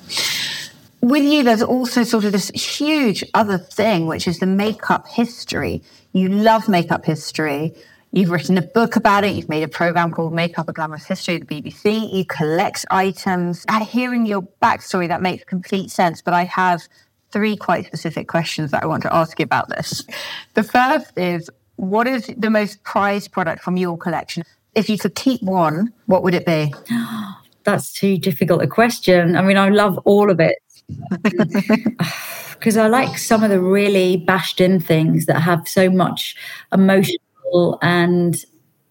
With 1.00 1.24
you, 1.24 1.44
there's 1.44 1.64
also 1.64 2.04
sort 2.04 2.26
of 2.26 2.34
this 2.34 2.50
huge 2.50 3.24
other 3.34 3.58
thing, 3.58 4.08
which 4.08 4.28
is 4.28 4.40
the 4.40 4.46
makeup 4.46 5.08
history. 5.08 5.82
You 6.12 6.28
love 6.28 6.68
makeup 6.68 7.06
history. 7.06 7.74
You've 8.12 8.30
written 8.30 8.58
a 8.58 8.62
book 8.62 8.98
about 8.98 9.24
it. 9.24 9.36
You've 9.36 9.48
made 9.48 9.64
a 9.64 9.70
program 9.70 10.12
called 10.12 10.34
Makeup 10.34 10.68
a 10.68 10.74
Glamorous 10.74 11.06
History 11.06 11.36
at 11.36 11.48
the 11.48 11.62
BBC. 11.62 12.14
You 12.14 12.26
collect 12.26 12.86
items. 12.92 13.66
At 13.70 13.84
hearing 13.84 14.26
your 14.26 14.42
backstory, 14.62 15.08
that 15.08 15.22
makes 15.22 15.46
complete 15.46 15.90
sense. 15.90 16.22
But 16.22 16.34
I 16.34 16.44
have 16.44 16.82
three 17.32 17.56
quite 17.56 17.86
specific 17.86 18.28
questions 18.28 18.72
that 18.72 18.84
I 18.84 18.86
want 18.86 19.04
to 19.04 19.14
ask 19.14 19.40
you 19.40 19.44
about 19.44 19.70
this. 19.70 20.04
The 20.54 20.64
first 20.64 21.18
is 21.18 21.50
what 21.76 22.08
is 22.08 22.30
the 22.38 22.50
most 22.50 22.84
prized 22.84 23.32
product 23.32 23.64
from 23.64 23.78
your 23.78 23.98
collection? 23.98 24.44
If 24.76 24.90
you 24.90 24.98
could 24.98 25.16
keep 25.16 25.42
one, 25.42 25.92
what 26.06 26.24
would 26.24 26.34
it 26.34 26.46
be? 26.46 26.74
That's 27.64 27.92
too 27.92 28.18
difficult 28.18 28.62
a 28.62 28.68
question. 28.68 29.36
I 29.36 29.42
mean, 29.42 29.58
I 29.58 29.70
love 29.70 29.98
all 30.06 30.32
of 30.32 30.40
it. 30.40 30.58
Because 32.62 32.78
I 32.78 32.86
like 32.86 33.18
some 33.18 33.44
of 33.44 33.50
the 33.50 33.60
really 33.60 34.18
bashed 34.18 34.62
in 34.62 34.80
things 34.80 35.26
that 35.26 35.40
have 35.42 35.68
so 35.68 35.90
much 35.90 36.36
emotional 36.72 37.80
and 37.82 38.36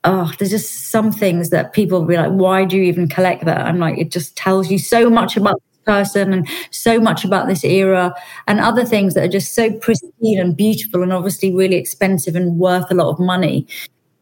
oh, 0.03 0.33
there's 0.38 0.50
just 0.50 0.90
some 0.90 1.12
things 1.12 1.50
that 1.50 1.72
people 1.72 2.00
will 2.00 2.07
be 2.09 2.16
like, 2.16 2.33
why 2.33 2.64
do 2.64 2.76
you 2.76 2.83
even 2.83 3.09
collect 3.09 3.44
that? 3.44 3.61
I'm 3.61 3.79
like, 3.79 3.96
it 3.96 4.11
just 4.11 4.37
tells 4.37 4.72
you 4.72 4.79
so 4.79 5.09
much 5.09 5.37
about 5.37 5.62
person 5.86 6.32
and 6.32 6.48
so 6.70 7.00
much 7.00 7.24
about 7.24 7.48
this 7.48 7.64
era 7.64 8.14
and 8.46 8.60
other 8.60 8.84
things 8.84 9.14
that 9.14 9.24
are 9.24 9.28
just 9.28 9.54
so 9.54 9.72
pristine 9.72 10.38
and 10.38 10.56
beautiful 10.56 11.02
and 11.02 11.12
obviously 11.12 11.54
really 11.54 11.76
expensive 11.76 12.36
and 12.36 12.58
worth 12.58 12.90
a 12.90 12.94
lot 12.94 13.10
of 13.10 13.18
money 13.18 13.66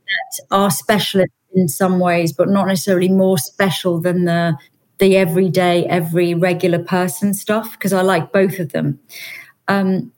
that 0.06 0.46
are 0.56 0.70
special 0.70 1.24
in 1.54 1.68
some 1.68 1.98
ways, 1.98 2.32
but 2.32 2.48
not 2.48 2.66
necessarily 2.66 3.08
more 3.08 3.38
special 3.38 4.00
than 4.00 4.24
the 4.24 4.56
the 4.98 5.16
everyday, 5.16 5.84
every 5.86 6.34
regular 6.34 6.78
person 6.80 7.32
stuff, 7.32 7.72
because 7.72 7.92
I 7.92 8.02
like 8.02 8.32
both 8.32 8.58
of 8.58 8.72
them. 8.72 8.98
Um, 9.68 10.12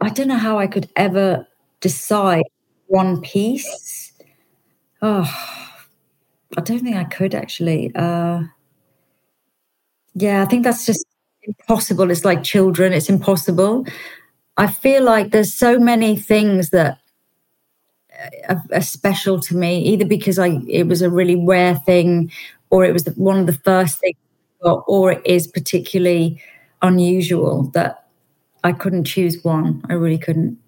I 0.00 0.08
don't 0.10 0.28
know 0.28 0.38
how 0.38 0.58
I 0.58 0.66
could 0.66 0.88
ever 0.96 1.46
decide 1.80 2.44
one 2.86 3.20
piece 3.20 4.12
Oh, 5.02 5.30
I 6.56 6.60
don't 6.60 6.80
think 6.80 6.96
I 6.96 7.04
could 7.04 7.34
actually. 7.34 7.92
Uh, 7.94 8.44
yeah, 10.16 10.42
I 10.42 10.46
think 10.46 10.64
that's 10.64 10.86
just 10.86 11.04
impossible. 11.42 12.10
It's 12.10 12.24
like 12.24 12.42
children, 12.42 12.94
it's 12.94 13.10
impossible. 13.10 13.86
I 14.56 14.66
feel 14.66 15.04
like 15.04 15.30
there's 15.30 15.52
so 15.52 15.78
many 15.78 16.16
things 16.16 16.70
that 16.70 16.98
are, 18.48 18.62
are, 18.72 18.80
special 18.80 19.38
to 19.40 19.54
me, 19.54 19.80
either 19.80 20.06
because 20.06 20.38
I 20.38 20.58
it 20.68 20.88
was 20.88 21.02
a 21.02 21.10
really 21.10 21.36
rare 21.36 21.74
thing, 21.76 22.32
or 22.70 22.86
it 22.86 22.94
was 22.94 23.04
the, 23.04 23.10
one 23.12 23.38
of 23.38 23.46
the 23.46 23.52
first 23.52 24.00
things, 24.00 24.16
or 24.62 25.12
it 25.12 25.26
is 25.26 25.46
particularly 25.46 26.42
unusual 26.80 27.64
that 27.74 28.06
I 28.64 28.72
couldn't 28.72 29.04
choose 29.04 29.44
one. 29.44 29.84
I 29.90 29.92
really 29.92 30.18
couldn't. 30.18 30.58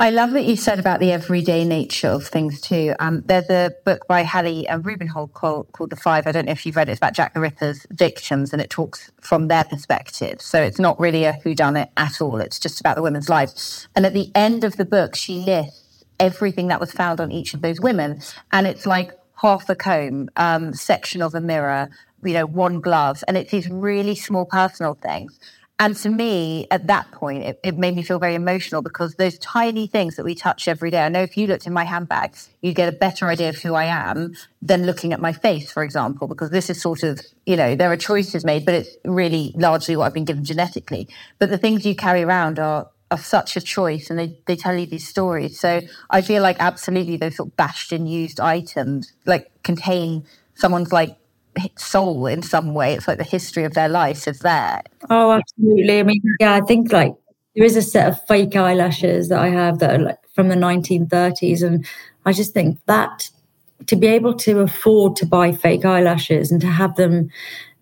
I 0.00 0.10
love 0.10 0.32
what 0.32 0.44
you 0.44 0.54
said 0.54 0.78
about 0.78 1.00
the 1.00 1.10
everyday 1.10 1.64
nature 1.64 2.06
of 2.06 2.24
things 2.24 2.60
too. 2.60 2.94
Um, 3.00 3.22
there's 3.26 3.50
a 3.50 3.72
book 3.84 4.06
by 4.06 4.22
Hallie 4.22 4.68
uh, 4.68 4.78
Rubenhold 4.78 5.32
called, 5.32 5.72
called 5.72 5.90
The 5.90 5.96
Five. 5.96 6.28
I 6.28 6.30
don't 6.30 6.44
know 6.44 6.52
if 6.52 6.64
you've 6.64 6.76
read 6.76 6.88
it. 6.88 6.92
It's 6.92 7.00
about 7.00 7.14
Jack 7.14 7.34
the 7.34 7.40
Ripper's 7.40 7.84
victims, 7.90 8.52
and 8.52 8.62
it 8.62 8.70
talks 8.70 9.10
from 9.20 9.48
their 9.48 9.64
perspective. 9.64 10.40
So 10.40 10.62
it's 10.62 10.78
not 10.78 11.00
really 11.00 11.24
a 11.24 11.32
whodunit 11.44 11.88
at 11.96 12.20
all. 12.20 12.40
It's 12.40 12.60
just 12.60 12.78
about 12.78 12.94
the 12.94 13.02
women's 13.02 13.28
lives. 13.28 13.88
And 13.96 14.06
at 14.06 14.14
the 14.14 14.30
end 14.36 14.62
of 14.62 14.76
the 14.76 14.84
book, 14.84 15.16
she 15.16 15.40
lists 15.40 16.04
everything 16.20 16.68
that 16.68 16.78
was 16.78 16.92
found 16.92 17.20
on 17.20 17.32
each 17.32 17.52
of 17.52 17.62
those 17.62 17.80
women, 17.80 18.20
and 18.52 18.68
it's 18.68 18.86
like 18.86 19.10
half 19.42 19.68
a 19.68 19.74
comb, 19.74 20.28
um, 20.36 20.74
section 20.74 21.22
of 21.22 21.34
a 21.34 21.40
mirror, 21.40 21.90
you 22.22 22.34
know, 22.34 22.46
one 22.46 22.80
glove, 22.80 23.24
and 23.26 23.36
it's 23.36 23.50
these 23.50 23.68
really 23.68 24.14
small 24.14 24.44
personal 24.44 24.94
things. 24.94 25.40
And 25.80 25.94
to 25.98 26.08
me, 26.08 26.66
at 26.72 26.88
that 26.88 27.12
point, 27.12 27.44
it, 27.44 27.60
it, 27.62 27.78
made 27.78 27.94
me 27.94 28.02
feel 28.02 28.18
very 28.18 28.34
emotional 28.34 28.82
because 28.82 29.14
those 29.14 29.38
tiny 29.38 29.86
things 29.86 30.16
that 30.16 30.24
we 30.24 30.34
touch 30.34 30.66
every 30.66 30.90
day. 30.90 31.00
I 31.00 31.08
know 31.08 31.22
if 31.22 31.36
you 31.36 31.46
looked 31.46 31.68
in 31.68 31.72
my 31.72 31.84
handbag, 31.84 32.36
you'd 32.62 32.74
get 32.74 32.88
a 32.88 32.96
better 32.96 33.28
idea 33.28 33.50
of 33.50 33.58
who 33.58 33.74
I 33.74 33.84
am 33.84 34.34
than 34.60 34.86
looking 34.86 35.12
at 35.12 35.20
my 35.20 35.32
face, 35.32 35.70
for 35.70 35.84
example, 35.84 36.26
because 36.26 36.50
this 36.50 36.68
is 36.68 36.82
sort 36.82 37.04
of, 37.04 37.20
you 37.46 37.54
know, 37.54 37.76
there 37.76 37.92
are 37.92 37.96
choices 37.96 38.44
made, 38.44 38.64
but 38.64 38.74
it's 38.74 38.96
really 39.04 39.54
largely 39.56 39.94
what 39.94 40.06
I've 40.06 40.14
been 40.14 40.24
given 40.24 40.44
genetically. 40.44 41.08
But 41.38 41.50
the 41.50 41.58
things 41.58 41.86
you 41.86 41.94
carry 41.94 42.24
around 42.24 42.58
are 42.58 42.90
of 43.12 43.24
such 43.24 43.56
a 43.56 43.60
choice 43.60 44.10
and 44.10 44.18
they, 44.18 44.36
they 44.46 44.56
tell 44.56 44.76
you 44.76 44.84
these 44.84 45.06
stories. 45.06 45.60
So 45.60 45.82
I 46.10 46.22
feel 46.22 46.42
like 46.42 46.56
absolutely 46.58 47.16
those 47.16 47.36
sort 47.36 47.50
of 47.50 47.56
bashed 47.56 47.92
and 47.92 48.10
used 48.10 48.40
items 48.40 49.12
like 49.26 49.50
contain 49.62 50.26
someone's 50.54 50.92
like 50.92 51.16
soul 51.76 52.26
in 52.26 52.42
some 52.42 52.74
way. 52.74 52.94
It's 52.94 53.08
like 53.08 53.18
the 53.18 53.24
history 53.24 53.64
of 53.64 53.74
their 53.74 53.88
life 53.88 54.26
is 54.26 54.40
there. 54.40 54.82
Oh, 55.10 55.32
absolutely. 55.32 55.98
I 55.98 56.02
mean, 56.02 56.22
yeah, 56.40 56.54
I 56.54 56.60
think 56.62 56.92
like 56.92 57.14
there 57.54 57.64
is 57.64 57.76
a 57.76 57.82
set 57.82 58.08
of 58.08 58.26
fake 58.26 58.56
eyelashes 58.56 59.28
that 59.28 59.40
I 59.40 59.48
have 59.48 59.78
that 59.80 60.00
are 60.00 60.02
like 60.02 60.18
from 60.34 60.48
the 60.48 60.54
1930s. 60.54 61.62
And 61.62 61.86
I 62.24 62.32
just 62.32 62.54
think 62.54 62.78
that 62.86 63.30
to 63.86 63.96
be 63.96 64.06
able 64.06 64.34
to 64.34 64.60
afford 64.60 65.16
to 65.16 65.26
buy 65.26 65.52
fake 65.52 65.84
eyelashes 65.84 66.50
and 66.50 66.60
to 66.60 66.66
have 66.66 66.96
them 66.96 67.30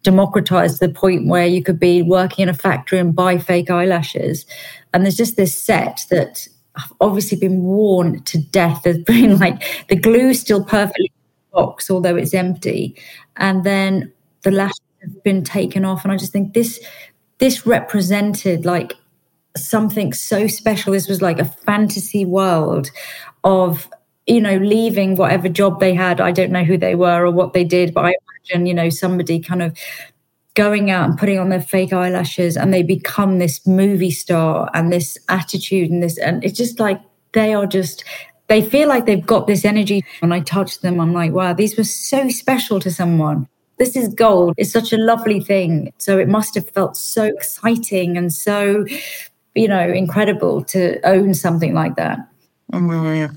democratized 0.02 0.78
to 0.78 0.86
the 0.86 0.94
point 0.94 1.26
where 1.26 1.46
you 1.46 1.62
could 1.62 1.80
be 1.80 2.00
working 2.00 2.44
in 2.44 2.48
a 2.48 2.54
factory 2.54 2.98
and 2.98 3.14
buy 3.14 3.38
fake 3.38 3.70
eyelashes. 3.70 4.46
And 4.94 5.04
there's 5.04 5.16
just 5.16 5.36
this 5.36 5.56
set 5.56 6.04
that 6.10 6.46
I've 6.76 6.92
obviously 7.00 7.38
been 7.38 7.62
worn 7.62 8.22
to 8.22 8.38
death. 8.38 8.82
There's 8.84 8.98
been 8.98 9.38
like 9.40 9.62
the 9.88 9.96
glue 9.96 10.32
still 10.34 10.64
perfectly 10.64 11.12
box, 11.52 11.90
although 11.90 12.16
it's 12.16 12.34
empty. 12.34 12.96
And 13.36 13.64
then 13.64 14.12
the 14.42 14.50
lashes 14.50 14.80
have 15.02 15.22
been 15.22 15.44
taken 15.44 15.84
off. 15.84 16.04
And 16.04 16.12
I 16.12 16.16
just 16.16 16.32
think 16.32 16.54
this 16.54 16.80
this 17.38 17.66
represented 17.66 18.64
like 18.64 18.94
something 19.56 20.12
so 20.12 20.46
special. 20.46 20.92
This 20.92 21.08
was 21.08 21.22
like 21.22 21.38
a 21.38 21.44
fantasy 21.44 22.24
world 22.24 22.90
of, 23.44 23.88
you 24.26 24.40
know, 24.40 24.56
leaving 24.56 25.16
whatever 25.16 25.48
job 25.48 25.80
they 25.80 25.94
had. 25.94 26.20
I 26.20 26.32
don't 26.32 26.50
know 26.50 26.64
who 26.64 26.78
they 26.78 26.94
were 26.94 27.26
or 27.26 27.30
what 27.30 27.52
they 27.52 27.64
did, 27.64 27.94
but 27.94 28.04
I 28.04 28.14
imagine, 28.48 28.66
you 28.66 28.74
know, 28.74 28.88
somebody 28.90 29.40
kind 29.40 29.62
of 29.62 29.76
going 30.54 30.90
out 30.90 31.08
and 31.08 31.18
putting 31.18 31.38
on 31.38 31.50
their 31.50 31.60
fake 31.60 31.92
eyelashes 31.92 32.56
and 32.56 32.72
they 32.72 32.82
become 32.82 33.38
this 33.38 33.66
movie 33.66 34.10
star 34.10 34.70
and 34.72 34.90
this 34.90 35.18
attitude 35.28 35.90
and 35.90 36.02
this 36.02 36.16
and 36.16 36.42
it's 36.42 36.56
just 36.56 36.80
like 36.80 36.98
they 37.32 37.52
are 37.52 37.66
just 37.66 38.02
they 38.48 38.62
feel 38.62 38.88
like 38.88 39.06
they've 39.06 39.26
got 39.26 39.46
this 39.46 39.64
energy. 39.64 40.04
When 40.20 40.32
I 40.32 40.40
touch 40.40 40.80
them, 40.80 41.00
I'm 41.00 41.12
like, 41.12 41.32
wow, 41.32 41.52
these 41.52 41.76
were 41.76 41.84
so 41.84 42.28
special 42.28 42.80
to 42.80 42.90
someone. 42.90 43.48
This 43.78 43.96
is 43.96 44.08
gold. 44.08 44.54
It's 44.56 44.72
such 44.72 44.92
a 44.92 44.96
lovely 44.96 45.40
thing. 45.40 45.92
So 45.98 46.18
it 46.18 46.28
must 46.28 46.54
have 46.54 46.68
felt 46.70 46.96
so 46.96 47.24
exciting 47.24 48.16
and 48.16 48.32
so, 48.32 48.86
you 49.54 49.68
know, 49.68 49.80
incredible 49.80 50.64
to 50.64 50.98
own 51.06 51.34
something 51.34 51.74
like 51.74 51.96
that. 51.96 52.18
Mm-hmm. 52.72 53.34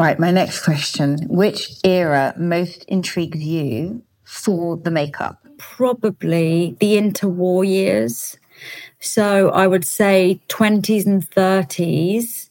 Right, 0.00 0.18
my 0.18 0.30
next 0.30 0.64
question. 0.64 1.18
Which 1.28 1.70
era 1.84 2.34
most 2.36 2.84
intrigues 2.84 3.42
you 3.42 4.02
for 4.24 4.76
the 4.76 4.90
makeup? 4.90 5.38
Probably 5.58 6.76
the 6.80 6.96
interwar 6.96 7.66
years. 7.66 8.36
So 9.00 9.50
I 9.50 9.66
would 9.66 9.84
say 9.84 10.40
20s 10.48 11.06
and 11.06 11.28
30s 11.30 12.48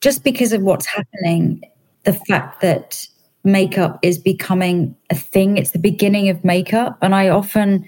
just 0.00 0.24
because 0.24 0.52
of 0.52 0.62
what's 0.62 0.86
happening, 0.86 1.62
the 2.04 2.12
fact 2.12 2.60
that 2.60 3.06
makeup 3.44 3.98
is 4.02 4.18
becoming 4.18 4.96
a 5.10 5.14
thing, 5.14 5.56
it's 5.56 5.70
the 5.70 5.78
beginning 5.78 6.28
of 6.28 6.44
makeup. 6.44 6.98
And 7.00 7.14
I 7.14 7.28
often, 7.28 7.86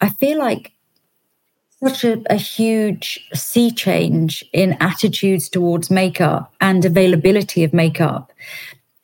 I 0.00 0.10
feel 0.10 0.38
like 0.38 0.72
such 1.82 2.04
a, 2.04 2.22
a, 2.30 2.36
huge 2.36 3.28
sea 3.34 3.70
change 3.70 4.44
in 4.52 4.76
attitudes 4.80 5.48
towards 5.48 5.90
makeup 5.90 6.52
and 6.60 6.84
availability 6.84 7.64
of 7.64 7.74
makeup. 7.74 8.32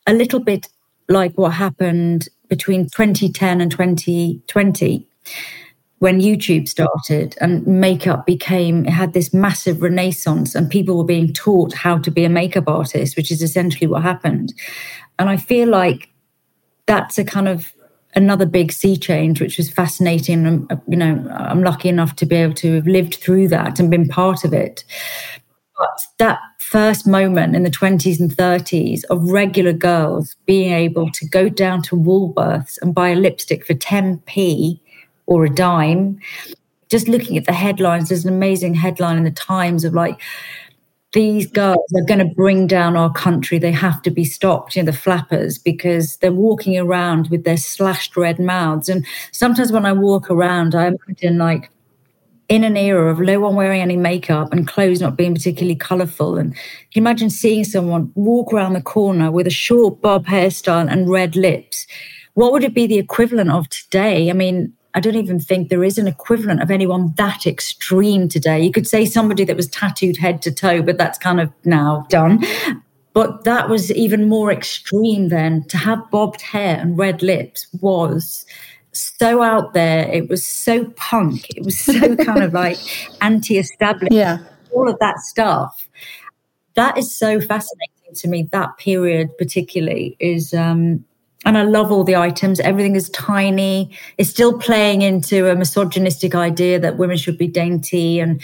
A 0.07 0.15
little 0.15 0.41
bit 0.41 0.69
like 1.09 1.37
what 1.37 1.51
happened 1.51 2.29
between 2.49 2.85
2010 2.85 3.61
and 3.61 3.71
2020 3.71 5.07
when 6.03 6.21
YouTube 6.21 6.67
started 6.69 7.37
and 7.41 7.65
makeup 7.65 8.27
became, 8.27 8.85
it 8.87 8.91
had 8.91 9.13
this 9.13 9.33
massive 9.33 9.81
renaissance 9.81 10.53
and 10.53 10.69
people 10.69 10.99
were 10.99 11.05
being 11.05 11.33
taught 11.33 11.73
how 11.73 11.97
to 11.97 12.11
be 12.11 12.25
a 12.25 12.29
makeup 12.29 12.65
artist, 12.67 13.17
which 13.17 13.31
is 13.31 13.41
essentially 13.41 13.87
what 13.87 14.03
happened. 14.03 14.53
And 15.21 15.31
I 15.31 15.37
feel 15.37 15.69
like 15.69 16.09
that's 16.87 17.19
a 17.19 17.25
kind 17.25 17.47
of 17.47 17.73
another 18.17 18.47
big 18.47 18.73
sea 18.73 18.97
change, 18.97 19.41
which 19.41 19.59
was 19.59 19.71
fascinating. 19.71 20.45
And, 20.45 20.81
you 20.89 20.97
know, 20.97 21.25
I'm 21.31 21.63
lucky 21.63 21.89
enough 21.89 22.17
to 22.17 22.27
be 22.27 22.35
able 22.35 22.55
to 22.55 22.75
have 22.75 22.87
lived 22.89 23.15
through 23.15 23.47
that 23.51 23.79
and 23.79 23.89
been 23.89 24.09
part 24.09 24.43
of 24.43 24.53
it. 24.53 24.83
But 25.79 26.03
that 26.19 26.41
first 26.59 27.07
moment 27.07 27.55
in 27.55 27.63
the 27.63 27.71
20s 27.71 28.19
and 28.19 28.37
30s 28.37 29.05
of 29.05 29.31
regular 29.31 29.73
girls 29.73 30.35
being 30.47 30.73
able 30.73 31.13
to 31.13 31.29
go 31.29 31.49
down 31.49 31.81
to 31.83 31.97
Woolworths 31.97 32.77
and 32.83 32.93
buy 32.93 33.11
a 33.11 33.15
lipstick 33.15 33.65
for 33.65 33.75
10p 33.75 34.81
or 35.27 35.45
a 35.45 35.51
dime. 35.51 36.19
Just 36.89 37.09
looking 37.09 37.37
at 37.39 37.47
the 37.47 37.53
headlines, 37.53 38.09
there's 38.09 38.25
an 38.25 38.35
amazing 38.35 38.75
headline 38.75 39.17
in 39.17 39.25
the 39.25 39.31
Times 39.31 39.85
of 39.85 39.95
like, 39.95 40.21
these 41.13 41.47
girls 41.47 41.93
are 41.95 42.05
going 42.07 42.27
to 42.27 42.35
bring 42.35 42.67
down 42.67 42.97
our 42.97 43.13
country. 43.13 43.59
They 43.59 43.73
have 43.73 44.01
to 44.03 44.11
be 44.11 44.25
stopped, 44.25 44.77
you 44.77 44.83
know, 44.83 44.91
the 44.91 44.97
flappers, 44.97 45.59
because 45.59 46.17
they're 46.17 46.33
walking 46.33 46.79
around 46.79 47.29
with 47.29 47.45
their 47.45 47.59
slashed 47.59 48.17
red 48.17 48.39
mouths. 48.39 48.89
And 48.89 49.07
sometimes 49.31 49.73
when 49.73 49.85
I 49.85 49.93
walk 49.93 50.31
around, 50.31 50.75
I 50.75 50.87
imagine 50.87 51.37
like 51.37 51.71
in 52.49 52.65
an 52.65 52.77
era 52.77 53.11
of 53.11 53.21
no 53.21 53.41
one 53.41 53.57
wearing 53.57 53.83
any 53.83 53.97
makeup 53.97 54.53
and 54.53 54.67
clothes 54.67 55.01
not 55.01 55.17
being 55.17 55.35
particularly 55.35 55.77
colourful. 55.77 56.39
And 56.39 56.55
you 56.93 57.01
imagine 57.01 57.31
seeing 57.31 57.65
someone 57.65 58.11
walk 58.15 58.53
around 58.53 58.73
the 58.73 58.83
corner 58.83 59.31
with 59.31 59.47
a 59.47 59.51
short 59.51 60.01
bob 60.01 60.27
hairstyle 60.27 60.91
and 60.91 61.11
red 61.11 61.37
lips. 61.37 61.87
What 62.35 62.53
would 62.53 62.65
it 62.65 62.75
be 62.75 62.87
the 62.87 62.99
equivalent 62.99 63.51
of 63.51 63.69
today? 63.69 64.31
I 64.31 64.33
mean, 64.33 64.73
I 64.95 65.01
don't 65.01 65.17
even 65.17 65.41
think 65.41 65.69
there 65.69 65.85
is 65.85 65.97
an 65.97 66.07
equivalent 66.07 66.63
of 66.63 66.71
anyone 66.71 67.15
that 67.17 67.47
extreme 67.47 68.29
today. 68.29 68.63
You 68.63 68.71
could 68.71 68.87
say 68.87 69.07
somebody 69.07 69.45
that 69.45 69.57
was 69.57 69.69
tattooed 69.69 70.19
head 70.19 70.43
to 70.43 70.53
toe, 70.53 70.83
but 70.83 70.99
that's 70.99 71.19
kind 71.19 71.41
of 71.41 71.51
now 71.65 72.07
done. 72.11 72.45
But 73.15 73.45
that 73.45 73.69
was 73.69 73.93
even 73.93 74.29
more 74.29 74.51
extreme 74.51 75.29
then. 75.29 75.65
To 75.69 75.77
have 75.79 76.11
bobbed 76.11 76.41
hair 76.41 76.79
and 76.79 76.97
red 76.97 77.23
lips 77.23 77.67
was 77.81 78.45
so 78.93 79.43
out 79.43 79.75
there. 79.75 80.09
It 80.09 80.29
was 80.29 80.45
so 80.47 80.87
punk. 80.97 81.49
It 81.57 81.65
was 81.65 81.79
so 81.79 82.17
kind 82.17 82.43
of 82.43 82.53
like 82.53 82.79
anti 83.21 83.59
establishment. 83.59 84.13
Yeah. 84.15 84.39
All 84.73 84.89
of 84.89 84.99
that 85.01 85.19
stuff. 85.21 85.89
That 86.75 86.97
is 86.97 87.15
so 87.15 87.41
fascinating 87.41 88.15
to 88.15 88.29
me 88.29 88.49
that 88.53 88.77
period 88.79 89.37
particularly 89.39 90.17
is 90.21 90.53
um 90.55 91.05
and 91.45 91.59
I 91.59 91.63
love 91.63 91.91
all 91.91 92.05
the 92.05 92.17
items. 92.17 92.61
Everything 92.61 92.97
is 92.97 93.11
tiny. 93.11 93.91
It's 94.19 94.31
still 94.31 94.59
playing 94.59 95.03
into 95.03 95.51
a 95.51 95.57
misogynistic 95.57 96.35
idea 96.35 96.79
that 96.81 96.99
women 96.99 97.17
should 97.17 97.39
be 97.39 97.49
dainty 97.49 98.21
and 98.21 98.41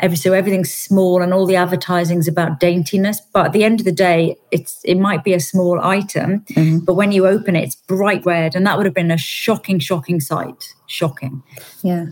every, 0.00 0.16
so 0.16 0.32
everything's 0.32 0.72
small 0.72 1.22
and 1.22 1.32
all 1.32 1.46
the 1.46 1.56
advertising's 1.56 2.26
about 2.26 2.58
daintiness. 2.58 3.18
But 3.32 3.46
at 3.46 3.52
the 3.52 3.64
end 3.64 3.80
of 3.80 3.84
the 3.84 3.92
day, 3.92 4.36
it's 4.50 4.80
it 4.84 4.96
might 4.96 5.22
be 5.22 5.32
a 5.32 5.40
small 5.40 5.80
item, 5.80 6.40
mm-hmm. 6.40 6.78
but 6.80 6.94
when 6.94 7.12
you 7.12 7.26
open 7.26 7.54
it, 7.54 7.64
it's 7.64 7.76
bright 7.76 8.24
red, 8.26 8.54
and 8.54 8.66
that 8.66 8.76
would 8.76 8.86
have 8.86 8.94
been 8.94 9.10
a 9.10 9.18
shocking, 9.18 9.78
shocking 9.78 10.20
sight. 10.20 10.74
Shocking. 10.86 11.42
Yeah, 11.82 12.06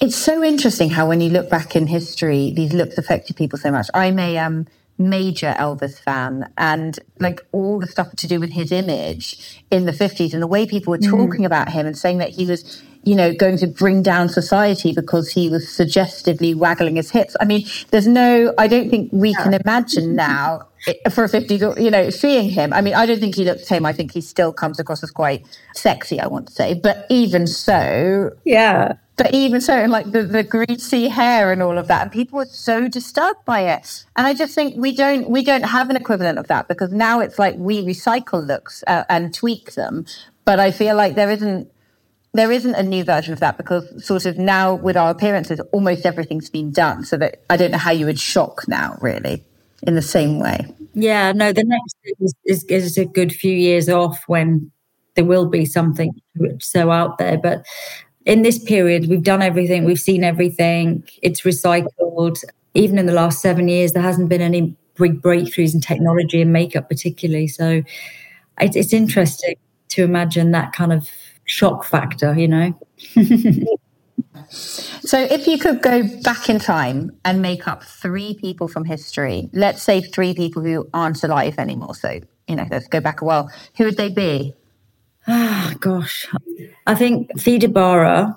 it's 0.00 0.16
so 0.16 0.42
interesting 0.42 0.90
how 0.90 1.06
when 1.06 1.20
you 1.20 1.30
look 1.30 1.48
back 1.48 1.76
in 1.76 1.86
history, 1.86 2.52
these 2.56 2.72
looks 2.72 2.98
affected 2.98 3.36
people 3.36 3.58
so 3.58 3.70
much. 3.70 3.86
I'm 3.94 4.18
a 4.18 4.38
um 4.38 4.66
major 4.98 5.54
Elvis 5.58 5.98
fan 5.98 6.50
and 6.56 6.98
like 7.20 7.40
all 7.52 7.78
the 7.78 7.86
stuff 7.86 8.14
to 8.16 8.26
do 8.26 8.40
with 8.40 8.52
his 8.52 8.72
image 8.72 9.62
in 9.70 9.84
the 9.84 9.92
50s 9.92 10.32
and 10.32 10.42
the 10.42 10.46
way 10.46 10.66
people 10.66 10.90
were 10.90 10.98
mm. 10.98 11.10
talking 11.10 11.42
mm. 11.42 11.46
about 11.46 11.70
him 11.70 11.86
and 11.86 11.96
saying 11.96 12.18
that 12.18 12.30
he 12.30 12.46
was 12.46 12.82
you 13.06 13.14
know 13.14 13.32
going 13.32 13.56
to 13.56 13.66
bring 13.66 14.02
down 14.02 14.28
society 14.28 14.92
because 14.92 15.30
he 15.30 15.48
was 15.48 15.66
suggestively 15.68 16.54
waggling 16.54 16.96
his 16.96 17.10
hips. 17.10 17.36
I 17.40 17.44
mean 17.44 17.64
there's 17.90 18.06
no 18.06 18.52
i 18.58 18.66
don't 18.66 18.90
think 18.90 19.08
we 19.12 19.32
can 19.34 19.54
imagine 19.54 20.14
now 20.16 20.68
for 21.10 21.24
a 21.24 21.28
50 21.28 21.54
you 21.80 21.90
know 21.90 22.10
seeing 22.10 22.50
him. 22.50 22.72
I 22.72 22.80
mean 22.80 22.94
i 22.94 23.06
don't 23.06 23.20
think 23.20 23.36
he 23.36 23.44
looks 23.44 23.60
the 23.60 23.66
same 23.66 23.86
i 23.86 23.92
think 23.92 24.12
he 24.12 24.20
still 24.20 24.52
comes 24.52 24.78
across 24.80 25.02
as 25.02 25.10
quite 25.10 25.46
sexy 25.74 26.20
i 26.20 26.26
want 26.26 26.48
to 26.48 26.52
say. 26.52 26.74
But 26.74 27.06
even 27.08 27.46
so 27.46 28.32
yeah. 28.44 28.94
but 29.16 29.32
even 29.32 29.60
so, 29.60 29.72
and 29.74 29.92
like 29.92 30.10
the, 30.10 30.24
the 30.24 30.42
greasy 30.42 31.08
hair 31.08 31.52
and 31.52 31.62
all 31.62 31.78
of 31.78 31.86
that, 31.86 32.02
and 32.02 32.12
people 32.12 32.38
were 32.38 32.46
so 32.46 32.88
disturbed 32.88 33.44
by 33.44 33.60
it. 33.60 34.04
And 34.16 34.26
I 34.26 34.34
just 34.34 34.52
think 34.54 34.76
we 34.76 34.92
don't 34.94 35.30
we 35.30 35.44
don't 35.44 35.64
have 35.64 35.90
an 35.90 35.96
equivalent 35.96 36.40
of 36.40 36.48
that 36.48 36.66
because 36.66 36.90
now 36.92 37.20
it's 37.20 37.38
like 37.38 37.54
we 37.56 37.84
recycle 37.84 38.44
looks 38.44 38.82
uh, 38.88 39.04
and 39.08 39.32
tweak 39.32 39.74
them. 39.74 40.06
But 40.44 40.60
I 40.60 40.70
feel 40.70 40.96
like 40.96 41.14
there 41.14 41.30
isn't 41.30 41.68
there 42.36 42.52
isn't 42.52 42.74
a 42.74 42.82
new 42.82 43.04
version 43.04 43.32
of 43.32 43.40
that 43.40 43.56
because 43.56 44.04
sort 44.04 44.26
of 44.26 44.38
now 44.38 44.74
with 44.74 44.96
our 44.96 45.10
appearances, 45.10 45.60
almost 45.72 46.06
everything's 46.06 46.50
been 46.50 46.70
done. 46.70 47.04
So 47.04 47.16
that 47.16 47.42
I 47.50 47.56
don't 47.56 47.70
know 47.70 47.78
how 47.78 47.90
you 47.90 48.06
would 48.06 48.20
shock 48.20 48.66
now, 48.68 48.98
really, 49.00 49.44
in 49.82 49.94
the 49.94 50.02
same 50.02 50.38
way. 50.38 50.66
Yeah, 50.94 51.32
no, 51.32 51.52
the 51.52 51.64
next 51.64 51.96
is, 52.20 52.34
is, 52.44 52.64
is 52.64 52.98
a 52.98 53.04
good 53.04 53.32
few 53.32 53.52
years 53.52 53.88
off 53.88 54.24
when 54.26 54.70
there 55.14 55.24
will 55.24 55.46
be 55.46 55.64
something 55.64 56.12
so 56.60 56.90
out 56.90 57.18
there. 57.18 57.36
But 57.38 57.66
in 58.24 58.42
this 58.42 58.58
period, 58.58 59.08
we've 59.08 59.22
done 59.22 59.42
everything, 59.42 59.84
we've 59.84 59.98
seen 59.98 60.24
everything, 60.24 61.04
it's 61.22 61.42
recycled. 61.42 62.42
Even 62.74 62.98
in 62.98 63.06
the 63.06 63.12
last 63.12 63.40
seven 63.40 63.68
years, 63.68 63.92
there 63.92 64.02
hasn't 64.02 64.28
been 64.28 64.42
any 64.42 64.76
big 64.96 65.22
breakthroughs 65.22 65.74
in 65.74 65.80
technology 65.80 66.42
and 66.42 66.52
makeup, 66.52 66.88
particularly. 66.88 67.46
So 67.46 67.82
it's, 68.60 68.76
it's 68.76 68.92
interesting 68.92 69.54
to 69.88 70.02
imagine 70.02 70.50
that 70.50 70.72
kind 70.72 70.92
of 70.92 71.08
shock 71.46 71.84
factor, 71.84 72.38
you 72.38 72.48
know? 72.48 72.78
so 74.50 75.18
if 75.18 75.46
you 75.46 75.58
could 75.58 75.80
go 75.80 76.02
back 76.22 76.50
in 76.50 76.58
time 76.58 77.10
and 77.24 77.40
make 77.40 77.66
up 77.66 77.82
three 77.82 78.36
people 78.40 78.68
from 78.68 78.84
history, 78.84 79.48
let's 79.52 79.82
say 79.82 80.00
three 80.00 80.34
people 80.34 80.62
who 80.62 80.86
aren't 80.92 81.24
alive 81.24 81.58
anymore. 81.58 81.94
So, 81.94 82.20
you 82.46 82.56
know, 82.56 82.66
let's 82.70 82.88
go 82.88 83.00
back 83.00 83.22
a 83.22 83.24
while. 83.24 83.50
Who 83.78 83.84
would 83.84 83.96
they 83.96 84.10
be? 84.10 84.54
Ah, 85.26 85.72
oh, 85.72 85.78
gosh. 85.78 86.26
I 86.86 86.94
think 86.94 87.30
Theda 87.40 87.68
Bara. 87.68 88.36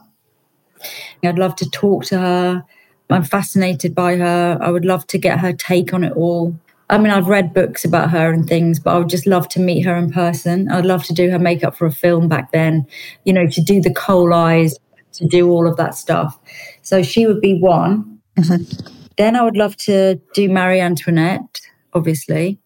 I'd 1.24 1.38
love 1.38 1.56
to 1.58 1.70
talk 1.70 2.06
to 2.06 2.18
her. 2.18 2.64
I'm 3.10 3.24
fascinated 3.24 3.94
by 3.96 4.18
her. 4.18 4.58
I 4.62 4.70
would 4.70 4.86
love 4.86 5.06
to 5.08 5.18
get 5.18 5.40
her 5.40 5.52
take 5.52 5.94
on 5.94 6.04
it 6.04 6.14
all. 6.14 6.56
I 6.90 6.98
mean, 6.98 7.12
I've 7.12 7.28
read 7.28 7.54
books 7.54 7.86
about 7.86 8.10
her 8.10 8.32
and 8.32 8.48
things, 8.48 8.80
but 8.80 8.96
I 8.96 8.98
would 8.98 9.10
just 9.10 9.28
love 9.28 9.48
to 9.50 9.60
meet 9.60 9.82
her 9.82 9.96
in 9.96 10.12
person. 10.12 10.70
I'd 10.70 10.86
love 10.86 11.04
to 11.06 11.14
do 11.14 11.30
her 11.30 11.38
makeup 11.38 11.76
for 11.76 11.86
a 11.86 11.92
film 11.92 12.28
back 12.28 12.52
then, 12.52 12.88
you 13.26 13.34
know, 13.34 13.46
to 13.48 13.62
do 13.62 13.80
the 13.80 13.94
kohl 13.94 14.34
eyes, 14.34 14.76
to 15.14 15.28
do 15.28 15.50
all 15.50 15.68
of 15.68 15.78
that 15.78 15.94
stuff. 15.94 16.40
So 16.82 17.04
she 17.04 17.28
would 17.28 17.42
be 17.42 17.60
one. 17.60 18.20
Mm-hmm. 18.38 18.88
Then 19.18 19.36
I 19.36 19.44
would 19.44 19.58
love 19.58 19.76
to 19.78 20.16
do 20.34 20.50
Marie 20.50 20.80
Antoinette, 20.80 21.62
obviously, 21.94 22.58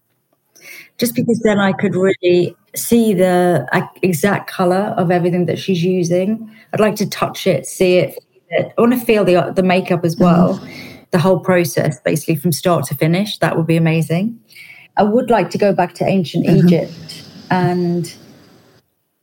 just 0.97 1.15
because 1.15 1.41
then 1.43 1.59
I 1.59 1.74
could 1.74 1.95
really 1.95 2.55
see 2.76 3.13
the 3.13 3.67
exact 4.01 4.49
color 4.49 4.93
of 4.97 5.11
everything 5.11 5.47
that 5.47 5.59
she's 5.59 5.84
using. 5.84 6.49
I'd 6.71 6.80
like 6.80 6.95
to 6.97 7.09
touch 7.09 7.47
it, 7.47 7.65
see 7.65 7.97
it. 7.97 8.24
I 8.51 8.74
want 8.78 8.93
to 8.93 8.99
feel 8.99 9.26
the 9.26 9.51
the 9.55 9.63
makeup 9.63 10.05
as 10.05 10.15
well, 10.15 10.59
mm-hmm. 10.59 10.92
The 11.14 11.20
whole 11.20 11.39
process, 11.39 12.01
basically 12.01 12.36
from 12.36 12.51
start 12.51 12.86
to 12.88 12.95
finish. 12.95 13.38
That 13.38 13.55
would 13.55 13.68
be 13.68 13.78
amazing. 13.78 14.38
I 14.97 15.03
would 15.03 15.30
like 15.30 15.49
to 15.51 15.57
go 15.57 15.74
back 15.74 15.93
to 15.95 16.05
ancient 16.05 16.45
mm-hmm. 16.45 16.68
Egypt, 16.68 17.24
and 17.49 18.14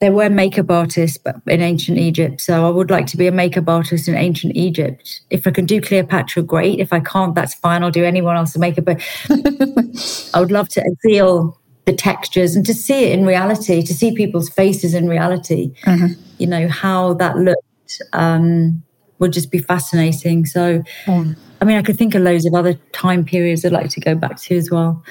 there 0.00 0.12
were 0.12 0.30
makeup 0.30 0.70
artists 0.70 1.18
in 1.46 1.60
ancient 1.60 1.98
Egypt. 1.98 2.40
So 2.40 2.66
I 2.66 2.70
would 2.70 2.90
like 2.90 3.06
to 3.08 3.18
be 3.18 3.26
a 3.26 3.32
makeup 3.32 3.68
artist 3.68 4.08
in 4.08 4.14
ancient 4.14 4.56
Egypt. 4.56 5.20
If 5.28 5.46
I 5.46 5.50
can 5.50 5.66
do 5.66 5.80
Cleopatra, 5.80 6.42
great. 6.44 6.80
If 6.80 6.92
I 6.92 7.00
can't, 7.00 7.34
that's 7.34 7.54
fine. 7.54 7.82
I'll 7.82 7.90
do 7.90 8.04
anyone 8.04 8.36
else's 8.36 8.58
makeup. 8.58 8.86
But 8.86 9.02
I 10.32 10.40
would 10.40 10.50
love 10.50 10.70
to 10.70 10.96
feel 11.02 11.60
the 11.84 11.92
textures 11.92 12.56
and 12.56 12.64
to 12.66 12.72
see 12.72 13.04
it 13.04 13.18
in 13.18 13.26
reality, 13.26 13.82
to 13.82 13.92
see 13.92 14.14
people's 14.14 14.48
faces 14.48 14.94
in 14.94 15.08
reality, 15.08 15.74
mm-hmm. 15.82 16.14
you 16.38 16.46
know, 16.46 16.68
how 16.68 17.14
that 17.14 17.36
looked 17.36 18.02
um, 18.12 18.82
would 19.18 19.32
just 19.32 19.50
be 19.50 19.58
fascinating. 19.58 20.46
So, 20.46 20.82
mm. 21.04 21.36
I 21.60 21.64
mean, 21.64 21.76
I 21.76 21.82
could 21.82 21.98
think 21.98 22.14
of 22.14 22.22
loads 22.22 22.46
of 22.46 22.54
other 22.54 22.74
time 22.92 23.24
periods 23.24 23.64
I'd 23.64 23.72
like 23.72 23.90
to 23.90 24.00
go 24.00 24.14
back 24.14 24.40
to 24.42 24.56
as 24.56 24.70
well. 24.70 25.02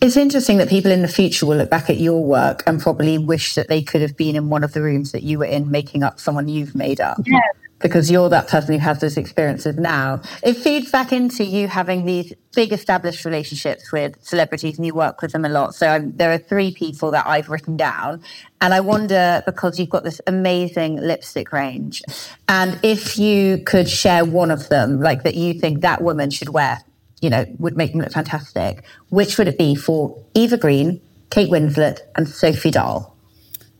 It's 0.00 0.16
interesting 0.16 0.58
that 0.58 0.68
people 0.68 0.92
in 0.92 1.02
the 1.02 1.08
future 1.08 1.44
will 1.44 1.56
look 1.56 1.70
back 1.70 1.90
at 1.90 1.96
your 1.98 2.22
work 2.22 2.62
and 2.66 2.80
probably 2.80 3.18
wish 3.18 3.56
that 3.56 3.68
they 3.68 3.82
could 3.82 4.00
have 4.00 4.16
been 4.16 4.36
in 4.36 4.48
one 4.48 4.62
of 4.62 4.72
the 4.72 4.80
rooms 4.80 5.10
that 5.10 5.24
you 5.24 5.40
were 5.40 5.44
in 5.44 5.72
making 5.72 6.04
up 6.04 6.20
someone 6.20 6.46
you've 6.46 6.76
made 6.76 7.00
up. 7.00 7.18
Yeah, 7.26 7.40
because 7.80 8.10
you're 8.10 8.28
that 8.28 8.48
person 8.48 8.74
who 8.74 8.80
has 8.80 9.00
those 9.00 9.16
experiences 9.16 9.76
now. 9.76 10.20
It 10.42 10.54
feeds 10.54 10.90
back 10.90 11.12
into 11.12 11.44
you 11.44 11.68
having 11.68 12.04
these 12.04 12.32
big 12.54 12.72
established 12.72 13.24
relationships 13.24 13.92
with 13.92 14.16
celebrities 14.24 14.76
and 14.78 14.86
you 14.86 14.94
work 14.94 15.22
with 15.22 15.32
them 15.32 15.44
a 15.44 15.48
lot. 15.48 15.74
So 15.74 15.88
um, 15.88 16.12
there 16.16 16.32
are 16.32 16.38
three 16.38 16.74
people 16.74 17.10
that 17.12 17.26
I've 17.26 17.48
written 17.48 17.76
down. 17.76 18.22
And 18.60 18.74
I 18.74 18.80
wonder, 18.80 19.42
because 19.46 19.78
you've 19.78 19.90
got 19.90 20.02
this 20.02 20.20
amazing 20.26 20.96
lipstick 20.96 21.52
range, 21.52 22.02
and 22.48 22.78
if 22.82 23.16
you 23.16 23.58
could 23.58 23.88
share 23.88 24.24
one 24.24 24.50
of 24.50 24.68
them, 24.68 25.00
like 25.00 25.22
that 25.22 25.36
you 25.36 25.54
think 25.54 25.82
that 25.82 26.02
woman 26.02 26.30
should 26.30 26.48
wear, 26.48 26.82
you 27.20 27.30
know, 27.30 27.46
would 27.58 27.76
make 27.76 27.92
them 27.92 28.00
look 28.00 28.12
fantastic, 28.12 28.84
which 29.10 29.38
would 29.38 29.46
it 29.46 29.58
be 29.58 29.76
for 29.76 30.20
Eva 30.34 30.56
Green, 30.56 31.00
Kate 31.30 31.50
Winslet, 31.50 32.00
and 32.16 32.26
Sophie 32.28 32.72
Dahl? 32.72 33.17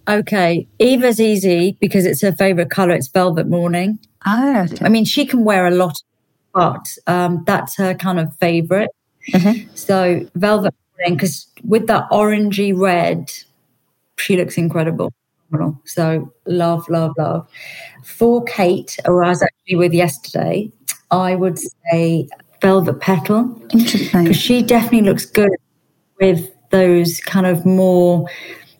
Okay, 0.08 0.66
Eva's 0.78 1.20
easy 1.20 1.76
because 1.80 2.06
it's 2.06 2.22
her 2.22 2.32
favorite 2.32 2.70
color. 2.70 2.92
It's 2.92 3.08
velvet 3.08 3.46
morning. 3.46 3.98
Okay. 4.26 4.78
I 4.80 4.88
mean, 4.88 5.04
she 5.04 5.26
can 5.26 5.44
wear 5.44 5.66
a 5.66 5.70
lot, 5.70 5.96
but 6.54 6.96
um, 7.06 7.44
that's 7.46 7.76
her 7.76 7.94
kind 7.94 8.18
of 8.18 8.34
favorite. 8.38 8.90
Mm-hmm. 9.32 9.68
So 9.74 10.26
velvet 10.34 10.74
morning 10.96 11.16
because 11.16 11.46
with 11.62 11.86
that 11.88 12.08
orangey 12.10 12.72
red, 12.76 13.30
she 14.16 14.36
looks 14.36 14.56
incredible. 14.56 15.12
So 15.84 16.32
love, 16.46 16.88
love, 16.88 17.12
love. 17.16 17.48
For 18.04 18.44
Kate, 18.44 18.96
who 19.06 19.22
I 19.22 19.28
was 19.28 19.42
actually 19.42 19.76
with 19.76 19.92
yesterday, 19.94 20.70
I 21.10 21.34
would 21.34 21.58
say 21.58 22.28
velvet 22.60 23.00
petal. 23.00 23.60
Interesting. 23.70 24.24
Because 24.24 24.36
she 24.36 24.62
definitely 24.62 25.02
looks 25.02 25.24
good 25.24 25.50
with 26.20 26.50
those 26.70 27.20
kind 27.20 27.46
of 27.46 27.64
more 27.64 28.26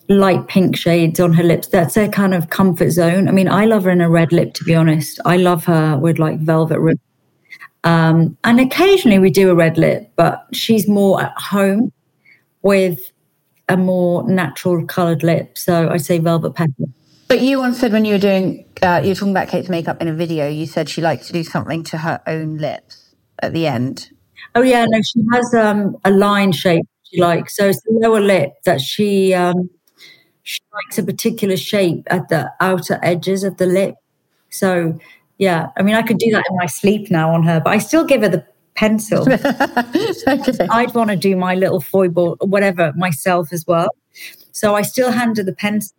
light 0.08 0.48
pink 0.48 0.76
shades 0.76 1.20
on 1.20 1.32
her 1.34 1.42
lips. 1.42 1.68
That's 1.68 1.94
her 1.94 2.08
kind 2.08 2.34
of 2.34 2.50
comfort 2.50 2.90
zone. 2.90 3.28
I 3.28 3.32
mean, 3.32 3.48
I 3.48 3.66
love 3.66 3.84
her 3.84 3.90
in 3.90 4.00
a 4.00 4.08
red 4.08 4.32
lip, 4.32 4.54
to 4.54 4.64
be 4.64 4.74
honest. 4.74 5.20
I 5.24 5.36
love 5.36 5.64
her 5.66 5.98
with 5.98 6.18
like 6.18 6.40
velvet 6.40 6.80
ribbon. 6.80 7.00
Um, 7.84 8.36
and 8.44 8.60
occasionally 8.60 9.18
we 9.18 9.30
do 9.30 9.50
a 9.50 9.54
red 9.54 9.78
lip, 9.78 10.10
but 10.16 10.46
she's 10.52 10.88
more 10.88 11.22
at 11.22 11.32
home 11.36 11.92
with 12.62 13.12
a 13.68 13.76
more 13.76 14.28
natural 14.28 14.84
coloured 14.86 15.22
lip. 15.22 15.56
So 15.56 15.88
I'd 15.90 16.04
say 16.04 16.18
velvet 16.18 16.54
petal. 16.54 16.90
But 17.28 17.42
you 17.42 17.58
once 17.58 17.78
said 17.78 17.92
when 17.92 18.04
you 18.04 18.14
were 18.14 18.20
doing, 18.20 18.64
uh, 18.82 19.00
you 19.02 19.10
were 19.10 19.14
talking 19.14 19.32
about 19.32 19.48
Kate's 19.48 19.68
makeup 19.68 20.00
in 20.00 20.08
a 20.08 20.14
video, 20.14 20.48
you 20.48 20.66
said 20.66 20.88
she 20.88 21.02
likes 21.02 21.26
to 21.26 21.32
do 21.32 21.44
something 21.44 21.84
to 21.84 21.98
her 21.98 22.20
own 22.26 22.56
lips 22.56 23.14
at 23.42 23.52
the 23.52 23.66
end. 23.66 24.10
Oh 24.54 24.62
yeah, 24.62 24.86
no, 24.88 25.00
she 25.02 25.22
has 25.32 25.54
um, 25.54 25.96
a 26.04 26.10
line 26.10 26.52
shape 26.52 26.86
she 27.04 27.20
likes. 27.20 27.56
So 27.56 27.68
it's 27.68 27.82
the 27.82 27.92
lower 27.92 28.20
lip 28.20 28.52
that 28.64 28.80
she 28.80 29.34
um, 29.34 29.68
she 30.48 30.60
likes 30.72 30.98
a 30.98 31.02
particular 31.02 31.58
shape 31.58 32.06
at 32.06 32.28
the 32.30 32.50
outer 32.58 32.98
edges 33.02 33.44
of 33.44 33.58
the 33.58 33.66
lip. 33.66 33.96
So, 34.48 34.98
yeah, 35.36 35.68
I 35.76 35.82
mean, 35.82 35.94
I 35.94 36.00
could 36.00 36.16
do 36.16 36.30
that 36.30 36.42
in 36.48 36.56
my 36.56 36.64
sleep 36.64 37.10
now 37.10 37.34
on 37.34 37.42
her, 37.42 37.60
but 37.60 37.70
I 37.70 37.78
still 37.78 38.04
give 38.04 38.22
her 38.22 38.30
the 38.30 38.46
pencil. 38.74 39.30
okay. 39.32 40.66
I'd 40.70 40.94
want 40.94 41.10
to 41.10 41.16
do 41.16 41.36
my 41.36 41.54
little 41.54 41.82
foible, 41.82 42.36
whatever, 42.40 42.94
myself 42.96 43.52
as 43.52 43.66
well. 43.66 43.90
So 44.52 44.74
I 44.74 44.80
still 44.80 45.12
hand 45.12 45.36
her 45.36 45.42
the 45.42 45.52
pencil, 45.52 45.94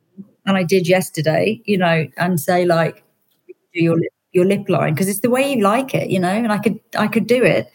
and 0.47 0.57
I 0.57 0.63
did 0.63 0.87
yesterday, 0.87 1.61
you 1.65 1.77
know, 1.77 2.07
and 2.17 2.39
say 2.39 2.65
like, 2.65 3.03
do 3.47 3.83
your 3.83 3.97
lip, 3.97 4.13
your 4.31 4.45
lip 4.45 4.67
line 4.67 4.95
because 4.95 5.07
it's 5.07 5.19
the 5.19 5.29
way 5.29 5.53
you 5.53 5.61
like 5.61 5.93
it, 5.93 6.09
you 6.09 6.19
know. 6.19 6.29
And 6.29 6.51
I 6.51 6.57
could 6.57 6.79
I 6.97 7.07
could 7.07 7.27
do 7.27 7.43
it. 7.43 7.71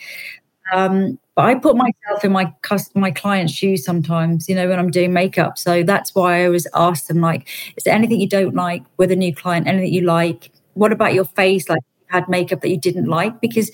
Um, 0.72 1.18
but 1.34 1.46
I 1.46 1.54
put 1.56 1.76
myself 1.76 2.24
in 2.24 2.32
my 2.32 2.52
my 2.94 3.10
client's 3.10 3.52
shoes 3.52 3.84
sometimes, 3.84 4.48
you 4.48 4.54
know, 4.54 4.68
when 4.68 4.78
I'm 4.78 4.90
doing 4.90 5.12
makeup. 5.12 5.58
So 5.58 5.82
that's 5.82 6.14
why 6.14 6.42
I 6.42 6.46
always 6.46 6.66
ask 6.74 7.06
them, 7.06 7.20
like, 7.20 7.48
is 7.76 7.84
there 7.84 7.94
anything 7.94 8.20
you 8.20 8.28
don't 8.28 8.54
like 8.54 8.84
with 8.96 9.10
a 9.10 9.16
new 9.16 9.34
client? 9.34 9.66
Anything 9.66 9.92
you 9.92 10.02
like? 10.02 10.50
What 10.74 10.92
about 10.92 11.14
your 11.14 11.24
face? 11.24 11.68
Like, 11.68 11.80
you 12.00 12.06
had 12.08 12.28
makeup 12.28 12.60
that 12.60 12.68
you 12.68 12.78
didn't 12.78 13.06
like? 13.06 13.40
Because 13.40 13.70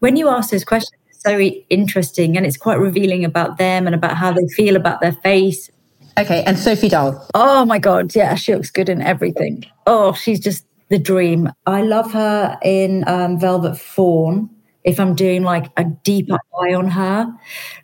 when 0.00 0.16
you 0.16 0.28
ask 0.28 0.50
those 0.50 0.64
questions, 0.64 0.92
it's 1.08 1.22
very 1.24 1.64
interesting 1.70 2.36
and 2.36 2.44
it's 2.44 2.56
quite 2.56 2.78
revealing 2.78 3.24
about 3.24 3.58
them 3.58 3.86
and 3.86 3.94
about 3.94 4.16
how 4.16 4.32
they 4.32 4.46
feel 4.48 4.76
about 4.76 5.00
their 5.00 5.12
face. 5.12 5.70
Okay, 6.18 6.42
and 6.44 6.58
Sophie 6.58 6.88
Dahl. 6.88 7.26
Oh 7.34 7.64
my 7.64 7.78
God, 7.78 8.14
yeah, 8.14 8.34
she 8.34 8.54
looks 8.54 8.70
good 8.70 8.88
in 8.88 9.00
everything. 9.00 9.64
Oh, 9.86 10.12
she's 10.12 10.40
just 10.40 10.66
the 10.90 10.98
dream. 10.98 11.50
I 11.66 11.82
love 11.82 12.12
her 12.12 12.58
in 12.62 13.04
um, 13.06 13.38
Velvet 13.38 13.78
Fawn 13.78 14.50
if 14.84 14.98
I'm 14.98 15.14
doing 15.14 15.42
like 15.42 15.70
a 15.76 15.84
deeper 15.84 16.38
eye 16.60 16.74
on 16.74 16.88
her. 16.88 17.26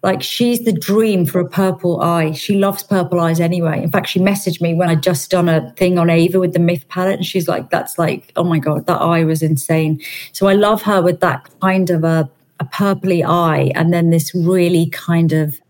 Like 0.03 0.23
she's 0.23 0.65
the 0.65 0.73
dream 0.73 1.27
for 1.27 1.41
a 1.41 1.49
purple 1.49 2.01
eye. 2.01 2.33
She 2.33 2.57
loves 2.57 2.83
purple 2.83 3.21
eyes 3.21 3.41
anyway. 3.41 3.83
In 3.83 3.91
fact, 3.91 4.09
she 4.09 4.19
messaged 4.19 4.61
me 4.61 4.75
when 4.75 4.89
I'd 4.89 5.03
just 5.03 5.31
done 5.31 5.49
a 5.49 5.73
thing 5.77 5.99
on 5.99 6.11
Ava 6.11 6.41
with 6.41 6.53
the 6.53 6.59
Myth 6.59 6.89
palette, 6.89 7.17
and 7.17 7.27
she's 7.27 7.49
like, 7.49 7.71
"That's 7.71 7.99
like, 7.99 8.33
oh 8.37 8.45
my 8.45 8.59
god, 8.59 8.87
that 8.87 9.01
eye 9.01 9.25
was 9.25 9.43
insane." 9.43 10.01
So 10.33 10.47
I 10.47 10.55
love 10.55 10.83
her 10.83 11.03
with 11.03 11.21
that 11.21 11.49
kind 11.61 11.91
of 11.91 12.05
a 12.05 12.31
a 12.59 12.65
purpley 12.65 13.23
eye, 13.25 13.71
and 13.75 13.93
then 13.93 14.11
this 14.11 14.35
really 14.35 14.89
kind 14.91 15.33
of 15.33 15.61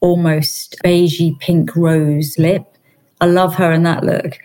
almost 0.00 0.76
beigey 0.82 1.38
pink 1.38 1.76
rose 1.76 2.38
lip. 2.38 2.64
I 3.20 3.26
love 3.26 3.54
her 3.56 3.70
in 3.72 3.82
that 3.82 4.02
look. 4.02 4.38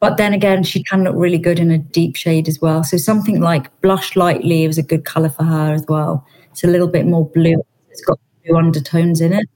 But 0.00 0.16
then 0.16 0.32
again, 0.32 0.62
she 0.62 0.82
can 0.82 1.04
look 1.04 1.14
really 1.14 1.38
good 1.38 1.58
in 1.58 1.70
a 1.70 1.78
deep 1.78 2.16
shade 2.16 2.48
as 2.48 2.58
well. 2.60 2.82
So 2.82 2.96
something 2.96 3.40
like 3.40 3.80
Blush 3.82 4.16
Lightly 4.16 4.66
was 4.66 4.78
a 4.78 4.82
good 4.82 5.04
color 5.04 5.28
for 5.28 5.44
her 5.44 5.74
as 5.74 5.84
well. 5.86 6.26
It's 6.50 6.64
a 6.64 6.66
little 6.66 6.88
bit 6.88 7.06
more 7.06 7.28
blue. 7.28 7.62
It's 7.90 8.00
got 8.00 8.18
blue 8.44 8.56
undertones 8.56 9.20
in 9.20 9.34
it. 9.34 9.46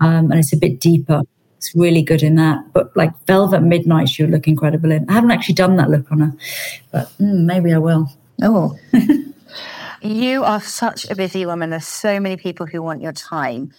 Um, 0.00 0.30
and 0.30 0.40
it's 0.40 0.52
a 0.52 0.56
bit 0.56 0.80
deeper. 0.80 1.22
It's 1.56 1.74
really 1.74 2.02
good 2.02 2.22
in 2.22 2.34
that. 2.34 2.72
But 2.72 2.94
like 2.96 3.12
Velvet 3.26 3.62
Midnight, 3.62 4.08
she 4.08 4.24
would 4.24 4.32
look 4.32 4.48
incredible 4.48 4.90
in. 4.90 5.08
I 5.08 5.12
haven't 5.12 5.30
actually 5.30 5.54
done 5.54 5.76
that 5.76 5.88
look 5.88 6.10
on 6.10 6.18
her, 6.18 6.32
but 6.90 7.08
mm, 7.18 7.44
maybe 7.44 7.72
I 7.72 7.78
will. 7.78 8.10
Oh. 8.42 8.76
you 10.02 10.42
are 10.42 10.60
such 10.60 11.08
a 11.08 11.14
busy 11.14 11.46
woman. 11.46 11.70
There's 11.70 11.86
so 11.86 12.18
many 12.18 12.36
people 12.36 12.66
who 12.66 12.82
want 12.82 13.02
your 13.02 13.12
time. 13.12 13.72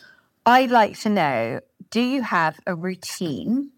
I'd 0.45 0.71
like 0.71 0.97
to 1.01 1.09
know 1.09 1.59
do 1.89 2.01
you 2.01 2.21
have 2.21 2.59
a 2.65 2.75
routine 2.75 3.71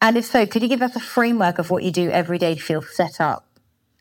and 0.00 0.16
if 0.16 0.24
so, 0.24 0.46
could 0.46 0.62
you 0.62 0.68
give 0.68 0.82
us 0.82 0.96
a 0.96 1.00
framework 1.00 1.58
of 1.58 1.70
what 1.70 1.82
you 1.82 1.90
do 1.90 2.10
every 2.10 2.38
day 2.38 2.54
to 2.54 2.60
feel 2.60 2.82
set 2.82 3.20
up 3.20 3.46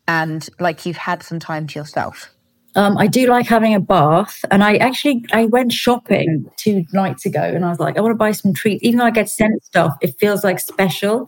and 0.07 0.47
like 0.59 0.85
you've 0.85 0.97
had 0.97 1.23
some 1.23 1.39
time 1.39 1.67
to 1.67 1.79
yourself? 1.79 2.33
Um, 2.75 2.95
I 2.95 3.07
do 3.07 3.25
like 3.25 3.47
having 3.47 3.73
a 3.73 3.79
bath, 3.79 4.45
and 4.51 4.63
I 4.63 4.75
actually 4.75 5.25
I 5.33 5.45
went 5.45 5.73
shopping 5.73 6.47
two 6.57 6.85
nights 6.93 7.25
ago, 7.25 7.41
and 7.41 7.65
I 7.65 7.69
was 7.69 7.79
like, 7.79 7.97
I 7.97 8.01
want 8.01 8.11
to 8.11 8.17
buy 8.17 8.31
some 8.31 8.53
treats. 8.53 8.83
Even 8.83 8.99
though 8.99 9.05
I 9.05 9.11
get 9.11 9.29
sent 9.29 9.63
stuff, 9.63 9.97
it 9.99 10.15
feels 10.19 10.43
like 10.43 10.59
special. 10.59 11.27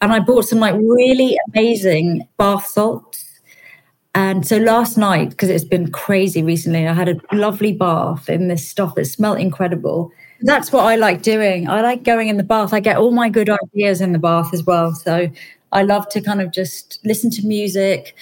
And 0.00 0.10
I 0.10 0.20
bought 0.20 0.46
some 0.46 0.58
like 0.58 0.74
really 0.74 1.36
amazing 1.48 2.26
bath 2.38 2.66
salts. 2.66 3.24
And 4.14 4.46
so 4.46 4.56
last 4.56 4.96
night, 4.96 5.28
because 5.30 5.50
it's 5.50 5.64
been 5.64 5.92
crazy 5.92 6.42
recently, 6.42 6.88
I 6.88 6.94
had 6.94 7.10
a 7.10 7.36
lovely 7.36 7.74
bath 7.74 8.30
in 8.30 8.48
this 8.48 8.66
stuff 8.66 8.94
that 8.94 9.04
smelled 9.04 9.38
incredible. 9.38 10.10
That's 10.40 10.72
what 10.72 10.84
I 10.84 10.96
like 10.96 11.22
doing. 11.22 11.68
I 11.68 11.80
like 11.80 12.02
going 12.02 12.28
in 12.28 12.36
the 12.36 12.42
bath. 12.44 12.72
I 12.72 12.80
get 12.80 12.96
all 12.96 13.10
my 13.10 13.28
good 13.28 13.50
ideas 13.50 14.00
in 14.00 14.12
the 14.12 14.18
bath 14.18 14.52
as 14.52 14.64
well. 14.64 14.94
So 14.94 15.30
I 15.72 15.82
love 15.82 16.08
to 16.10 16.20
kind 16.20 16.40
of 16.40 16.52
just 16.52 17.00
listen 17.04 17.30
to 17.32 17.46
music, 17.46 18.14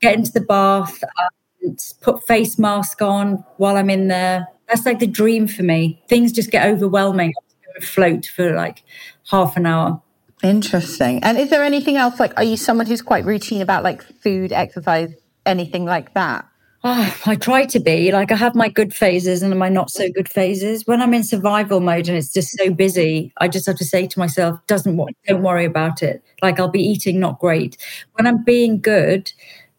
get 0.00 0.14
into 0.14 0.32
the 0.32 0.40
bath, 0.40 1.02
um, 1.02 1.76
put 2.00 2.26
face 2.26 2.58
mask 2.58 3.02
on 3.02 3.44
while 3.56 3.76
I'm 3.76 3.90
in 3.90 4.08
there. 4.08 4.48
That's 4.68 4.86
like 4.86 4.98
the 4.98 5.06
dream 5.06 5.48
for 5.48 5.62
me. 5.62 6.02
Things 6.08 6.32
just 6.32 6.50
get 6.50 6.66
overwhelming. 6.66 7.32
float 7.80 8.26
for 8.26 8.52
like 8.54 8.82
half 9.30 9.56
an 9.56 9.66
hour. 9.66 10.02
Interesting. 10.42 11.22
And 11.22 11.38
is 11.38 11.50
there 11.50 11.62
anything 11.62 11.96
else? 11.96 12.18
Like, 12.18 12.32
are 12.36 12.44
you 12.44 12.56
someone 12.56 12.86
who's 12.86 13.02
quite 13.02 13.24
routine 13.24 13.60
about 13.62 13.84
like 13.84 14.02
food, 14.02 14.52
exercise, 14.52 15.12
anything 15.44 15.84
like 15.84 16.14
that? 16.14 16.46
Oh, 16.82 17.14
I 17.26 17.36
try 17.36 17.66
to 17.66 17.78
be 17.78 18.10
like 18.10 18.32
I 18.32 18.36
have 18.36 18.54
my 18.54 18.70
good 18.70 18.94
phases 18.94 19.42
and 19.42 19.58
my 19.58 19.68
not 19.68 19.90
so 19.90 20.08
good 20.10 20.28
phases. 20.30 20.86
When 20.86 21.02
I'm 21.02 21.12
in 21.12 21.22
survival 21.24 21.80
mode 21.80 22.08
and 22.08 22.16
it's 22.16 22.32
just 22.32 22.56
so 22.56 22.70
busy, 22.70 23.32
I 23.38 23.48
just 23.48 23.66
have 23.66 23.76
to 23.76 23.84
say 23.84 24.06
to 24.06 24.18
myself, 24.18 24.58
"Doesn't 24.66 24.96
don't 25.26 25.42
worry 25.42 25.66
about 25.66 26.02
it." 26.02 26.22
Like 26.40 26.58
I'll 26.58 26.68
be 26.70 26.82
eating 26.82 27.20
not 27.20 27.38
great. 27.38 27.76
When 28.14 28.26
I'm 28.26 28.42
being 28.44 28.80
good, 28.80 29.30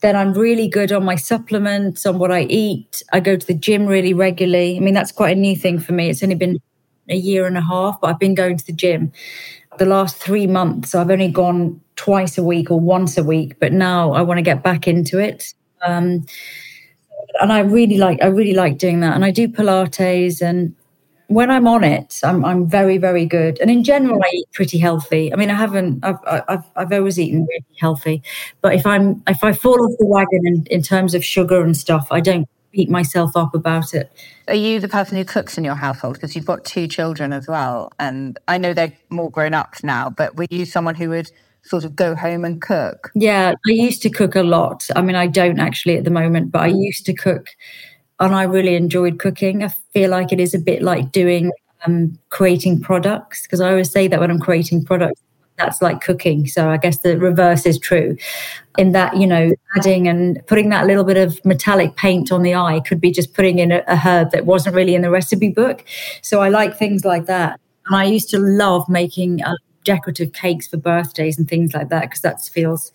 then 0.01 0.15
I'm 0.15 0.33
really 0.33 0.67
good 0.67 0.91
on 0.91 1.03
my 1.03 1.15
supplements, 1.15 2.05
on 2.05 2.19
what 2.19 2.31
I 2.31 2.41
eat. 2.43 3.01
I 3.11 3.19
go 3.19 3.35
to 3.35 3.47
the 3.47 3.55
gym 3.55 3.87
really 3.87 4.13
regularly. 4.13 4.77
I 4.77 4.79
mean, 4.79 4.93
that's 4.93 5.11
quite 5.11 5.35
a 5.35 5.39
new 5.39 5.55
thing 5.55 5.79
for 5.79 5.93
me. 5.93 6.09
It's 6.11 6.21
only 6.21 6.35
been 6.35 6.59
a 7.09 7.15
year 7.15 7.47
and 7.47 7.57
a 7.57 7.61
half, 7.61 7.99
but 7.99 8.11
I've 8.11 8.19
been 8.19 8.35
going 8.35 8.57
to 8.57 8.65
the 8.65 8.73
gym 8.73 9.11
the 9.79 9.85
last 9.85 10.17
three 10.17 10.47
months. 10.47 10.93
I've 10.93 11.09
only 11.09 11.29
gone 11.29 11.81
twice 11.95 12.37
a 12.37 12.43
week 12.43 12.69
or 12.71 12.79
once 12.79 13.17
a 13.17 13.23
week, 13.23 13.59
but 13.59 13.73
now 13.73 14.11
I 14.11 14.21
want 14.21 14.37
to 14.37 14.43
get 14.43 14.63
back 14.63 14.87
into 14.87 15.17
it. 15.19 15.53
Um, 15.83 16.25
and 17.39 17.51
I 17.53 17.59
really 17.59 17.97
like 17.97 18.21
I 18.21 18.27
really 18.27 18.53
like 18.53 18.77
doing 18.77 18.99
that. 19.01 19.15
And 19.15 19.23
I 19.23 19.31
do 19.31 19.47
Pilates, 19.47 20.41
and 20.41 20.75
when 21.27 21.49
I'm 21.49 21.67
on 21.67 21.83
it, 21.83 22.19
I'm 22.23 22.43
I'm 22.43 22.67
very 22.67 22.97
very 22.97 23.25
good. 23.25 23.59
And 23.59 23.69
in 23.69 23.83
general, 23.83 24.21
I 24.23 24.29
eat 24.33 24.47
pretty 24.53 24.77
healthy. 24.77 25.31
I 25.33 25.35
mean, 25.35 25.49
I 25.49 25.55
haven't 25.55 26.03
I've 26.03 26.17
I've, 26.25 26.63
I've 26.75 26.91
always 26.91 27.19
eaten 27.19 27.45
really 27.45 27.65
healthy, 27.79 28.23
but 28.61 28.73
if 28.73 28.85
I'm 28.85 29.23
if 29.27 29.43
I 29.43 29.53
fall 29.53 29.81
off 29.83 29.97
the 29.97 30.05
wagon 30.05 30.41
in, 30.45 30.65
in 30.69 30.81
terms 30.81 31.13
of 31.13 31.23
sugar 31.23 31.61
and 31.63 31.75
stuff, 31.75 32.07
I 32.11 32.19
don't 32.19 32.47
beat 32.71 32.89
myself 32.89 33.35
up 33.35 33.53
about 33.53 33.93
it. 33.93 34.11
Are 34.47 34.55
you 34.55 34.79
the 34.79 34.87
person 34.87 35.17
who 35.17 35.25
cooks 35.25 35.57
in 35.57 35.63
your 35.63 35.75
household? 35.75 36.15
Because 36.15 36.35
you've 36.35 36.45
got 36.45 36.63
two 36.65 36.87
children 36.87 37.33
as 37.33 37.47
well, 37.47 37.91
and 37.99 38.37
I 38.47 38.57
know 38.57 38.73
they're 38.73 38.93
more 39.09 39.29
grown 39.29 39.53
ups 39.53 39.83
now. 39.83 40.09
But 40.09 40.35
were 40.35 40.47
you 40.49 40.65
someone 40.65 40.95
who 40.95 41.09
would 41.09 41.31
sort 41.63 41.83
of 41.83 41.95
go 41.95 42.15
home 42.15 42.45
and 42.45 42.61
cook? 42.61 43.11
Yeah, 43.15 43.53
I 43.67 43.71
used 43.71 44.01
to 44.03 44.09
cook 44.09 44.35
a 44.35 44.43
lot. 44.43 44.87
I 44.95 45.01
mean, 45.01 45.15
I 45.15 45.27
don't 45.27 45.59
actually 45.59 45.97
at 45.97 46.03
the 46.03 46.11
moment, 46.11 46.51
but 46.51 46.61
I 46.61 46.67
used 46.67 47.05
to 47.05 47.13
cook 47.13 47.47
and 48.19 48.35
I 48.35 48.43
really 48.43 48.75
enjoyed 48.75 49.19
cooking. 49.19 49.63
I 49.63 49.69
feel 49.93 50.11
like 50.11 50.31
it 50.31 50.39
is 50.39 50.53
a 50.53 50.59
bit 50.59 50.81
like 50.81 51.11
doing 51.11 51.51
um, 51.85 52.17
creating 52.29 52.81
products 52.81 53.43
because 53.43 53.61
I 53.61 53.71
always 53.71 53.91
say 53.91 54.07
that 54.07 54.19
when 54.19 54.29
I'm 54.29 54.39
creating 54.39 54.85
products, 54.85 55.21
that's 55.57 55.81
like 55.81 56.01
cooking. 56.01 56.47
So 56.47 56.69
I 56.69 56.77
guess 56.77 56.99
the 56.99 57.17
reverse 57.17 57.65
is 57.65 57.77
true 57.79 58.17
in 58.77 58.93
that, 58.93 59.17
you 59.17 59.27
know, 59.27 59.51
adding 59.77 60.07
and 60.07 60.41
putting 60.47 60.69
that 60.69 60.87
little 60.87 61.03
bit 61.03 61.17
of 61.17 61.43
metallic 61.45 61.95
paint 61.95 62.31
on 62.31 62.41
the 62.41 62.55
eye 62.55 62.79
could 62.79 63.01
be 63.01 63.11
just 63.11 63.33
putting 63.33 63.59
in 63.59 63.71
a, 63.71 63.83
a 63.87 63.95
herb 63.95 64.31
that 64.31 64.45
wasn't 64.45 64.75
really 64.75 64.95
in 64.95 65.01
the 65.01 65.11
recipe 65.11 65.49
book. 65.49 65.83
So 66.21 66.41
I 66.41 66.49
like 66.49 66.77
things 66.77 67.05
like 67.05 67.25
that. 67.25 67.59
And 67.87 67.95
I 67.95 68.05
used 68.05 68.29
to 68.31 68.39
love 68.39 68.87
making 68.87 69.43
uh, 69.43 69.55
decorative 69.83 70.33
cakes 70.33 70.67
for 70.67 70.77
birthdays 70.77 71.37
and 71.37 71.47
things 71.47 71.73
like 71.73 71.89
that 71.89 72.01
because 72.01 72.21
that 72.21 72.41
feels 72.41 72.91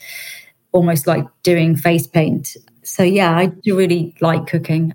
almost 0.73 1.07
like 1.07 1.25
doing 1.43 1.77
face 1.77 2.07
paint. 2.07 2.57
So 2.83 3.03
yeah, 3.03 3.37
I 3.37 3.47
do 3.47 3.77
really 3.77 4.15
like 4.21 4.47
cooking. 4.47 4.95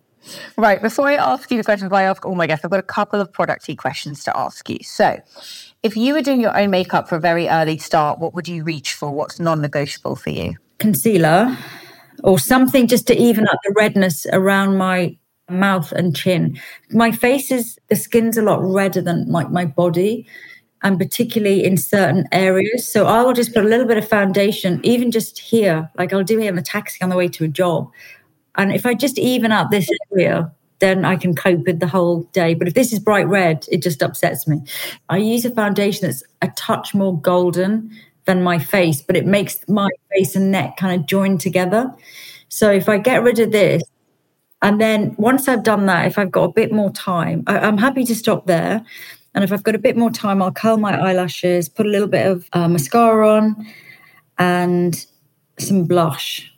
Right. 0.55 0.81
Before 0.81 1.07
I 1.07 1.15
ask 1.15 1.49
you 1.49 1.57
the 1.57 1.63
questions 1.63 1.91
I 1.91 2.03
ask 2.03 2.25
all 2.25 2.35
my 2.35 2.47
guests, 2.47 2.63
I've 2.63 2.71
got 2.71 2.79
a 2.79 2.83
couple 2.83 3.19
of 3.19 3.31
producty 3.31 3.75
questions 3.75 4.23
to 4.25 4.37
ask 4.37 4.69
you. 4.69 4.77
So, 4.83 5.19
if 5.81 5.97
you 5.97 6.13
were 6.13 6.21
doing 6.21 6.39
your 6.39 6.55
own 6.55 6.69
makeup 6.69 7.09
for 7.09 7.15
a 7.15 7.19
very 7.19 7.49
early 7.49 7.79
start, 7.79 8.19
what 8.19 8.35
would 8.35 8.47
you 8.47 8.63
reach 8.63 8.93
for? 8.93 9.11
What's 9.11 9.39
non-negotiable 9.39 10.15
for 10.15 10.29
you? 10.29 10.55
Concealer 10.77 11.57
or 12.23 12.37
something 12.37 12.87
just 12.87 13.07
to 13.07 13.15
even 13.15 13.47
up 13.47 13.57
the 13.63 13.73
redness 13.75 14.27
around 14.31 14.77
my 14.77 15.17
mouth 15.49 15.91
and 15.91 16.15
chin. 16.15 16.59
My 16.91 17.11
face 17.11 17.51
is 17.51 17.79
the 17.89 17.95
skin's 17.95 18.37
a 18.37 18.41
lot 18.41 18.61
redder 18.61 19.01
than 19.01 19.25
like 19.27 19.49
my 19.49 19.65
body 19.65 20.27
and 20.83 20.97
particularly 20.97 21.63
in 21.63 21.77
certain 21.77 22.27
areas. 22.31 22.87
So 22.87 23.05
I 23.05 23.23
will 23.23 23.33
just 23.33 23.53
put 23.53 23.63
a 23.63 23.67
little 23.67 23.85
bit 23.85 23.97
of 23.97 24.07
foundation, 24.07 24.79
even 24.83 25.11
just 25.11 25.39
here, 25.39 25.89
like 25.97 26.11
I'll 26.11 26.23
do 26.23 26.39
it 26.39 26.47
in 26.47 26.55
the 26.55 26.61
taxi 26.61 27.01
on 27.01 27.09
the 27.09 27.15
way 27.15 27.27
to 27.29 27.43
a 27.43 27.47
job. 27.47 27.91
And 28.55 28.73
if 28.73 28.85
I 28.85 28.93
just 28.93 29.17
even 29.17 29.51
up 29.51 29.71
this 29.71 29.89
area, 30.11 30.51
then 30.79 31.05
I 31.05 31.15
can 31.15 31.35
cope 31.35 31.65
with 31.65 31.79
the 31.79 31.87
whole 31.87 32.23
day. 32.33 32.55
But 32.55 32.67
if 32.67 32.73
this 32.73 32.91
is 32.91 32.99
bright 32.99 33.27
red, 33.27 33.65
it 33.71 33.81
just 33.81 34.01
upsets 34.01 34.47
me. 34.47 34.61
I 35.09 35.17
use 35.17 35.45
a 35.45 35.51
foundation 35.51 36.07
that's 36.07 36.23
a 36.41 36.47
touch 36.49 36.93
more 36.93 37.17
golden 37.17 37.91
than 38.25 38.43
my 38.43 38.59
face, 38.59 39.01
but 39.01 39.15
it 39.15 39.25
makes 39.25 39.57
my 39.67 39.89
face 40.11 40.35
and 40.35 40.51
neck 40.51 40.77
kind 40.77 40.99
of 40.99 41.07
join 41.07 41.37
together. 41.37 41.93
So 42.49 42.71
if 42.71 42.89
I 42.89 42.97
get 42.97 43.23
rid 43.23 43.39
of 43.39 43.51
this, 43.51 43.83
and 44.61 44.79
then 44.79 45.15
once 45.17 45.47
I've 45.47 45.63
done 45.63 45.85
that, 45.87 46.05
if 46.05 46.19
I've 46.19 46.31
got 46.31 46.43
a 46.43 46.53
bit 46.53 46.71
more 46.71 46.91
time, 46.91 47.43
I, 47.47 47.67
am 47.67 47.77
happy 47.77 48.03
to 48.05 48.15
stop 48.15 48.45
there. 48.45 48.85
And 49.33 49.43
if 49.43 49.51
I've 49.51 49.63
got 49.63 49.75
a 49.75 49.79
bit 49.79 49.95
more 49.95 50.11
time, 50.11 50.41
I'll 50.41 50.51
curl 50.51 50.77
my 50.77 50.99
eyelashes, 50.99 51.69
put 51.69 51.85
a 51.85 51.89
little 51.89 52.07
bit 52.07 52.27
of 52.27 52.47
uh, 52.53 52.67
mascara 52.67 53.29
on, 53.29 53.65
and 54.37 55.05
some 55.57 55.85
blush. 55.85 56.51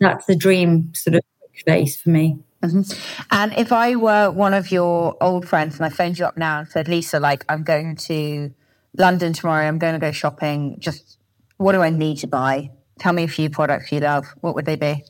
That's 0.00 0.26
the 0.26 0.36
dream 0.36 0.92
sort 0.94 1.16
of 1.16 1.22
face 1.64 2.00
for 2.00 2.10
me. 2.10 2.38
Mm-hmm. 2.62 3.24
And 3.30 3.52
if 3.56 3.72
I 3.72 3.94
were 3.94 4.30
one 4.30 4.52
of 4.52 4.72
your 4.72 5.16
old 5.20 5.46
friends 5.48 5.76
and 5.76 5.84
I 5.84 5.90
phoned 5.90 6.18
you 6.18 6.24
up 6.24 6.36
now 6.36 6.60
and 6.60 6.68
said, 6.68 6.88
Lisa, 6.88 7.20
like, 7.20 7.44
I'm 7.48 7.62
going 7.62 7.94
to 7.96 8.52
London 8.96 9.32
tomorrow, 9.32 9.66
I'm 9.66 9.78
going 9.78 9.94
to 9.94 10.00
go 10.00 10.10
shopping, 10.10 10.76
just 10.80 11.18
what 11.56 11.72
do 11.72 11.82
I 11.82 11.90
need 11.90 12.18
to 12.18 12.26
buy? 12.26 12.70
Tell 12.98 13.12
me 13.12 13.22
a 13.22 13.28
few 13.28 13.48
products 13.48 13.92
you 13.92 14.00
love. 14.00 14.26
What 14.40 14.56
would 14.56 14.64
they 14.64 14.74
be? 14.74 15.04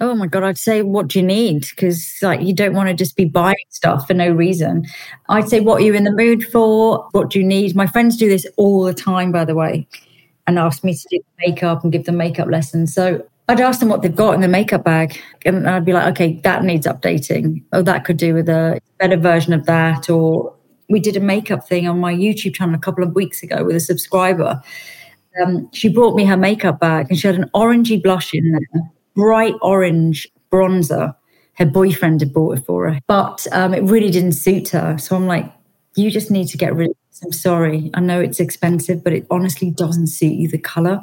Oh 0.00 0.14
my 0.14 0.26
God, 0.26 0.44
I'd 0.44 0.58
say, 0.58 0.82
what 0.82 1.08
do 1.08 1.18
you 1.18 1.24
need? 1.24 1.66
Because 1.70 2.16
like 2.22 2.40
you 2.40 2.54
don't 2.54 2.74
want 2.74 2.88
to 2.88 2.94
just 2.94 3.16
be 3.16 3.24
buying 3.24 3.56
stuff 3.70 4.06
for 4.06 4.14
no 4.14 4.30
reason. 4.30 4.86
I'd 5.28 5.48
say, 5.48 5.60
what 5.60 5.80
are 5.80 5.84
you 5.84 5.94
in 5.94 6.04
the 6.04 6.12
mood 6.12 6.44
for? 6.44 7.08
What 7.12 7.30
do 7.30 7.38
you 7.38 7.44
need? 7.44 7.74
My 7.74 7.86
friends 7.86 8.16
do 8.16 8.28
this 8.28 8.46
all 8.56 8.84
the 8.84 8.94
time, 8.94 9.32
by 9.32 9.44
the 9.44 9.54
way, 9.54 9.88
and 10.46 10.58
ask 10.58 10.84
me 10.84 10.94
to 10.94 11.06
do 11.10 11.20
makeup 11.46 11.82
and 11.82 11.92
give 11.92 12.04
them 12.04 12.16
makeup 12.16 12.48
lessons. 12.48 12.94
So 12.94 13.26
I'd 13.48 13.60
ask 13.60 13.80
them 13.80 13.88
what 13.88 14.02
they've 14.02 14.14
got 14.14 14.34
in 14.34 14.40
the 14.40 14.48
makeup 14.48 14.84
bag. 14.84 15.18
And 15.44 15.68
I'd 15.68 15.84
be 15.84 15.92
like, 15.92 16.06
okay, 16.12 16.34
that 16.44 16.64
needs 16.64 16.86
updating. 16.86 17.62
Oh, 17.72 17.82
that 17.82 18.04
could 18.04 18.18
do 18.18 18.34
with 18.34 18.48
a 18.48 18.80
better 18.98 19.16
version 19.16 19.52
of 19.52 19.66
that. 19.66 20.08
Or 20.08 20.54
we 20.88 21.00
did 21.00 21.16
a 21.16 21.20
makeup 21.20 21.66
thing 21.66 21.88
on 21.88 21.98
my 21.98 22.14
YouTube 22.14 22.54
channel 22.54 22.74
a 22.74 22.78
couple 22.78 23.02
of 23.02 23.14
weeks 23.14 23.42
ago 23.42 23.64
with 23.64 23.74
a 23.74 23.80
subscriber. 23.80 24.62
Um, 25.42 25.68
she 25.72 25.88
brought 25.88 26.14
me 26.14 26.24
her 26.24 26.36
makeup 26.36 26.78
bag 26.78 27.06
and 27.08 27.18
she 27.18 27.26
had 27.26 27.36
an 27.36 27.50
orangey 27.54 28.02
blush 28.02 28.32
in 28.34 28.52
there 28.52 28.90
bright 29.18 29.54
orange 29.62 30.28
bronzer. 30.52 31.14
Her 31.54 31.66
boyfriend 31.66 32.20
had 32.20 32.32
bought 32.32 32.58
it 32.58 32.64
for 32.64 32.88
her, 32.88 33.00
but 33.08 33.44
um, 33.50 33.74
it 33.74 33.82
really 33.82 34.10
didn't 34.10 34.32
suit 34.32 34.68
her. 34.68 34.96
So 34.96 35.16
I'm 35.16 35.26
like, 35.26 35.52
you 35.96 36.08
just 36.08 36.30
need 36.30 36.46
to 36.48 36.56
get 36.56 36.72
rid 36.72 36.90
of 36.90 36.96
this. 37.10 37.24
I'm 37.24 37.32
sorry. 37.32 37.90
I 37.94 38.00
know 38.00 38.20
it's 38.20 38.38
expensive, 38.38 39.02
but 39.02 39.12
it 39.12 39.26
honestly 39.28 39.72
doesn't 39.72 40.06
suit 40.06 40.34
you, 40.34 40.48
the 40.48 40.58
color. 40.58 41.02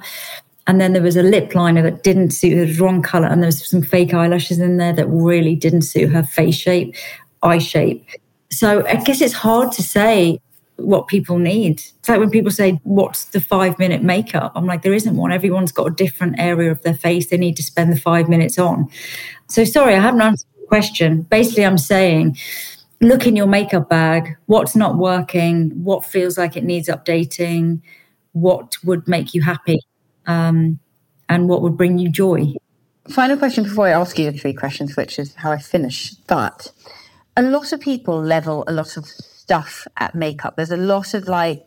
And 0.65 0.79
then 0.79 0.93
there 0.93 1.01
was 1.01 1.17
a 1.17 1.23
lip 1.23 1.53
liner 1.53 1.81
that 1.83 2.03
didn't 2.03 2.31
suit 2.31 2.57
her, 2.57 2.65
the 2.65 2.81
wrong 2.81 3.01
color. 3.01 3.27
And 3.27 3.43
there 3.43 3.49
was 3.49 3.69
some 3.69 3.81
fake 3.81 4.13
eyelashes 4.13 4.59
in 4.59 4.77
there 4.77 4.93
that 4.93 5.07
really 5.07 5.55
didn't 5.55 5.81
suit 5.81 6.09
her 6.09 6.23
face 6.23 6.55
shape, 6.55 6.95
eye 7.43 7.57
shape. 7.57 8.07
So 8.49 8.87
I 8.87 8.95
guess 8.95 9.19
it's 9.19 9.33
hard 9.33 9.73
to 9.73 9.83
say 9.83 10.39
what 10.77 11.07
people 11.07 11.37
need. 11.37 11.79
It's 11.79 12.09
like 12.09 12.19
when 12.19 12.29
people 12.29 12.51
say, 12.51 12.79
What's 12.83 13.25
the 13.25 13.41
five 13.41 13.79
minute 13.79 14.03
makeup? 14.03 14.51
I'm 14.55 14.65
like, 14.65 14.81
There 14.81 14.93
isn't 14.93 15.15
one. 15.15 15.31
Everyone's 15.31 15.71
got 15.71 15.87
a 15.87 15.91
different 15.91 16.39
area 16.39 16.71
of 16.71 16.81
their 16.83 16.93
face 16.93 17.27
they 17.27 17.37
need 17.37 17.57
to 17.57 17.63
spend 17.63 17.91
the 17.91 17.99
five 17.99 18.27
minutes 18.29 18.57
on. 18.59 18.89
So, 19.47 19.63
sorry, 19.63 19.95
I 19.95 19.99
haven't 19.99 20.21
answered 20.21 20.47
the 20.59 20.67
question. 20.67 21.21
Basically, 21.23 21.65
I'm 21.65 21.77
saying, 21.77 22.37
look 23.01 23.27
in 23.27 23.35
your 23.35 23.47
makeup 23.47 23.89
bag. 23.89 24.35
What's 24.47 24.75
not 24.75 24.97
working? 24.97 25.71
What 25.83 26.05
feels 26.05 26.37
like 26.37 26.57
it 26.57 26.63
needs 26.63 26.89
updating? 26.89 27.81
What 28.33 28.77
would 28.83 29.07
make 29.07 29.33
you 29.33 29.41
happy? 29.41 29.79
Um, 30.27 30.79
and 31.29 31.47
what 31.47 31.61
would 31.61 31.77
bring 31.77 31.97
you 31.97 32.09
joy? 32.09 32.53
Final 33.09 33.37
question 33.37 33.63
before 33.63 33.87
I 33.87 33.91
ask 33.91 34.17
you 34.17 34.31
the 34.31 34.37
three 34.37 34.53
questions, 34.53 34.95
which 34.95 35.19
is 35.19 35.35
how 35.35 35.51
I 35.51 35.59
finish. 35.59 36.11
But 36.27 36.71
a 37.37 37.43
lot 37.43 37.71
of 37.71 37.79
people 37.79 38.19
level 38.19 38.63
a 38.67 38.73
lot 38.73 38.97
of 38.97 39.05
stuff 39.45 39.87
at 39.97 40.15
makeup. 40.15 40.55
There's 40.55 40.71
a 40.71 40.77
lot 40.77 41.13
of 41.13 41.27
like, 41.27 41.63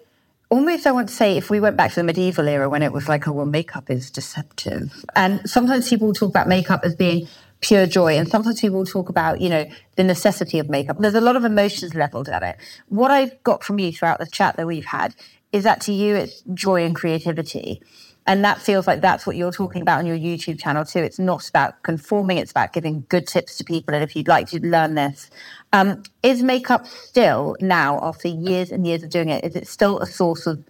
almost 0.50 0.84
I 0.84 0.90
want 0.90 1.08
to 1.10 1.14
say, 1.14 1.36
if 1.36 1.48
we 1.48 1.60
went 1.60 1.76
back 1.76 1.90
to 1.90 1.96
the 1.96 2.04
medieval 2.04 2.48
era 2.48 2.68
when 2.68 2.82
it 2.82 2.92
was 2.92 3.08
like, 3.08 3.28
oh, 3.28 3.32
well, 3.32 3.46
makeup 3.46 3.88
is 3.88 4.10
deceptive. 4.10 5.04
And 5.14 5.48
sometimes 5.48 5.88
people 5.88 6.12
talk 6.12 6.30
about 6.30 6.48
makeup 6.48 6.80
as 6.82 6.96
being 6.96 7.28
pure 7.60 7.86
joy. 7.86 8.18
And 8.18 8.28
sometimes 8.28 8.60
people 8.60 8.84
talk 8.84 9.08
about, 9.08 9.40
you 9.40 9.48
know, 9.48 9.64
the 9.94 10.02
necessity 10.02 10.58
of 10.58 10.68
makeup. 10.68 10.98
There's 10.98 11.14
a 11.14 11.20
lot 11.20 11.36
of 11.36 11.44
emotions 11.44 11.94
leveled 11.94 12.28
at 12.28 12.42
it. 12.42 12.56
What 12.88 13.12
I've 13.12 13.40
got 13.44 13.62
from 13.62 13.78
you 13.78 13.92
throughout 13.92 14.18
the 14.18 14.26
chat 14.26 14.56
that 14.56 14.66
we've 14.66 14.84
had 14.84 15.14
is 15.52 15.62
that 15.62 15.80
to 15.82 15.92
you, 15.92 16.16
it's 16.16 16.42
joy 16.54 16.84
and 16.84 16.96
creativity. 16.96 17.80
And 18.26 18.44
that 18.44 18.60
feels 18.60 18.86
like 18.86 19.00
that's 19.00 19.26
what 19.26 19.36
you're 19.36 19.52
talking 19.52 19.80
about 19.80 20.00
on 20.00 20.06
your 20.06 20.18
YouTube 20.18 20.60
channel 20.60 20.84
too. 20.84 20.98
It's 20.98 21.18
not 21.18 21.48
about 21.48 21.82
conforming, 21.82 22.36
it's 22.36 22.50
about 22.50 22.74
giving 22.74 23.06
good 23.08 23.26
tips 23.26 23.56
to 23.56 23.64
people. 23.64 23.94
And 23.94 24.04
if 24.04 24.14
you'd 24.14 24.28
like 24.28 24.48
to 24.48 24.60
learn 24.60 24.96
this, 24.96 25.30
um, 25.72 26.02
is 26.22 26.42
makeup 26.42 26.86
still 26.86 27.56
now, 27.60 27.98
after 28.02 28.28
years 28.28 28.70
and 28.70 28.86
years 28.86 29.02
of 29.02 29.10
doing 29.10 29.28
it, 29.28 29.44
is 29.44 29.56
it 29.56 29.68
still 29.68 29.98
a 30.00 30.06
source 30.06 30.46
of, 30.46 30.62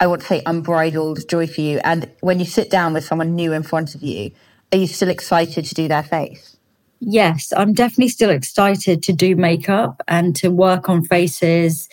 I 0.00 0.06
would 0.06 0.22
say, 0.22 0.42
unbridled 0.46 1.28
joy 1.28 1.46
for 1.46 1.60
you? 1.60 1.80
And 1.84 2.10
when 2.20 2.38
you 2.38 2.46
sit 2.46 2.70
down 2.70 2.94
with 2.94 3.04
someone 3.04 3.34
new 3.34 3.52
in 3.52 3.62
front 3.62 3.94
of 3.94 4.02
you, 4.02 4.30
are 4.72 4.78
you 4.78 4.86
still 4.86 5.08
excited 5.08 5.64
to 5.64 5.74
do 5.74 5.88
their 5.88 6.02
face? 6.02 6.56
Yes, 7.00 7.52
I'm 7.56 7.74
definitely 7.74 8.08
still 8.08 8.30
excited 8.30 9.02
to 9.02 9.12
do 9.12 9.36
makeup 9.36 10.02
and 10.08 10.34
to 10.36 10.48
work 10.48 10.88
on 10.88 11.04
faces 11.04 11.88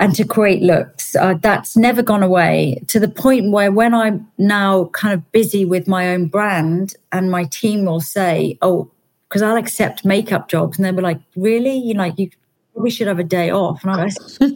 and 0.00 0.14
to 0.16 0.24
create 0.24 0.62
looks. 0.62 1.14
Uh, 1.16 1.34
that's 1.40 1.76
never 1.76 2.02
gone 2.02 2.22
away 2.22 2.82
to 2.88 3.00
the 3.00 3.08
point 3.08 3.52
where 3.52 3.70
when 3.70 3.94
I'm 3.94 4.28
now 4.36 4.86
kind 4.86 5.14
of 5.14 5.30
busy 5.32 5.64
with 5.64 5.88
my 5.88 6.08
own 6.08 6.26
brand 6.26 6.94
and 7.12 7.30
my 7.30 7.44
team 7.44 7.84
will 7.84 8.00
say, 8.00 8.58
oh, 8.62 8.90
because 9.28 9.42
I'll 9.42 9.56
accept 9.56 10.04
makeup 10.04 10.48
jobs. 10.48 10.78
And 10.78 10.84
they'll 10.84 10.94
be 10.94 11.02
like, 11.02 11.20
really? 11.36 11.76
You 11.76 11.94
know, 11.94 12.04
like, 12.04 12.18
you 12.18 12.30
probably 12.72 12.90
should 12.90 13.08
have 13.08 13.18
a 13.18 13.24
day 13.24 13.50
off. 13.50 13.84
And 13.84 13.90
I 13.92 14.08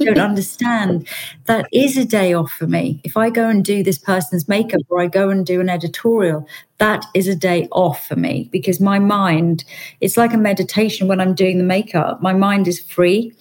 don't 0.05 0.19
understand. 0.19 1.07
That 1.47 1.67
is 1.73 1.97
a 1.97 2.05
day 2.05 2.33
off 2.33 2.53
for 2.53 2.67
me. 2.67 3.01
If 3.05 3.17
I 3.17 3.31
go 3.31 3.49
and 3.49 3.65
do 3.65 3.83
this 3.83 3.99
person's 3.99 4.49
makeup 4.49 4.81
or 4.89 5.01
I 5.01 5.09
go 5.09 5.29
and 5.29 5.45
do 5.45 5.61
an 5.61 5.69
editorial, 5.69 6.47
that 6.79 7.05
is 7.15 7.29
a 7.29 7.35
day 7.35 7.69
off 7.73 8.07
for 8.07 8.17
me 8.17 8.49
because 8.51 8.81
my 8.81 8.99
mind, 8.99 9.65
it's 10.01 10.17
like 10.17 10.33
a 10.33 10.39
meditation 10.39 11.09
when 11.09 11.21
I'm 11.21 11.35
doing 11.35 11.59
the 11.59 11.65
makeup. 11.65 12.23
My 12.23 12.33
mind 12.33 12.69
is 12.69 12.81
free 12.81 13.35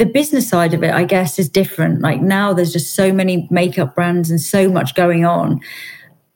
the 0.00 0.06
business 0.06 0.48
side 0.48 0.72
of 0.72 0.82
it, 0.82 0.94
I 0.94 1.04
guess, 1.04 1.38
is 1.38 1.50
different. 1.50 2.00
Like 2.00 2.22
now, 2.22 2.54
there's 2.54 2.72
just 2.72 2.94
so 2.94 3.12
many 3.12 3.46
makeup 3.50 3.94
brands 3.94 4.30
and 4.30 4.40
so 4.40 4.70
much 4.70 4.94
going 4.94 5.26
on. 5.26 5.60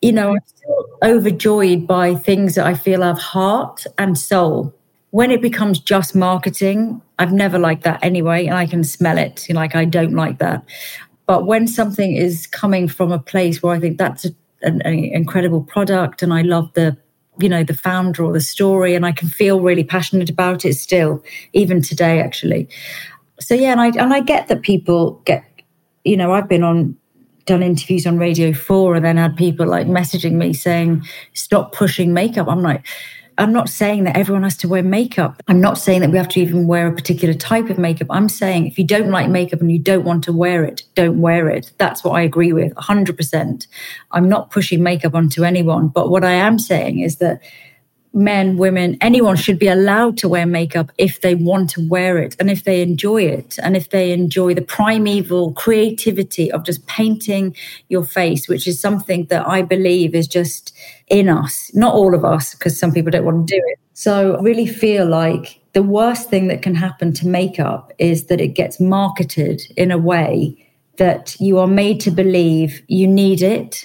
You 0.04 0.12
know, 0.12 0.32
I'm 0.32 0.40
still 0.46 0.86
overjoyed 1.02 1.86
by 1.86 2.14
things 2.14 2.54
that 2.56 2.66
I 2.66 2.74
feel 2.74 3.02
have 3.02 3.18
heart 3.18 3.86
and 3.98 4.18
soul. 4.18 4.74
When 5.10 5.30
it 5.30 5.40
becomes 5.40 5.78
just 5.78 6.14
marketing, 6.14 7.00
I've 7.18 7.32
never 7.32 7.58
liked 7.58 7.84
that 7.84 8.02
anyway, 8.02 8.46
and 8.46 8.56
I 8.56 8.66
can 8.66 8.84
smell 8.84 9.18
it. 9.18 9.48
You 9.48 9.54
know, 9.54 9.60
like 9.60 9.74
I 9.74 9.84
don't 9.84 10.14
like 10.14 10.38
that. 10.38 10.64
But 11.26 11.46
when 11.46 11.66
something 11.66 12.14
is 12.14 12.46
coming 12.46 12.88
from 12.88 13.12
a 13.12 13.18
place 13.18 13.62
where 13.62 13.74
I 13.74 13.80
think 13.80 13.98
that's 13.98 14.26
a, 14.26 14.30
an, 14.62 14.82
an 14.82 14.94
incredible 14.94 15.62
product, 15.62 16.22
and 16.22 16.34
I 16.34 16.42
love 16.42 16.72
the 16.74 16.96
you 17.38 17.48
know 17.48 17.64
the 17.64 17.74
founder 17.74 18.24
or 18.24 18.32
the 18.32 18.40
story 18.40 18.94
and 18.94 19.04
i 19.04 19.10
can 19.10 19.28
feel 19.28 19.60
really 19.60 19.82
passionate 19.82 20.30
about 20.30 20.64
it 20.64 20.74
still 20.74 21.20
even 21.52 21.82
today 21.82 22.20
actually 22.20 22.68
so 23.40 23.54
yeah, 23.54 23.72
and 23.72 23.80
I 23.80 23.88
and 23.88 24.14
I 24.14 24.20
get 24.20 24.48
that 24.48 24.62
people 24.62 25.20
get, 25.24 25.44
you 26.04 26.16
know, 26.16 26.32
I've 26.32 26.48
been 26.48 26.62
on 26.62 26.96
done 27.46 27.62
interviews 27.62 28.06
on 28.06 28.18
Radio 28.18 28.52
Four, 28.52 28.96
and 28.96 29.04
then 29.04 29.16
had 29.16 29.36
people 29.36 29.66
like 29.66 29.86
messaging 29.86 30.32
me 30.32 30.52
saying, 30.52 31.04
"Stop 31.32 31.72
pushing 31.72 32.12
makeup." 32.12 32.48
I'm 32.48 32.62
like. 32.62 32.84
I'm 33.36 33.52
not 33.52 33.68
saying 33.68 34.04
that 34.04 34.16
everyone 34.16 34.44
has 34.44 34.56
to 34.58 34.68
wear 34.68 34.84
makeup. 34.84 35.42
I'm 35.48 35.60
not 35.60 35.76
saying 35.76 36.02
that 36.02 36.10
we 36.10 36.18
have 36.18 36.28
to 36.28 36.40
even 36.40 36.68
wear 36.68 36.86
a 36.86 36.94
particular 36.94 37.34
type 37.34 37.68
of 37.68 37.78
makeup. 37.78 38.06
I'm 38.10 38.28
saying 38.28 38.68
if 38.68 38.78
you 38.78 38.86
don't 38.86 39.10
like 39.10 39.28
makeup 39.28 39.60
and 39.60 39.72
you 39.72 39.78
don't 39.80 40.04
want 40.04 40.22
to 40.24 40.32
wear 40.32 40.64
it, 40.64 40.84
don't 40.94 41.20
wear 41.20 41.48
it. 41.48 41.72
That's 41.78 42.04
what 42.04 42.12
I 42.12 42.22
agree 42.22 42.52
with 42.52 42.72
100%. 42.76 43.66
I'm 44.12 44.28
not 44.28 44.52
pushing 44.52 44.84
makeup 44.84 45.14
onto 45.14 45.42
anyone. 45.42 45.88
But 45.88 46.10
what 46.10 46.22
I 46.22 46.30
am 46.30 46.60
saying 46.60 47.00
is 47.00 47.16
that 47.16 47.40
men, 48.14 48.56
women, 48.56 48.96
anyone 49.00 49.36
should 49.36 49.58
be 49.58 49.66
allowed 49.66 50.16
to 50.18 50.28
wear 50.28 50.46
makeup 50.46 50.90
if 50.98 51.20
they 51.20 51.34
want 51.34 51.68
to 51.70 51.86
wear 51.88 52.16
it 52.18 52.36
and 52.38 52.48
if 52.48 52.62
they 52.62 52.80
enjoy 52.80 53.22
it 53.22 53.58
and 53.62 53.76
if 53.76 53.90
they 53.90 54.12
enjoy 54.12 54.54
the 54.54 54.62
primeval 54.62 55.52
creativity 55.52 56.50
of 56.52 56.64
just 56.64 56.86
painting 56.86 57.54
your 57.88 58.04
face, 58.04 58.48
which 58.48 58.68
is 58.68 58.80
something 58.80 59.26
that 59.26 59.46
I 59.46 59.62
believe 59.62 60.14
is 60.14 60.28
just 60.28 60.72
in 61.08 61.28
us, 61.28 61.70
not 61.74 61.94
all 61.94 62.14
of 62.14 62.24
us, 62.24 62.54
because 62.54 62.78
some 62.78 62.92
people 62.92 63.10
don't 63.10 63.24
want 63.24 63.48
to 63.48 63.56
do 63.56 63.62
it. 63.66 63.78
So 63.94 64.36
I 64.36 64.42
really 64.42 64.66
feel 64.66 65.06
like 65.06 65.60
the 65.72 65.82
worst 65.82 66.30
thing 66.30 66.46
that 66.48 66.62
can 66.62 66.76
happen 66.76 67.12
to 67.14 67.26
makeup 67.26 67.92
is 67.98 68.26
that 68.26 68.40
it 68.40 68.48
gets 68.48 68.78
marketed 68.78 69.60
in 69.76 69.90
a 69.90 69.98
way 69.98 70.56
that 70.98 71.36
you 71.40 71.58
are 71.58 71.66
made 71.66 72.00
to 72.00 72.12
believe 72.12 72.80
you 72.86 73.08
need 73.08 73.42
it 73.42 73.84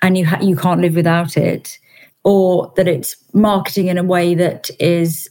and 0.00 0.16
you 0.16 0.24
ha- 0.24 0.40
you 0.40 0.56
can't 0.56 0.80
live 0.80 0.94
without 0.94 1.36
it 1.36 1.78
or 2.24 2.72
that 2.76 2.86
it's 2.86 3.16
marketing 3.32 3.88
in 3.88 3.98
a 3.98 4.04
way 4.04 4.34
that 4.34 4.70
is 4.78 5.28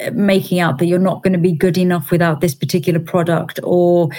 uh, 0.00 0.10
making 0.12 0.60
out 0.60 0.78
that 0.78 0.86
you're 0.86 0.98
not 0.98 1.22
going 1.22 1.32
to 1.32 1.38
be 1.38 1.52
good 1.52 1.78
enough 1.78 2.10
without 2.10 2.40
this 2.40 2.54
particular 2.54 3.00
product 3.00 3.60
or 3.62 4.10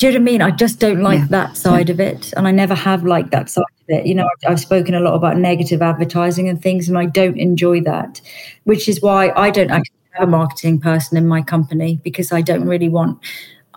do 0.00 0.06
you 0.06 0.12
know 0.12 0.16
what 0.16 0.22
I 0.22 0.32
mean? 0.32 0.40
I 0.40 0.50
just 0.50 0.80
don't 0.80 1.02
like 1.02 1.18
yeah. 1.18 1.26
that 1.28 1.58
side 1.58 1.90
yeah. 1.90 1.92
of 1.92 2.00
it. 2.00 2.32
And 2.34 2.48
I 2.48 2.52
never 2.52 2.74
have 2.74 3.04
liked 3.04 3.32
that 3.32 3.50
side 3.50 3.64
of 3.82 3.88
it. 3.88 4.06
You 4.06 4.14
know, 4.14 4.26
I've 4.48 4.58
spoken 4.58 4.94
a 4.94 5.00
lot 5.00 5.12
about 5.12 5.36
negative 5.36 5.82
advertising 5.82 6.48
and 6.48 6.60
things, 6.60 6.88
and 6.88 6.96
I 6.96 7.04
don't 7.04 7.36
enjoy 7.36 7.82
that, 7.82 8.18
which 8.64 8.88
is 8.88 9.02
why 9.02 9.30
I 9.36 9.50
don't 9.50 9.70
actually 9.70 9.98
have 10.12 10.26
a 10.26 10.30
marketing 10.30 10.80
person 10.80 11.18
in 11.18 11.28
my 11.28 11.42
company 11.42 12.00
because 12.02 12.32
I 12.32 12.40
don't 12.40 12.66
really 12.66 12.88
want. 12.88 13.18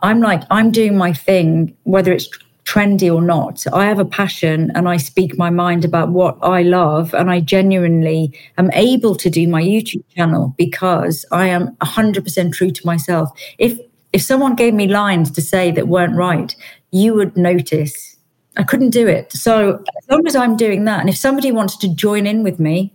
I'm 0.02 0.22
like, 0.22 0.44
I'm 0.50 0.72
doing 0.72 0.98
my 0.98 1.12
thing, 1.12 1.76
whether 1.84 2.14
it's 2.14 2.30
trendy 2.66 3.14
or 3.14 3.22
not. 3.22 3.66
I 3.74 3.86
have 3.86 4.00
a 4.00 4.06
passion 4.06 4.72
and 4.76 4.88
I 4.88 4.98
speak 4.98 5.38
my 5.38 5.50
mind 5.50 5.84
about 5.84 6.10
what 6.10 6.38
I 6.42 6.62
love. 6.64 7.14
And 7.14 7.30
I 7.30 7.40
genuinely 7.40 8.38
am 8.58 8.72
able 8.74 9.16
to 9.16 9.30
do 9.30 9.48
my 9.48 9.62
YouTube 9.62 10.04
channel 10.16 10.54
because 10.58 11.26
I 11.32 11.48
am 11.48 11.76
100% 11.78 12.54
true 12.54 12.72
to 12.72 12.86
myself. 12.86 13.30
If, 13.58 13.80
if 14.14 14.22
someone 14.22 14.56
gave 14.56 14.74
me 14.74 14.88
lines 14.88 15.32
to 15.32 15.42
say 15.42 15.72
that 15.72 15.88
weren't 15.88 16.16
right, 16.16 16.56
you 16.92 17.14
would 17.16 17.36
notice. 17.36 18.18
I 18.56 18.64
couldn't 18.64 18.92
do 18.92 19.08
it. 19.08 19.32
So 19.32 19.84
as 19.98 20.10
long 20.10 20.28
as 20.28 20.36
I'm 20.36 20.56
doing 20.56 20.86
that, 20.86 21.00
and 21.00 21.10
if 21.10 21.18
somebody 21.18 21.52
wants 21.52 21.76
to 21.78 21.94
join 21.94 22.28
in 22.28 22.44
with 22.44 22.60
me 22.60 22.94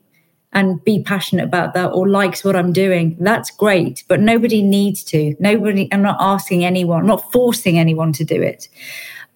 and 0.53 0.83
be 0.85 1.03
passionate 1.03 1.45
about 1.45 1.75
that 1.75 1.89
or 1.89 2.09
likes 2.09 2.45
what 2.45 2.57
I'm 2.57 2.73
doing, 2.73 3.17
that's 3.21 3.51
great. 3.51 4.05
But 4.09 4.21
nobody 4.21 4.63
needs 4.63 5.03
to. 5.05 5.35
Nobody, 5.41 5.89
I'm 5.93 6.03
not 6.03 6.17
asking 6.21 6.65
anyone, 6.65 7.01
I'm 7.01 7.07
not 7.07 7.31
forcing 7.33 7.79
anyone 7.79 8.13
to 8.15 8.25
do 8.25 8.41
it. 8.41 8.69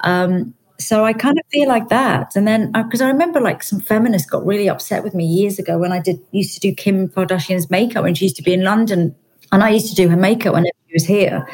Um, 0.03 0.55
So 0.78 1.05
I 1.05 1.12
kind 1.12 1.38
of 1.38 1.44
feel 1.53 1.68
like 1.68 1.88
that. 1.90 2.34
And 2.34 2.46
then, 2.48 2.72
because 2.72 3.00
uh, 3.00 3.05
I 3.05 3.09
remember 3.09 3.40
like 3.40 3.62
some 3.62 3.80
feminists 3.80 4.28
got 4.28 4.44
really 4.44 4.68
upset 4.68 5.05
with 5.05 5.14
me 5.14 5.24
years 5.24 5.59
ago 5.61 5.78
when 5.78 5.92
I 5.92 6.00
did 6.00 6.18
used 6.32 6.55
to 6.55 6.61
do 6.61 6.74
Kim 6.74 7.09
Kardashian's 7.09 7.70
makeup 7.70 8.03
when 8.03 8.14
she 8.16 8.24
used 8.24 8.36
to 8.36 8.42
be 8.42 8.53
in 8.53 8.64
London. 8.64 9.14
And 9.53 9.62
I 9.62 9.70
used 9.70 9.88
to 9.88 9.94
do 9.94 10.09
her 10.09 10.16
makeup 10.16 10.55
whenever 10.55 10.74
she 10.88 10.94
was 10.94 11.05
here. 11.05 11.46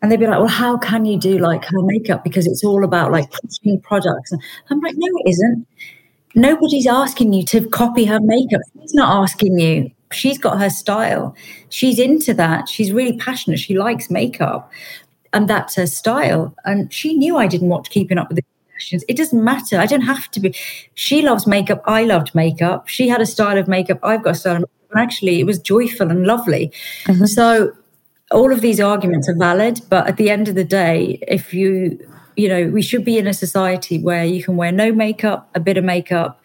And 0.00 0.10
they'd 0.10 0.20
be 0.20 0.26
like, 0.26 0.38
well, 0.38 0.46
how 0.46 0.78
can 0.78 1.04
you 1.04 1.18
do 1.18 1.38
like 1.38 1.64
her 1.64 1.82
makeup? 1.82 2.22
Because 2.22 2.46
it's 2.46 2.62
all 2.62 2.84
about 2.84 3.10
like 3.10 3.28
pushing 3.32 3.80
products. 3.80 4.30
And 4.30 4.40
I'm 4.70 4.80
like, 4.80 4.94
no, 4.96 5.08
it 5.24 5.30
isn't. 5.30 5.66
Nobody's 6.36 6.86
asking 6.86 7.32
you 7.32 7.44
to 7.46 7.68
copy 7.68 8.04
her 8.04 8.20
makeup. 8.20 8.60
She's 8.80 8.94
not 8.94 9.22
asking 9.22 9.58
you. 9.58 9.90
She's 10.12 10.38
got 10.38 10.60
her 10.60 10.70
style. 10.70 11.34
She's 11.70 11.98
into 11.98 12.34
that. 12.34 12.68
She's 12.68 12.92
really 12.92 13.16
passionate. 13.18 13.58
She 13.58 13.76
likes 13.76 14.10
makeup. 14.10 14.70
And 15.32 15.48
that's 15.48 15.76
her 15.76 15.86
style. 15.86 16.54
And 16.64 16.92
she 16.92 17.14
knew 17.14 17.36
I 17.36 17.46
didn't 17.46 17.68
watch 17.68 17.90
Keeping 17.90 18.18
Up 18.18 18.28
with 18.28 18.36
the 18.36 18.42
Kardashians. 18.42 19.02
It 19.08 19.16
doesn't 19.16 19.42
matter. 19.42 19.78
I 19.78 19.86
don't 19.86 20.00
have 20.02 20.30
to 20.32 20.40
be. 20.40 20.54
She 20.94 21.22
loves 21.22 21.46
makeup. 21.46 21.82
I 21.86 22.04
loved 22.04 22.34
makeup. 22.34 22.88
She 22.88 23.08
had 23.08 23.20
a 23.20 23.26
style 23.26 23.58
of 23.58 23.68
makeup. 23.68 24.00
I've 24.02 24.24
got 24.24 24.30
a 24.30 24.34
style 24.34 24.56
of 24.56 24.60
makeup. 24.60 24.90
And 24.92 25.00
actually, 25.00 25.40
it 25.40 25.44
was 25.44 25.58
joyful 25.58 26.10
and 26.10 26.26
lovely. 26.26 26.72
Mm-hmm. 27.04 27.26
So 27.26 27.72
all 28.30 28.52
of 28.52 28.60
these 28.60 28.80
arguments 28.80 29.28
are 29.28 29.36
valid, 29.36 29.80
but 29.88 30.06
at 30.06 30.16
the 30.16 30.30
end 30.30 30.48
of 30.48 30.54
the 30.54 30.64
day, 30.64 31.18
if 31.26 31.52
you, 31.52 31.98
you 32.36 32.48
know, 32.48 32.68
we 32.68 32.82
should 32.82 33.04
be 33.04 33.18
in 33.18 33.26
a 33.26 33.34
society 33.34 33.98
where 33.98 34.24
you 34.24 34.42
can 34.42 34.56
wear 34.56 34.72
no 34.72 34.92
makeup, 34.92 35.48
a 35.54 35.60
bit 35.60 35.76
of 35.76 35.84
makeup, 35.84 36.40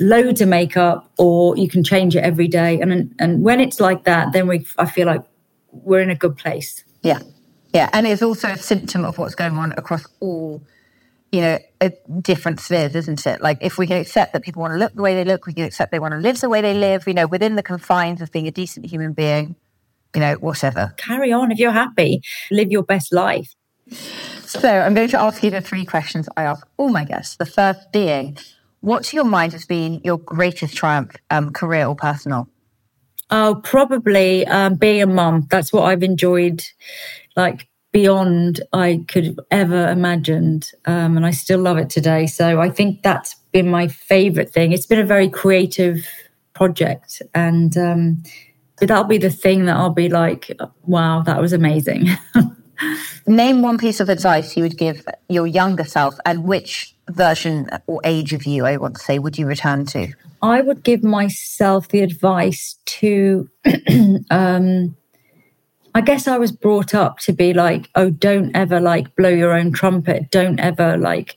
loads 0.00 0.40
of 0.40 0.48
makeup, 0.48 1.10
or 1.18 1.56
you 1.56 1.68
can 1.68 1.84
change 1.84 2.16
it 2.16 2.20
every 2.20 2.48
day. 2.48 2.80
And 2.80 3.14
and 3.18 3.42
when 3.42 3.60
it's 3.60 3.78
like 3.78 4.04
that, 4.04 4.32
then 4.32 4.48
we, 4.48 4.66
I 4.78 4.86
feel 4.86 5.06
like 5.06 5.22
we're 5.70 6.00
in 6.00 6.10
a 6.10 6.16
good 6.16 6.36
place. 6.36 6.84
Yeah, 7.02 7.20
yeah, 7.72 7.90
and 7.92 8.06
it's 8.06 8.22
also 8.22 8.48
a 8.48 8.56
symptom 8.56 9.04
of 9.04 9.18
what's 9.18 9.34
going 9.34 9.56
on 9.56 9.72
across 9.72 10.06
all, 10.20 10.62
you 11.30 11.40
know, 11.40 11.58
different 12.20 12.60
spheres, 12.60 12.94
isn't 12.94 13.26
it? 13.26 13.40
Like 13.40 13.58
if 13.60 13.78
we 13.78 13.86
can 13.86 14.00
accept 14.00 14.32
that 14.32 14.42
people 14.42 14.60
want 14.60 14.72
to 14.72 14.78
look 14.78 14.94
the 14.94 15.02
way 15.02 15.14
they 15.14 15.24
look, 15.24 15.46
we 15.46 15.54
can 15.54 15.64
accept 15.64 15.92
they 15.92 15.98
want 15.98 16.12
to 16.12 16.18
live 16.18 16.40
the 16.40 16.48
way 16.48 16.60
they 16.60 16.74
live. 16.74 17.06
You 17.06 17.14
know, 17.14 17.26
within 17.26 17.56
the 17.56 17.62
confines 17.62 18.20
of 18.20 18.30
being 18.32 18.46
a 18.46 18.50
decent 18.50 18.86
human 18.86 19.12
being 19.12 19.56
you 20.14 20.20
know, 20.20 20.34
whatever. 20.34 20.94
Carry 20.96 21.32
on 21.32 21.50
if 21.52 21.58
you're 21.58 21.72
happy, 21.72 22.22
live 22.50 22.70
your 22.70 22.82
best 22.82 23.12
life. 23.12 23.54
So 24.44 24.68
I'm 24.68 24.94
going 24.94 25.08
to 25.08 25.20
ask 25.20 25.42
you 25.42 25.50
the 25.50 25.60
three 25.60 25.84
questions 25.84 26.28
I 26.36 26.44
ask 26.44 26.66
all 26.76 26.90
my 26.90 27.04
guests. 27.04 27.36
The 27.36 27.46
first 27.46 27.92
being, 27.92 28.36
what 28.80 29.04
to 29.04 29.16
your 29.16 29.24
mind 29.24 29.52
has 29.52 29.64
been 29.64 30.00
your 30.04 30.18
greatest 30.18 30.76
triumph, 30.76 31.16
um, 31.30 31.52
career 31.52 31.86
or 31.86 31.96
personal? 31.96 32.48
Oh, 33.34 33.62
probably 33.64 34.46
um, 34.46 34.74
being 34.74 35.00
a 35.00 35.06
mum. 35.06 35.46
That's 35.50 35.72
what 35.72 35.84
I've 35.84 36.02
enjoyed, 36.02 36.62
like 37.34 37.66
beyond 37.90 38.60
I 38.74 39.06
could 39.08 39.24
have 39.24 39.40
ever 39.50 39.88
imagined, 39.88 40.70
um, 40.84 41.16
and 41.16 41.24
I 41.24 41.30
still 41.30 41.58
love 41.58 41.78
it 41.78 41.88
today. 41.88 42.26
So 42.26 42.60
I 42.60 42.68
think 42.68 43.02
that's 43.02 43.34
been 43.50 43.70
my 43.70 43.88
favourite 43.88 44.50
thing. 44.50 44.72
It's 44.72 44.84
been 44.84 44.98
a 44.98 45.06
very 45.06 45.30
creative 45.30 46.06
project, 46.52 47.22
and 47.34 47.74
um, 47.78 48.22
that'll 48.76 49.04
be 49.04 49.16
the 49.16 49.30
thing 49.30 49.64
that 49.64 49.76
I'll 49.76 49.88
be 49.88 50.10
like, 50.10 50.50
wow, 50.84 51.22
that 51.22 51.40
was 51.40 51.54
amazing. 51.54 52.08
Name 53.26 53.62
one 53.62 53.78
piece 53.78 54.00
of 54.00 54.10
advice 54.10 54.58
you 54.58 54.62
would 54.62 54.76
give 54.76 55.06
your 55.30 55.46
younger 55.46 55.84
self, 55.84 56.16
and 56.26 56.44
which 56.44 56.94
version 57.10 57.68
or 57.86 58.00
age 58.04 58.32
of 58.32 58.44
you, 58.44 58.64
I 58.64 58.76
want 58.76 58.96
to 58.96 59.02
say, 59.02 59.18
would 59.18 59.38
you 59.38 59.46
return 59.46 59.86
to? 59.86 60.12
I 60.42 60.60
would 60.60 60.82
give 60.82 61.02
myself 61.02 61.88
the 61.88 62.00
advice 62.00 62.76
to, 62.86 63.48
um, 64.30 64.96
I 65.94 66.00
guess 66.00 66.26
I 66.26 66.38
was 66.38 66.52
brought 66.52 66.94
up 66.94 67.18
to 67.20 67.32
be 67.32 67.52
like, 67.52 67.90
oh, 67.94 68.10
don't 68.10 68.54
ever 68.56 68.80
like 68.80 69.14
blow 69.14 69.28
your 69.28 69.52
own 69.52 69.72
trumpet. 69.72 70.30
Don't 70.30 70.58
ever 70.58 70.96
like, 70.96 71.36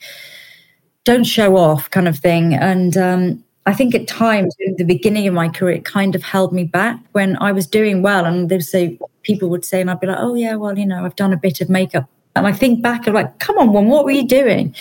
don't 1.03 1.25
show 1.25 1.57
off 1.57 1.89
kind 1.91 2.07
of 2.07 2.17
thing. 2.17 2.53
And 2.53 2.97
um, 2.97 3.43
I 3.65 3.73
think 3.73 3.93
at 3.93 4.07
times 4.07 4.55
in 4.59 4.75
the 4.77 4.85
beginning 4.85 5.27
of 5.27 5.33
my 5.33 5.49
career, 5.49 5.75
it 5.75 5.85
kind 5.85 6.15
of 6.15 6.23
held 6.23 6.53
me 6.53 6.63
back 6.63 6.99
when 7.11 7.37
I 7.37 7.51
was 7.51 7.67
doing 7.67 8.01
well. 8.01 8.25
And 8.25 8.49
they'd 8.49 8.63
say, 8.63 8.97
people 9.23 9.49
would 9.49 9.65
say, 9.65 9.81
and 9.81 9.91
I'd 9.91 9.99
be 9.99 10.07
like, 10.07 10.19
oh, 10.19 10.35
yeah, 10.35 10.55
well, 10.55 10.77
you 10.77 10.85
know, 10.85 11.03
I've 11.03 11.15
done 11.15 11.33
a 11.33 11.37
bit 11.37 11.61
of 11.61 11.69
makeup. 11.69 12.09
And 12.35 12.45
I 12.45 12.51
think 12.51 12.81
back, 12.81 13.07
I'm 13.07 13.13
like, 13.13 13.39
come 13.39 13.57
on, 13.57 13.71
one, 13.71 13.87
what 13.87 14.03
were 14.03 14.11
you 14.11 14.27
doing? 14.27 14.75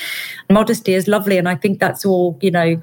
Modesty 0.50 0.94
is 0.94 1.07
lovely. 1.07 1.38
And 1.38 1.48
I 1.48 1.55
think 1.55 1.78
that's 1.78 2.05
all, 2.05 2.38
you 2.42 2.50
know, 2.50 2.82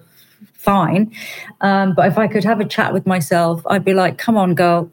fine. 0.53 1.11
Um, 1.59 1.93
but 1.93 2.07
if 2.07 2.17
I 2.17 2.27
could 2.27 2.43
have 2.43 2.59
a 2.59 2.65
chat 2.65 2.93
with 2.93 3.05
myself, 3.05 3.61
I'd 3.67 3.83
be 3.83 3.93
like, 3.93 4.17
come 4.17 4.37
on, 4.37 4.55
girl, 4.55 4.89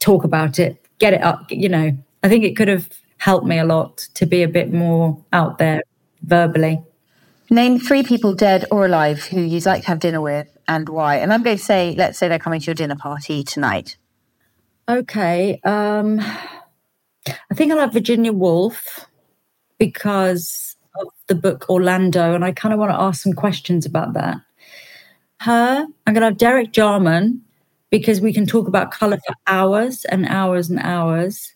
talk 0.00 0.24
about 0.24 0.58
it, 0.58 0.84
get 0.98 1.14
it 1.14 1.22
up. 1.22 1.50
You 1.50 1.68
know, 1.68 1.96
I 2.22 2.28
think 2.28 2.44
it 2.44 2.56
could 2.56 2.68
have 2.68 2.88
helped 3.18 3.46
me 3.46 3.58
a 3.58 3.64
lot 3.64 3.98
to 4.14 4.26
be 4.26 4.42
a 4.42 4.48
bit 4.48 4.72
more 4.72 5.22
out 5.32 5.58
there 5.58 5.82
verbally. 6.22 6.82
Name 7.50 7.78
three 7.78 8.02
people, 8.02 8.34
dead 8.34 8.64
or 8.70 8.86
alive, 8.86 9.24
who 9.24 9.40
you'd 9.40 9.66
like 9.66 9.82
to 9.82 9.88
have 9.88 10.00
dinner 10.00 10.20
with 10.20 10.48
and 10.68 10.88
why. 10.88 11.16
And 11.16 11.32
I'm 11.32 11.42
going 11.42 11.56
to 11.56 11.62
say, 11.62 11.94
let's 11.96 12.18
say 12.18 12.28
they're 12.28 12.38
coming 12.38 12.60
to 12.60 12.66
your 12.66 12.74
dinner 12.74 12.96
party 12.96 13.44
tonight. 13.44 13.96
Okay. 14.88 15.60
Um, 15.64 16.20
I 16.20 17.54
think 17.54 17.70
I'll 17.72 17.78
have 17.78 17.92
Virginia 17.92 18.32
Woolf 18.32 19.06
because 19.82 20.76
of 21.00 21.08
the 21.26 21.34
book 21.34 21.68
Orlando, 21.68 22.34
and 22.34 22.44
I 22.44 22.52
kind 22.52 22.72
of 22.72 22.78
want 22.78 22.92
to 22.92 23.00
ask 23.00 23.20
some 23.20 23.32
questions 23.32 23.84
about 23.84 24.12
that. 24.12 24.36
Her, 25.40 25.84
I'm 26.06 26.14
going 26.14 26.20
to 26.20 26.26
have 26.26 26.38
Derek 26.38 26.70
Jarman 26.70 27.42
because 27.90 28.20
we 28.20 28.32
can 28.32 28.46
talk 28.46 28.68
about 28.68 28.92
color 28.92 29.18
for 29.26 29.34
hours 29.48 30.04
and 30.04 30.24
hours 30.28 30.70
and 30.70 30.78
hours. 30.78 31.52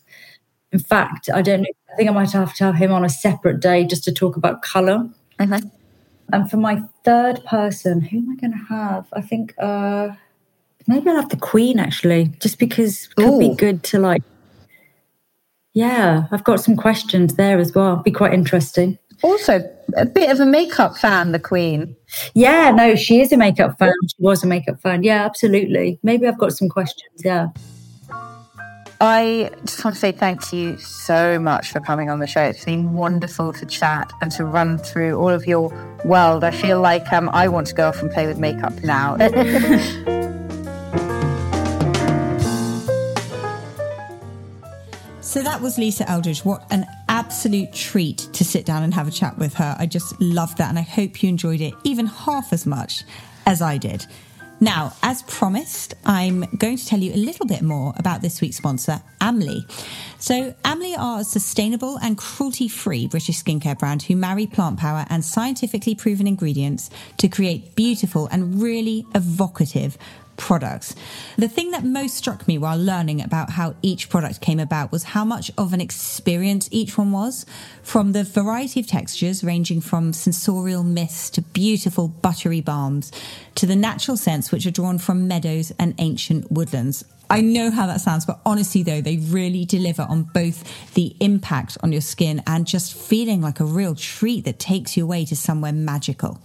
In 0.72 0.80
fact, 0.80 1.30
I 1.32 1.40
don't 1.40 1.60
know, 1.60 1.68
I 1.92 1.94
think 1.94 2.10
I 2.10 2.12
might 2.12 2.32
have 2.32 2.52
to 2.56 2.64
have 2.64 2.74
him 2.74 2.90
on 2.90 3.04
a 3.04 3.08
separate 3.08 3.60
day 3.60 3.84
just 3.84 4.02
to 4.04 4.12
talk 4.12 4.36
about 4.36 4.60
color. 4.60 5.08
Mm-hmm. 5.38 5.68
And 6.32 6.50
for 6.50 6.56
my 6.56 6.82
third 7.04 7.44
person, 7.44 8.00
who 8.00 8.18
am 8.18 8.30
I 8.32 8.34
going 8.40 8.54
to 8.54 8.74
have? 8.74 9.06
I 9.12 9.20
think 9.20 9.54
uh, 9.58 10.08
maybe 10.88 11.08
I'll 11.10 11.14
have 11.14 11.28
the 11.28 11.36
Queen 11.36 11.78
actually, 11.78 12.32
just 12.40 12.58
because 12.58 13.04
it 13.04 13.14
could 13.14 13.34
Ooh. 13.34 13.38
be 13.38 13.54
good 13.54 13.84
to 13.84 14.00
like. 14.00 14.24
Yeah, 15.76 16.26
I've 16.30 16.42
got 16.42 16.60
some 16.60 16.74
questions 16.74 17.34
there 17.34 17.58
as 17.58 17.74
well. 17.74 17.96
Be 17.96 18.10
quite 18.10 18.32
interesting. 18.32 18.98
Also, 19.20 19.60
a 19.94 20.06
bit 20.06 20.30
of 20.30 20.40
a 20.40 20.46
makeup 20.46 20.96
fan, 20.96 21.32
the 21.32 21.38
Queen. 21.38 21.94
Yeah, 22.32 22.70
no, 22.70 22.94
she 22.96 23.20
is 23.20 23.30
a 23.30 23.36
makeup 23.36 23.78
fan. 23.78 23.92
She 24.08 24.16
was 24.18 24.42
a 24.42 24.46
makeup 24.46 24.80
fan. 24.80 25.02
Yeah, 25.02 25.26
absolutely. 25.26 26.00
Maybe 26.02 26.26
I've 26.26 26.38
got 26.38 26.54
some 26.54 26.70
questions. 26.70 27.22
Yeah. 27.22 27.48
I 29.02 29.50
just 29.66 29.84
want 29.84 29.96
to 29.96 30.00
say 30.00 30.12
thank 30.12 30.50
you 30.50 30.78
so 30.78 31.38
much 31.38 31.72
for 31.72 31.80
coming 31.80 32.08
on 32.08 32.20
the 32.20 32.26
show. 32.26 32.40
It's 32.40 32.64
been 32.64 32.94
wonderful 32.94 33.52
to 33.52 33.66
chat 33.66 34.10
and 34.22 34.32
to 34.32 34.46
run 34.46 34.78
through 34.78 35.18
all 35.18 35.28
of 35.28 35.44
your 35.44 35.68
world. 36.06 36.42
I 36.42 36.52
feel 36.52 36.80
like 36.80 37.12
um, 37.12 37.28
I 37.34 37.48
want 37.48 37.66
to 37.66 37.74
go 37.74 37.86
off 37.86 38.00
and 38.00 38.10
play 38.10 38.26
with 38.26 38.38
makeup 38.38 38.72
now. 38.82 39.16
So 45.36 45.42
that 45.42 45.60
was 45.60 45.76
Lisa 45.76 46.10
Eldridge. 46.10 46.46
What 46.46 46.66
an 46.70 46.86
absolute 47.10 47.70
treat 47.70 48.26
to 48.32 48.42
sit 48.42 48.64
down 48.64 48.82
and 48.82 48.94
have 48.94 49.06
a 49.06 49.10
chat 49.10 49.36
with 49.36 49.52
her. 49.56 49.76
I 49.78 49.84
just 49.84 50.18
loved 50.18 50.56
that, 50.56 50.70
and 50.70 50.78
I 50.78 50.80
hope 50.80 51.22
you 51.22 51.28
enjoyed 51.28 51.60
it 51.60 51.74
even 51.84 52.06
half 52.06 52.54
as 52.54 52.64
much 52.64 53.04
as 53.44 53.60
I 53.60 53.76
did. 53.76 54.06
Now, 54.60 54.94
as 55.02 55.20
promised, 55.24 55.92
I'm 56.06 56.46
going 56.56 56.78
to 56.78 56.86
tell 56.86 57.00
you 57.00 57.12
a 57.12 57.20
little 57.20 57.44
bit 57.44 57.60
more 57.60 57.92
about 57.98 58.22
this 58.22 58.40
week's 58.40 58.56
sponsor, 58.56 59.02
Amly. 59.20 59.70
So, 60.18 60.54
Amly 60.64 60.96
are 60.98 61.20
a 61.20 61.24
sustainable 61.24 61.98
and 61.98 62.16
cruelty 62.16 62.66
free 62.66 63.06
British 63.06 63.42
skincare 63.44 63.78
brand 63.78 64.04
who 64.04 64.16
marry 64.16 64.46
plant 64.46 64.78
power 64.78 65.04
and 65.10 65.22
scientifically 65.22 65.94
proven 65.94 66.26
ingredients 66.26 66.88
to 67.18 67.28
create 67.28 67.74
beautiful 67.74 68.26
and 68.28 68.62
really 68.62 69.04
evocative 69.14 69.98
products. 70.36 70.94
The 71.36 71.48
thing 71.48 71.70
that 71.70 71.84
most 71.84 72.16
struck 72.16 72.46
me 72.46 72.58
while 72.58 72.78
learning 72.78 73.20
about 73.22 73.50
how 73.50 73.74
each 73.82 74.08
product 74.08 74.40
came 74.40 74.60
about 74.60 74.92
was 74.92 75.04
how 75.04 75.24
much 75.24 75.50
of 75.58 75.72
an 75.72 75.80
experience 75.80 76.68
each 76.70 76.96
one 76.96 77.12
was, 77.12 77.46
from 77.82 78.12
the 78.12 78.24
variety 78.24 78.80
of 78.80 78.86
textures 78.86 79.44
ranging 79.44 79.80
from 79.80 80.12
sensorial 80.12 80.82
mists 80.82 81.30
to 81.30 81.42
beautiful 81.42 82.08
buttery 82.08 82.60
balms, 82.60 83.12
to 83.54 83.66
the 83.66 83.76
natural 83.76 84.16
scents 84.16 84.52
which 84.52 84.66
are 84.66 84.70
drawn 84.70 84.98
from 84.98 85.28
meadows 85.28 85.72
and 85.78 85.94
ancient 85.98 86.50
woodlands. 86.50 87.04
I 87.28 87.40
know 87.40 87.72
how 87.72 87.86
that 87.88 88.00
sounds, 88.00 88.24
but 88.24 88.40
honestly, 88.46 88.84
though, 88.84 89.00
they 89.00 89.16
really 89.16 89.64
deliver 89.64 90.02
on 90.02 90.22
both 90.22 90.94
the 90.94 91.16
impact 91.18 91.76
on 91.82 91.90
your 91.90 92.00
skin 92.00 92.40
and 92.46 92.66
just 92.66 92.94
feeling 92.94 93.40
like 93.40 93.58
a 93.58 93.64
real 93.64 93.96
treat 93.96 94.44
that 94.44 94.60
takes 94.60 94.96
you 94.96 95.02
away 95.02 95.24
to 95.24 95.34
somewhere 95.34 95.72
magical. 95.72 96.38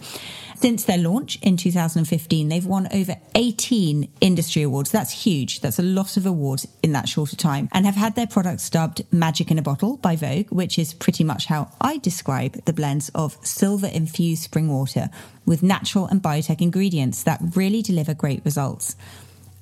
Since 0.61 0.83
their 0.83 0.99
launch 0.99 1.39
in 1.41 1.57
2015, 1.57 2.47
they've 2.47 2.63
won 2.63 2.87
over 2.93 3.15
18 3.33 4.07
industry 4.21 4.61
awards. 4.61 4.91
That's 4.91 5.23
huge. 5.23 5.59
That's 5.59 5.79
a 5.79 5.83
lot 5.83 6.17
of 6.17 6.27
awards 6.27 6.67
in 6.83 6.91
that 6.91 7.09
shorter 7.09 7.35
time 7.35 7.67
and 7.71 7.83
have 7.87 7.95
had 7.95 8.15
their 8.15 8.27
products 8.27 8.69
dubbed 8.69 9.03
Magic 9.11 9.49
in 9.49 9.57
a 9.57 9.63
Bottle 9.63 9.97
by 9.97 10.15
Vogue, 10.15 10.51
which 10.51 10.77
is 10.77 10.93
pretty 10.93 11.23
much 11.23 11.47
how 11.47 11.71
I 11.81 11.97
describe 11.97 12.63
the 12.65 12.73
blends 12.73 13.09
of 13.15 13.43
silver 13.43 13.87
infused 13.87 14.43
spring 14.43 14.67
water 14.67 15.09
with 15.47 15.63
natural 15.63 16.05
and 16.05 16.21
biotech 16.21 16.61
ingredients 16.61 17.23
that 17.23 17.41
really 17.55 17.81
deliver 17.81 18.13
great 18.13 18.45
results. 18.45 18.95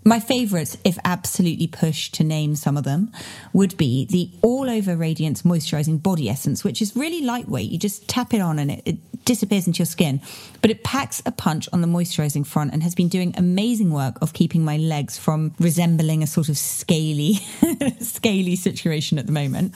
My 0.06 0.20
favourites, 0.20 0.78
if 0.86 0.98
absolutely 1.04 1.68
pushed 1.68 2.14
to 2.16 2.24
name 2.24 2.56
some 2.56 2.78
of 2.78 2.86
them, 2.86 3.12
would 3.52 3.76
be 3.76 4.06
the 4.06 4.32
All 4.42 4.70
Over 4.70 4.96
Radiance 4.96 5.42
Moisturising 5.42 6.02
Body 6.02 6.30
Essence, 6.30 6.64
which 6.64 6.82
is 6.82 6.96
really 6.96 7.22
lightweight. 7.22 7.70
You 7.70 7.78
just 7.78 8.08
tap 8.08 8.34
it 8.34 8.40
on 8.40 8.60
and 8.60 8.72
it, 8.72 8.82
it 8.86 9.26
disappears 9.26 9.68
into 9.68 9.80
your 9.80 9.86
skin. 9.86 10.22
But 10.62 10.72
it 10.72 10.84
packs 10.84 11.22
a 11.26 11.32
punch 11.32 11.68
on 11.74 11.82
the 11.82 11.88
moisturizing 11.88 12.48
front 12.48 12.74
and 12.74 12.82
has 12.82 12.96
been 12.96 13.10
doing 13.10 13.34
amazing 13.38 13.92
work 13.92 14.18
of 14.22 14.34
keeping 14.34 14.64
my 14.64 14.78
legs 14.78 15.20
from 15.20 15.54
resembling 15.60 16.24
a 16.24 16.28
sort 16.28 16.48
of 16.48 16.58
scaly, 16.58 17.34
scaly 18.00 18.56
situation 18.56 19.20
at 19.20 19.26
the 19.26 19.34
moment. 19.34 19.76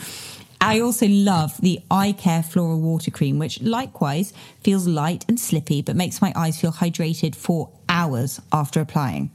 I 0.64 0.80
also 0.80 1.08
love 1.10 1.60
the 1.60 1.82
Eye 1.92 2.14
Care 2.14 2.42
Floral 2.42 2.80
Water 2.80 3.12
Cream, 3.12 3.38
which 3.38 3.62
likewise 3.62 4.32
feels 4.62 4.88
light 4.88 5.26
and 5.28 5.38
slippy, 5.38 5.82
but 5.82 5.98
makes 5.98 6.22
my 6.22 6.32
eyes 6.38 6.62
feel 6.62 6.72
hydrated 6.72 7.36
for 7.36 7.70
hours 7.90 8.40
after 8.54 8.80
applying. 8.80 9.30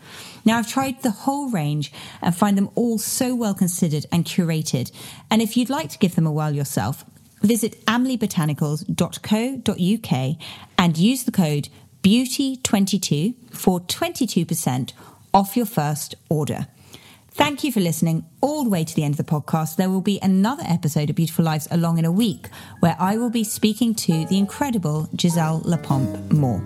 Now, 0.47 0.57
I've 0.57 0.73
tried 0.73 1.03
the 1.03 1.11
whole 1.11 1.51
range 1.51 1.93
and 2.23 2.35
find 2.35 2.57
them 2.57 2.71
all 2.75 2.97
so 2.97 3.35
well 3.35 3.53
considered 3.53 4.07
and 4.11 4.25
curated. 4.25 4.91
And 5.31 5.43
if 5.43 5.55
you'd 5.55 5.69
like 5.69 5.91
to 5.91 5.99
give 5.99 6.15
them 6.15 6.27
a 6.27 6.33
whirl 6.33 6.53
yourself, 6.53 7.05
visit 7.43 7.85
amlybotanicals.co.uk 7.85 10.37
and 10.79 10.97
use 10.97 11.25
the 11.25 11.33
code 11.33 11.69
BEAUTY22 12.03 13.55
for 13.55 13.81
22% 13.81 14.93
off 15.35 15.59
your 15.59 15.67
first 15.67 16.15
order. 16.31 16.69
Thank 17.39 17.63
you 17.63 17.71
for 17.71 17.79
listening 17.79 18.25
all 18.41 18.65
the 18.65 18.71
way 18.71 18.83
to 18.83 18.95
the 18.97 19.05
end 19.05 19.15
of 19.15 19.25
the 19.25 19.33
podcast. 19.33 19.77
There 19.77 19.89
will 19.89 20.01
be 20.01 20.19
another 20.21 20.65
episode 20.67 21.09
of 21.09 21.15
Beautiful 21.15 21.45
Lives 21.45 21.69
along 21.71 21.99
in 21.99 22.05
a 22.05 22.11
week 22.11 22.49
where 22.81 22.97
I 22.99 23.17
will 23.17 23.31
be 23.31 23.45
speaking 23.45 23.95
to 23.95 24.27
the 24.27 24.37
incredible 24.37 25.09
Giselle 25.17 25.63
La 25.65 25.77
Pompe-Moore. 25.77 26.61